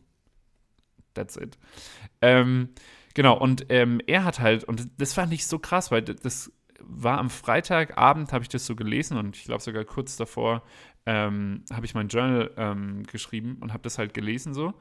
That's 1.14 1.36
it. 1.36 1.58
Ähm, 2.20 2.70
genau, 3.14 3.38
und 3.38 3.66
ähm, 3.68 4.00
er 4.06 4.24
hat 4.24 4.40
halt, 4.40 4.64
und 4.64 4.88
das 4.98 5.14
fand 5.14 5.32
ich 5.32 5.46
so 5.46 5.58
krass, 5.58 5.90
weil 5.90 6.02
das 6.02 6.52
war 6.80 7.18
am 7.18 7.30
Freitagabend, 7.30 8.32
habe 8.32 8.42
ich 8.42 8.48
das 8.48 8.64
so 8.66 8.76
gelesen 8.76 9.18
und 9.18 9.36
ich 9.36 9.44
glaube 9.44 9.62
sogar 9.62 9.84
kurz 9.84 10.16
davor 10.16 10.62
ähm, 11.07 11.64
habe 11.72 11.86
ich 11.86 11.94
mein 11.94 12.09
Journal 12.09 12.51
ähm, 12.57 13.05
geschrieben 13.05 13.59
und 13.61 13.72
habe 13.72 13.82
das 13.82 13.99
halt 13.99 14.14
gelesen 14.14 14.55
so. 14.55 14.74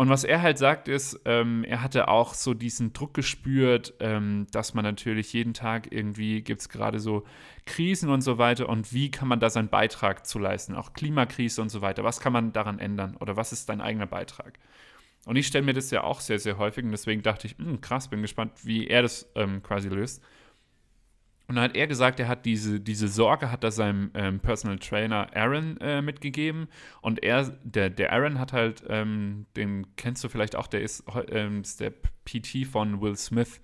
Und 0.00 0.10
was 0.10 0.22
er 0.22 0.42
halt 0.42 0.58
sagt 0.58 0.86
ist, 0.86 1.20
ähm, 1.24 1.64
er 1.64 1.82
hatte 1.82 2.06
auch 2.06 2.32
so 2.32 2.54
diesen 2.54 2.92
Druck 2.92 3.14
gespürt, 3.14 3.94
ähm, 3.98 4.46
dass 4.52 4.72
man 4.72 4.84
natürlich 4.84 5.32
jeden 5.32 5.54
Tag 5.54 5.90
irgendwie 5.90 6.42
gibt 6.42 6.60
es 6.60 6.68
gerade 6.68 7.00
so 7.00 7.24
Krisen 7.66 8.08
und 8.08 8.20
so 8.20 8.38
weiter 8.38 8.68
und 8.68 8.92
wie 8.92 9.10
kann 9.10 9.26
man 9.26 9.40
da 9.40 9.50
seinen 9.50 9.70
Beitrag 9.70 10.24
zu 10.24 10.38
leisten, 10.38 10.76
auch 10.76 10.92
Klimakrise 10.92 11.60
und 11.60 11.68
so 11.68 11.80
weiter. 11.80 12.04
Was 12.04 12.20
kann 12.20 12.32
man 12.32 12.52
daran 12.52 12.78
ändern 12.78 13.16
oder 13.16 13.36
was 13.36 13.52
ist 13.52 13.68
dein 13.68 13.80
eigener 13.80 14.06
Beitrag? 14.06 14.60
Und 15.26 15.34
ich 15.34 15.48
stelle 15.48 15.64
mir 15.64 15.74
das 15.74 15.90
ja 15.90 16.04
auch 16.04 16.20
sehr, 16.20 16.38
sehr 16.38 16.58
häufig 16.58 16.84
und 16.84 16.92
deswegen 16.92 17.22
dachte 17.22 17.48
ich, 17.48 17.58
"Hm, 17.58 17.80
krass, 17.80 18.08
bin 18.08 18.22
gespannt, 18.22 18.52
wie 18.62 18.86
er 18.86 19.02
das 19.02 19.28
ähm, 19.34 19.64
quasi 19.64 19.88
löst. 19.88 20.22
Und 21.48 21.54
dann 21.54 21.64
hat 21.64 21.76
er 21.76 21.86
gesagt, 21.86 22.20
er 22.20 22.28
hat 22.28 22.44
diese, 22.44 22.78
diese 22.78 23.08
Sorge, 23.08 23.50
hat 23.50 23.64
er 23.64 23.70
seinem 23.70 24.10
ähm, 24.12 24.38
Personal 24.38 24.78
Trainer 24.78 25.34
Aaron 25.34 25.78
äh, 25.80 26.02
mitgegeben. 26.02 26.68
Und 27.00 27.22
er, 27.22 27.44
der, 27.64 27.88
der 27.88 28.12
Aaron 28.12 28.38
hat 28.38 28.52
halt, 28.52 28.84
ähm, 28.88 29.46
den 29.56 29.96
kennst 29.96 30.22
du 30.22 30.28
vielleicht 30.28 30.56
auch, 30.56 30.66
der 30.66 30.82
ist, 30.82 31.04
ähm, 31.30 31.62
der 31.80 31.90
PT 32.26 32.66
von 32.70 33.00
Will 33.00 33.16
Smith. 33.16 33.62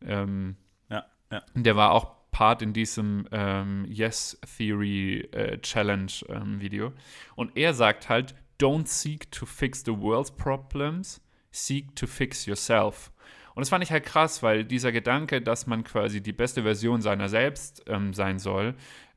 Ähm, 0.00 0.56
Ja, 0.88 1.04
ja. 1.30 1.42
der 1.54 1.76
war 1.76 1.92
auch 1.92 2.16
Part 2.30 2.62
in 2.62 2.72
diesem 2.72 3.28
ähm, 3.30 3.84
Yes 3.86 4.40
Theory 4.56 5.28
äh, 5.32 5.58
Challenge 5.58 6.12
ähm, 6.30 6.60
Video. 6.60 6.92
Und 7.36 7.54
er 7.58 7.74
sagt 7.74 8.08
halt, 8.08 8.34
don't 8.58 8.86
seek 8.86 9.30
to 9.30 9.44
fix 9.44 9.82
the 9.84 9.92
world's 9.92 10.30
problems, 10.30 11.20
seek 11.50 11.94
to 11.94 12.06
fix 12.06 12.46
yourself. 12.46 13.12
Und 13.58 13.62
das 13.62 13.70
fand 13.70 13.82
ich 13.82 13.90
halt 13.90 14.04
krass, 14.04 14.40
weil 14.44 14.64
dieser 14.64 14.92
Gedanke, 14.92 15.42
dass 15.42 15.66
man 15.66 15.82
quasi 15.82 16.20
die 16.20 16.32
beste 16.32 16.62
Version 16.62 17.02
seiner 17.02 17.28
selbst 17.28 17.82
ähm, 17.88 18.14
sein 18.14 18.38
soll, 18.38 18.76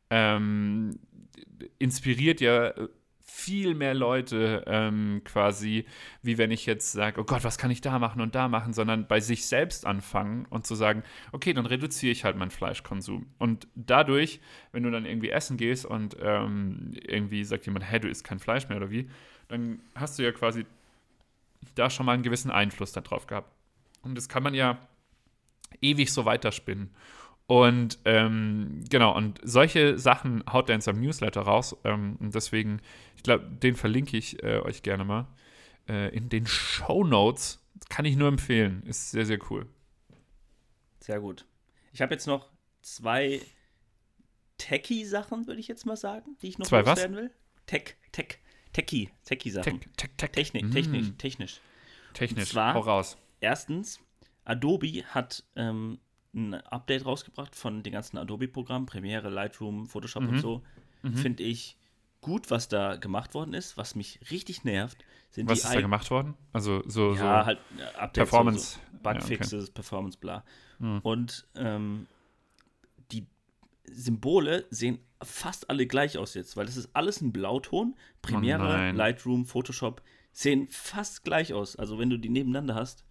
ähm, 0.09 0.97
inspiriert 1.77 2.41
ja 2.41 2.73
viel 3.19 3.75
mehr 3.75 3.93
Leute 3.93 4.63
ähm, 4.65 5.21
quasi, 5.25 5.85
wie 6.23 6.39
wenn 6.39 6.49
ich 6.49 6.65
jetzt 6.65 6.91
sage, 6.91 7.21
oh 7.21 7.23
Gott, 7.23 7.43
was 7.43 7.59
kann 7.59 7.69
ich 7.69 7.81
da 7.81 7.99
machen 7.99 8.19
und 8.19 8.33
da 8.33 8.47
machen, 8.47 8.73
sondern 8.73 9.05
bei 9.05 9.19
sich 9.19 9.45
selbst 9.45 9.85
anfangen 9.85 10.47
und 10.49 10.65
zu 10.65 10.73
sagen, 10.73 11.03
okay, 11.31 11.53
dann 11.53 11.67
reduziere 11.67 12.11
ich 12.11 12.23
halt 12.23 12.35
meinen 12.35 12.49
Fleischkonsum. 12.49 13.27
Und 13.37 13.67
dadurch, 13.75 14.39
wenn 14.71 14.81
du 14.81 14.89
dann 14.89 15.05
irgendwie 15.05 15.29
essen 15.29 15.55
gehst 15.55 15.85
und 15.85 16.17
ähm, 16.19 16.93
irgendwie 16.95 17.43
sagt 17.43 17.67
jemand, 17.67 17.91
hä, 17.91 17.99
du 17.99 18.07
isst 18.07 18.23
kein 18.23 18.39
Fleisch 18.39 18.67
mehr 18.69 18.77
oder 18.79 18.89
wie, 18.89 19.07
dann 19.49 19.81
hast 19.93 20.17
du 20.17 20.23
ja 20.23 20.31
quasi 20.31 20.65
da 21.75 21.91
schon 21.91 22.07
mal 22.07 22.13
einen 22.13 22.23
gewissen 22.23 22.49
Einfluss 22.49 22.91
darauf 22.91 23.27
gehabt. 23.27 23.60
Und 24.01 24.15
das 24.15 24.27
kann 24.29 24.43
man 24.43 24.53
ja 24.53 24.77
ewig 25.81 26.11
so 26.11 26.25
weiterspinnen. 26.25 26.89
Und 27.47 27.99
ähm, 28.05 28.83
genau, 28.89 29.15
und 29.15 29.39
solche 29.43 29.97
Sachen 29.99 30.43
haut 30.51 30.69
er 30.69 30.75
in 30.75 30.81
seinem 30.81 31.01
Newsletter 31.01 31.41
raus. 31.41 31.75
Ähm, 31.83 32.15
und 32.19 32.33
deswegen, 32.33 32.79
ich 33.17 33.23
glaube, 33.23 33.45
den 33.45 33.75
verlinke 33.75 34.15
ich 34.17 34.41
äh, 34.43 34.59
euch 34.59 34.83
gerne 34.83 35.03
mal 35.03 35.27
äh, 35.89 36.15
in 36.15 36.29
den 36.29 36.47
Show 36.47 37.03
Notes. 37.03 37.59
Kann 37.89 38.05
ich 38.05 38.15
nur 38.15 38.29
empfehlen. 38.29 38.83
Ist 38.83 39.11
sehr, 39.11 39.25
sehr 39.25 39.39
cool. 39.49 39.65
Sehr 40.99 41.19
gut. 41.19 41.45
Ich 41.91 42.01
habe 42.01 42.13
jetzt 42.13 42.25
noch 42.27 42.47
zwei 42.81 43.41
Techie-Sachen, 44.57 45.47
würde 45.47 45.59
ich 45.59 45.67
jetzt 45.67 45.85
mal 45.85 45.97
sagen, 45.97 46.37
die 46.41 46.47
ich 46.49 46.57
noch 46.59 46.67
Zwei 46.67 46.81
loswerden 46.81 47.15
will. 47.17 47.31
Tech, 47.65 47.95
Tech, 48.11 48.37
Techie, 48.73 49.09
Techie-Sachen. 49.25 49.79
Tech, 49.81 49.89
tech, 49.97 50.09
tech. 50.17 50.31
Technik, 50.31 50.65
Mm. 50.65 50.71
technisch, 50.71 51.11
technisch. 51.17 51.59
Technisch. 52.13 52.43
Und 52.43 52.47
zwar- 52.49 52.73
Hau 52.75 52.81
raus. 52.81 53.17
Erstens, 53.41 53.99
Adobe 54.45 55.03
hat 55.09 55.43
ähm, 55.55 55.99
ein 56.33 56.53
Update 56.53 57.05
rausgebracht 57.05 57.55
von 57.55 57.83
den 57.83 57.91
ganzen 57.91 58.17
Adobe-Programmen, 58.17 58.85
Premiere, 58.85 59.29
Lightroom, 59.29 59.87
Photoshop 59.87 60.23
und 60.23 60.31
Mhm. 60.35 60.39
so. 60.39 60.63
Finde 61.15 61.43
ich 61.43 61.77
gut, 62.21 62.51
was 62.51 62.67
da 62.69 62.95
gemacht 62.95 63.33
worden 63.33 63.53
ist. 63.55 63.75
Was 63.75 63.95
mich 63.95 64.19
richtig 64.29 64.63
nervt, 64.63 65.03
sind 65.31 65.49
Was 65.49 65.59
die 65.61 65.65
ist 65.65 65.73
da 65.73 65.79
ei- 65.79 65.81
gemacht 65.81 66.09
worden? 66.11 66.35
Also 66.53 66.83
so, 66.87 67.13
Ja, 67.15 67.41
so 67.41 67.45
halt 67.47 67.59
äh, 67.77 67.81
Updates, 67.97 68.13
Performance. 68.13 68.59
so, 68.61 68.79
so 68.91 68.97
Bugfixes, 69.03 69.69
Performance, 69.71 70.17
bla. 70.19 70.43
Mhm. 70.77 70.99
Und 70.99 71.47
ähm, 71.55 72.05
die 73.11 73.25
Symbole 73.85 74.65
sehen 74.69 74.99
fast 75.23 75.69
alle 75.69 75.87
gleich 75.87 76.17
aus 76.19 76.35
jetzt, 76.35 76.55
weil 76.55 76.65
das 76.67 76.77
ist 76.77 76.89
alles 76.95 77.19
ein 77.21 77.31
Blauton. 77.33 77.95
Premiere, 78.21 78.91
Oh. 78.93 78.95
Lightroom, 78.95 79.45
Photoshop 79.45 80.01
sehen 80.31 80.67
fast 80.69 81.23
gleich 81.23 81.53
aus. 81.53 81.75
Also 81.75 81.97
wenn 81.99 82.09
du 82.11 82.17
die 82.17 82.29
nebeneinander 82.29 82.75
hast, 82.75 83.03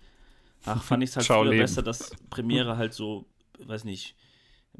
ach, 0.65 0.83
fand 0.85 1.03
ich 1.03 1.11
es 1.11 1.17
halt 1.17 1.27
Ciao, 1.27 1.43
früher 1.43 1.51
Leben. 1.51 1.63
besser, 1.63 1.83
dass 1.83 2.11
Premiere 2.31 2.77
halt 2.77 2.93
so, 2.95 3.27
weiß 3.59 3.85
nicht, 3.85 4.15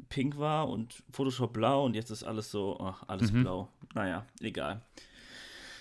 pink 0.09 0.37
war 0.37 0.69
und 0.69 1.03
Photoshop 1.11 1.53
blau 1.53 1.85
und 1.85 1.95
jetzt 1.95 2.09
ist 2.11 2.23
alles 2.23 2.49
so, 2.51 2.79
ach, 2.79 3.03
alles 3.07 3.31
Mhm. 3.31 3.41
blau. 3.43 3.69
Naja, 3.93 4.25
egal. 4.39 4.81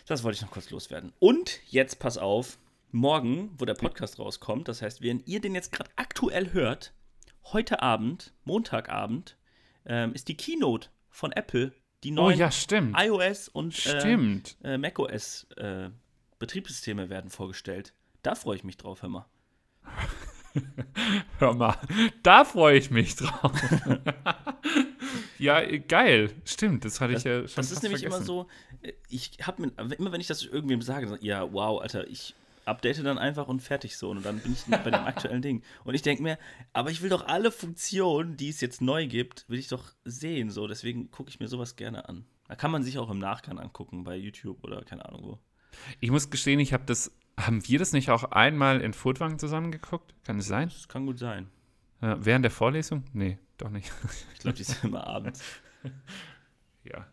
Das 0.07 0.25
wollte 0.25 0.37
ich 0.37 0.43
noch 0.43 0.51
kurz 0.51 0.71
loswerden. 0.71 1.13
Und 1.21 1.61
jetzt 1.69 2.01
pass 2.01 2.19
auf, 2.19 2.59
morgen, 2.91 3.51
wo 3.59 3.65
der 3.65 3.75
Podcast 3.75 4.19
rauskommt, 4.19 4.67
das 4.67 4.83
heißt, 4.83 5.01
wenn 5.03 5.21
ihr 5.27 5.41
den 5.41 5.55
jetzt 5.55 5.71
gerade 5.73 5.91
aktuell 5.97 6.53
hört, 6.53 6.93
heute 7.53 7.83
Abend, 7.83 8.33
Montagabend, 8.45 9.37
ähm, 9.87 10.13
ist 10.13 10.27
die 10.29 10.37
Keynote 10.37 10.89
von 11.09 11.31
Apple, 11.33 11.73
die 12.03 12.11
Oh 12.13 12.15
neuen 12.17 12.39
ja, 12.39 12.51
stimmt. 12.51 12.97
iOS 12.99 13.49
und 13.49 13.87
äh, 13.87 14.19
äh, 14.65 14.79
macOS 14.79 15.45
äh, 15.57 15.91
Betriebssysteme 16.41 17.09
werden 17.11 17.31
vorgestellt. 17.31 17.95
Da 18.23 18.35
freue 18.35 18.57
ich 18.57 18.65
mich 18.65 18.77
drauf, 18.77 19.03
hör 19.03 19.09
mal. 19.09 19.27
Hör 21.39 21.55
mal, 21.55 21.77
da 22.23 22.45
freue 22.45 22.77
ich 22.79 22.91
mich 22.91 23.17
drauf. 23.17 23.53
ja, 25.39 25.61
geil. 25.79 26.33
Stimmt, 26.45 26.85
das 26.85 27.01
hatte 27.01 27.13
Das, 27.15 27.23
ich 27.23 27.27
ja 27.27 27.49
schon 27.49 27.57
das 27.57 27.71
ist 27.71 27.83
nämlich 27.83 28.03
immer 28.03 28.17
vergessen. 28.17 28.27
so, 28.27 28.47
äh, 28.83 28.93
ich 29.09 29.39
habe 29.43 29.63
mir, 29.63 29.73
immer 29.95 30.13
wenn 30.13 30.21
ich 30.21 30.27
das 30.27 30.45
irgendwem 30.45 30.83
sage, 30.83 31.09
so, 31.09 31.17
ja, 31.21 31.53
wow, 31.53 31.81
Alter, 31.81 32.07
ich 32.09 32.35
update 32.65 33.05
dann 33.05 33.19
einfach 33.19 33.49
und 33.49 33.61
fertig 33.61 33.97
so. 33.97 34.11
Und 34.11 34.25
dann 34.25 34.39
bin 34.41 34.53
ich 34.53 34.65
bei 34.67 34.91
dem 34.91 35.05
aktuellen 35.05 35.43
Ding. 35.43 35.63
Und 35.85 35.95
ich 35.95 36.03
denke 36.03 36.23
mir, 36.23 36.39
aber 36.73 36.91
ich 36.91 37.03
will 37.03 37.11
doch 37.11 37.27
alle 37.27 37.51
Funktionen, 37.51 38.37
die 38.37 38.49
es 38.49 38.61
jetzt 38.61 38.81
neu 38.81 39.07
gibt, 39.07 39.49
will 39.49 39.59
ich 39.59 39.69
doch 39.69 39.93
sehen. 40.05 40.51
So, 40.51 40.67
deswegen 40.67 41.11
gucke 41.11 41.31
ich 41.31 41.41
mir 41.41 41.49
sowas 41.49 41.77
gerne 41.77 42.09
an. 42.09 42.25
Da 42.49 42.57
kann 42.57 42.71
man 42.71 42.83
sich 42.83 42.99
auch 42.99 43.11
im 43.11 43.19
Nachgang 43.19 43.59
angucken, 43.59 44.05
bei 44.05 44.17
YouTube 44.17 44.63
oder 44.65 44.83
keine 44.83 45.05
Ahnung 45.07 45.23
wo. 45.25 45.39
Ich 46.01 46.11
muss 46.11 46.31
gestehen, 46.31 46.59
ich 46.61 46.73
habe 46.73 46.85
das. 46.87 47.13
Haben 47.47 47.67
wir 47.67 47.79
das 47.79 47.93
nicht 47.93 48.11
auch 48.11 48.25
einmal 48.25 48.81
in 48.81 48.93
Furtwagen 48.93 49.39
zusammengeguckt? 49.39 50.15
Kann 50.25 50.39
es 50.39 50.47
sein? 50.47 50.69
Das 50.69 50.89
kann 50.89 51.07
gut 51.07 51.19
sein. 51.19 51.49
Äh, 52.01 52.17
während 52.19 52.45
der 52.45 52.51
Vorlesung? 52.51 53.05
Nee, 53.13 53.39
doch 53.59 53.71
nicht. 53.71 53.91
Ich 54.35 54.41
glaube, 54.41 54.57
die 54.57 54.63
ist 54.63 54.83
immer 54.85 55.07
abends. 55.07 55.43
ja. 56.85 57.07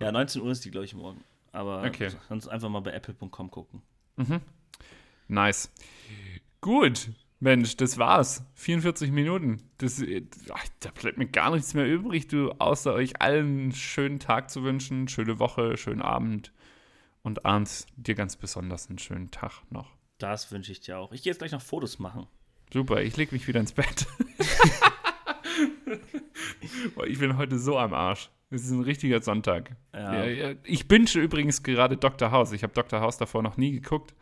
Ja, 0.00 0.12
19 0.12 0.42
Uhr 0.42 0.50
ist 0.50 0.64
die, 0.64 0.70
glaube 0.70 0.84
ich, 0.84 0.94
morgen. 0.94 1.22
Aber 1.52 1.82
Okay. 1.82 2.10
sonst 2.28 2.46
einfach 2.48 2.68
mal 2.68 2.80
bei 2.80 2.92
apple.com 2.92 3.50
gucken. 3.50 3.82
Mhm. 4.16 4.40
Nice. 5.28 5.70
Gut. 6.60 7.10
Mensch, 7.40 7.76
das 7.76 7.98
war's. 7.98 8.44
44 8.54 9.12
Minuten. 9.12 9.62
Das, 9.78 10.02
ach, 10.52 10.64
da 10.80 10.90
bleibt 10.90 11.18
mir 11.18 11.26
gar 11.28 11.52
nichts 11.54 11.72
mehr 11.74 11.86
übrig, 11.86 12.26
du, 12.26 12.50
außer 12.58 12.92
euch 12.94 13.22
allen 13.22 13.58
einen 13.60 13.72
schönen 13.72 14.18
Tag 14.18 14.50
zu 14.50 14.64
wünschen, 14.64 15.06
schöne 15.06 15.38
Woche, 15.38 15.76
schönen 15.76 16.02
Abend. 16.02 16.52
Und 17.22 17.44
Arndt, 17.44 17.86
dir 17.96 18.14
ganz 18.14 18.36
besonders 18.36 18.88
einen 18.88 18.98
schönen 18.98 19.30
Tag 19.30 19.62
noch. 19.70 19.96
Das 20.18 20.50
wünsche 20.50 20.72
ich 20.72 20.80
dir 20.80 20.98
auch. 20.98 21.12
Ich 21.12 21.22
gehe 21.22 21.30
jetzt 21.30 21.38
gleich 21.38 21.52
noch 21.52 21.62
Fotos 21.62 21.98
machen. 21.98 22.26
Super, 22.72 23.02
ich 23.02 23.16
leg 23.16 23.32
mich 23.32 23.46
wieder 23.48 23.60
ins 23.60 23.72
Bett. 23.72 24.06
Boah, 26.94 27.06
ich 27.06 27.18
bin 27.18 27.36
heute 27.36 27.58
so 27.58 27.78
am 27.78 27.94
Arsch. 27.94 28.30
Es 28.50 28.64
ist 28.64 28.70
ein 28.70 28.82
richtiger 28.82 29.22
Sonntag. 29.22 29.76
Ja. 29.94 30.24
Ja. 30.24 30.54
Ich 30.64 30.88
binge 30.88 31.10
übrigens 31.14 31.62
gerade 31.62 31.96
Dr. 31.96 32.30
House. 32.30 32.52
Ich 32.52 32.62
habe 32.62 32.72
Dr. 32.72 33.00
House 33.00 33.18
davor 33.18 33.42
noch 33.42 33.56
nie 33.56 33.72
geguckt. 33.72 34.14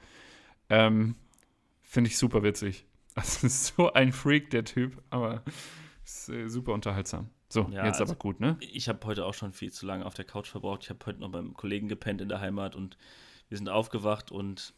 Ähm, 0.69 1.17
Finde 1.83 2.11
ich 2.11 2.19
super 2.19 2.43
witzig. 2.43 2.87
Also 3.17 3.47
ist 3.47 3.75
so 3.75 3.91
ein 3.95 4.13
Freak, 4.13 4.51
der 4.51 4.67
Typ, 4.67 5.03
aber 5.09 5.43
ist 6.05 6.29
äh, 6.29 6.49
super 6.49 6.75
unterhaltsam. 6.75 7.31
So, 7.57 7.71
Ja, 7.73 7.87
jetzt 7.87 8.01
also- 8.01 8.13
aber 8.13 8.19
gut, 8.19 8.39
ne? 8.39 8.59
Ich 8.61 8.87
habe 8.89 9.05
heute 9.07 9.25
auch 9.25 9.33
schon 9.33 9.53
viel 9.55 9.73
zu 9.73 9.87
lange 9.87 10.05
auf 10.05 10.13
der 10.13 10.27
Couch 10.27 10.47
verbraucht. 10.49 10.83
Ich 10.83 10.91
habe 10.91 10.99
heute 11.07 11.21
noch 11.21 11.31
beim 11.31 11.55
Kollegen 11.55 11.89
gepennt 11.89 12.21
in 12.21 12.29
der 12.29 12.41
Heimat 12.41 12.77
und 12.77 12.99
wir 13.49 13.57
sind 13.57 13.71
aufgewacht 13.71 14.31
und 14.31 14.75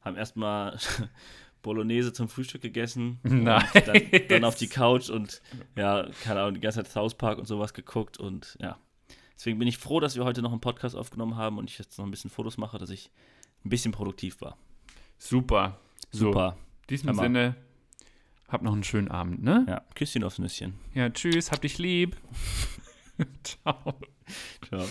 haben 0.00 0.16
erstmal 0.16 0.78
Bolognese 1.62 2.14
zum 2.14 2.28
Frühstück 2.28 2.62
gegessen. 2.62 3.20
Und 3.24 3.42
Nice. 3.44 3.70
Dann, 3.84 4.00
dann 4.28 4.44
auf 4.44 4.54
die 4.56 4.66
Couch 4.68 5.10
und 5.10 5.42
ja, 5.76 6.08
keine 6.24 6.40
Ahnung, 6.40 6.54
die 6.54 6.60
ganze 6.60 6.82
Zeit 6.82 6.90
South 6.90 7.14
Park 7.14 7.38
und 7.38 7.46
sowas 7.46 7.72
geguckt 7.74 8.18
und 8.18 8.56
ja. 8.60 8.78
Deswegen 9.36 9.58
bin 9.58 9.68
ich 9.68 9.76
froh, 9.78 10.00
dass 10.00 10.16
wir 10.16 10.24
heute 10.24 10.40
noch 10.42 10.52
einen 10.52 10.60
Podcast 10.60 10.96
aufgenommen 10.96 11.36
haben 11.36 11.58
und 11.58 11.68
ich 11.70 11.78
jetzt 11.78 11.98
noch 11.98 12.04
ein 12.06 12.10
bisschen 12.10 12.30
Fotos 12.30 12.56
mache, 12.58 12.78
dass 12.78 12.90
ich 12.90 13.10
ein 13.64 13.68
bisschen 13.68 13.92
produktiv 13.92 14.40
war. 14.40 14.56
Super. 15.18 15.78
So, 16.10 16.26
Super. 16.26 16.56
in 16.82 16.86
diesem 16.88 17.10
Hammer. 17.10 17.22
Sinne, 17.22 17.56
hab 18.52 18.62
noch 18.62 18.72
einen 18.72 18.84
schönen 18.84 19.10
Abend, 19.10 19.42
ne? 19.42 19.64
Ja, 19.68 19.82
Küsschen 19.94 20.24
aufs 20.24 20.38
Nüsschen. 20.38 20.74
Ja, 20.94 21.10
tschüss, 21.10 21.50
hab 21.50 21.62
dich 21.62 21.78
lieb. 21.78 22.16
Ciao. 23.42 23.94
Ciao. 24.68 24.86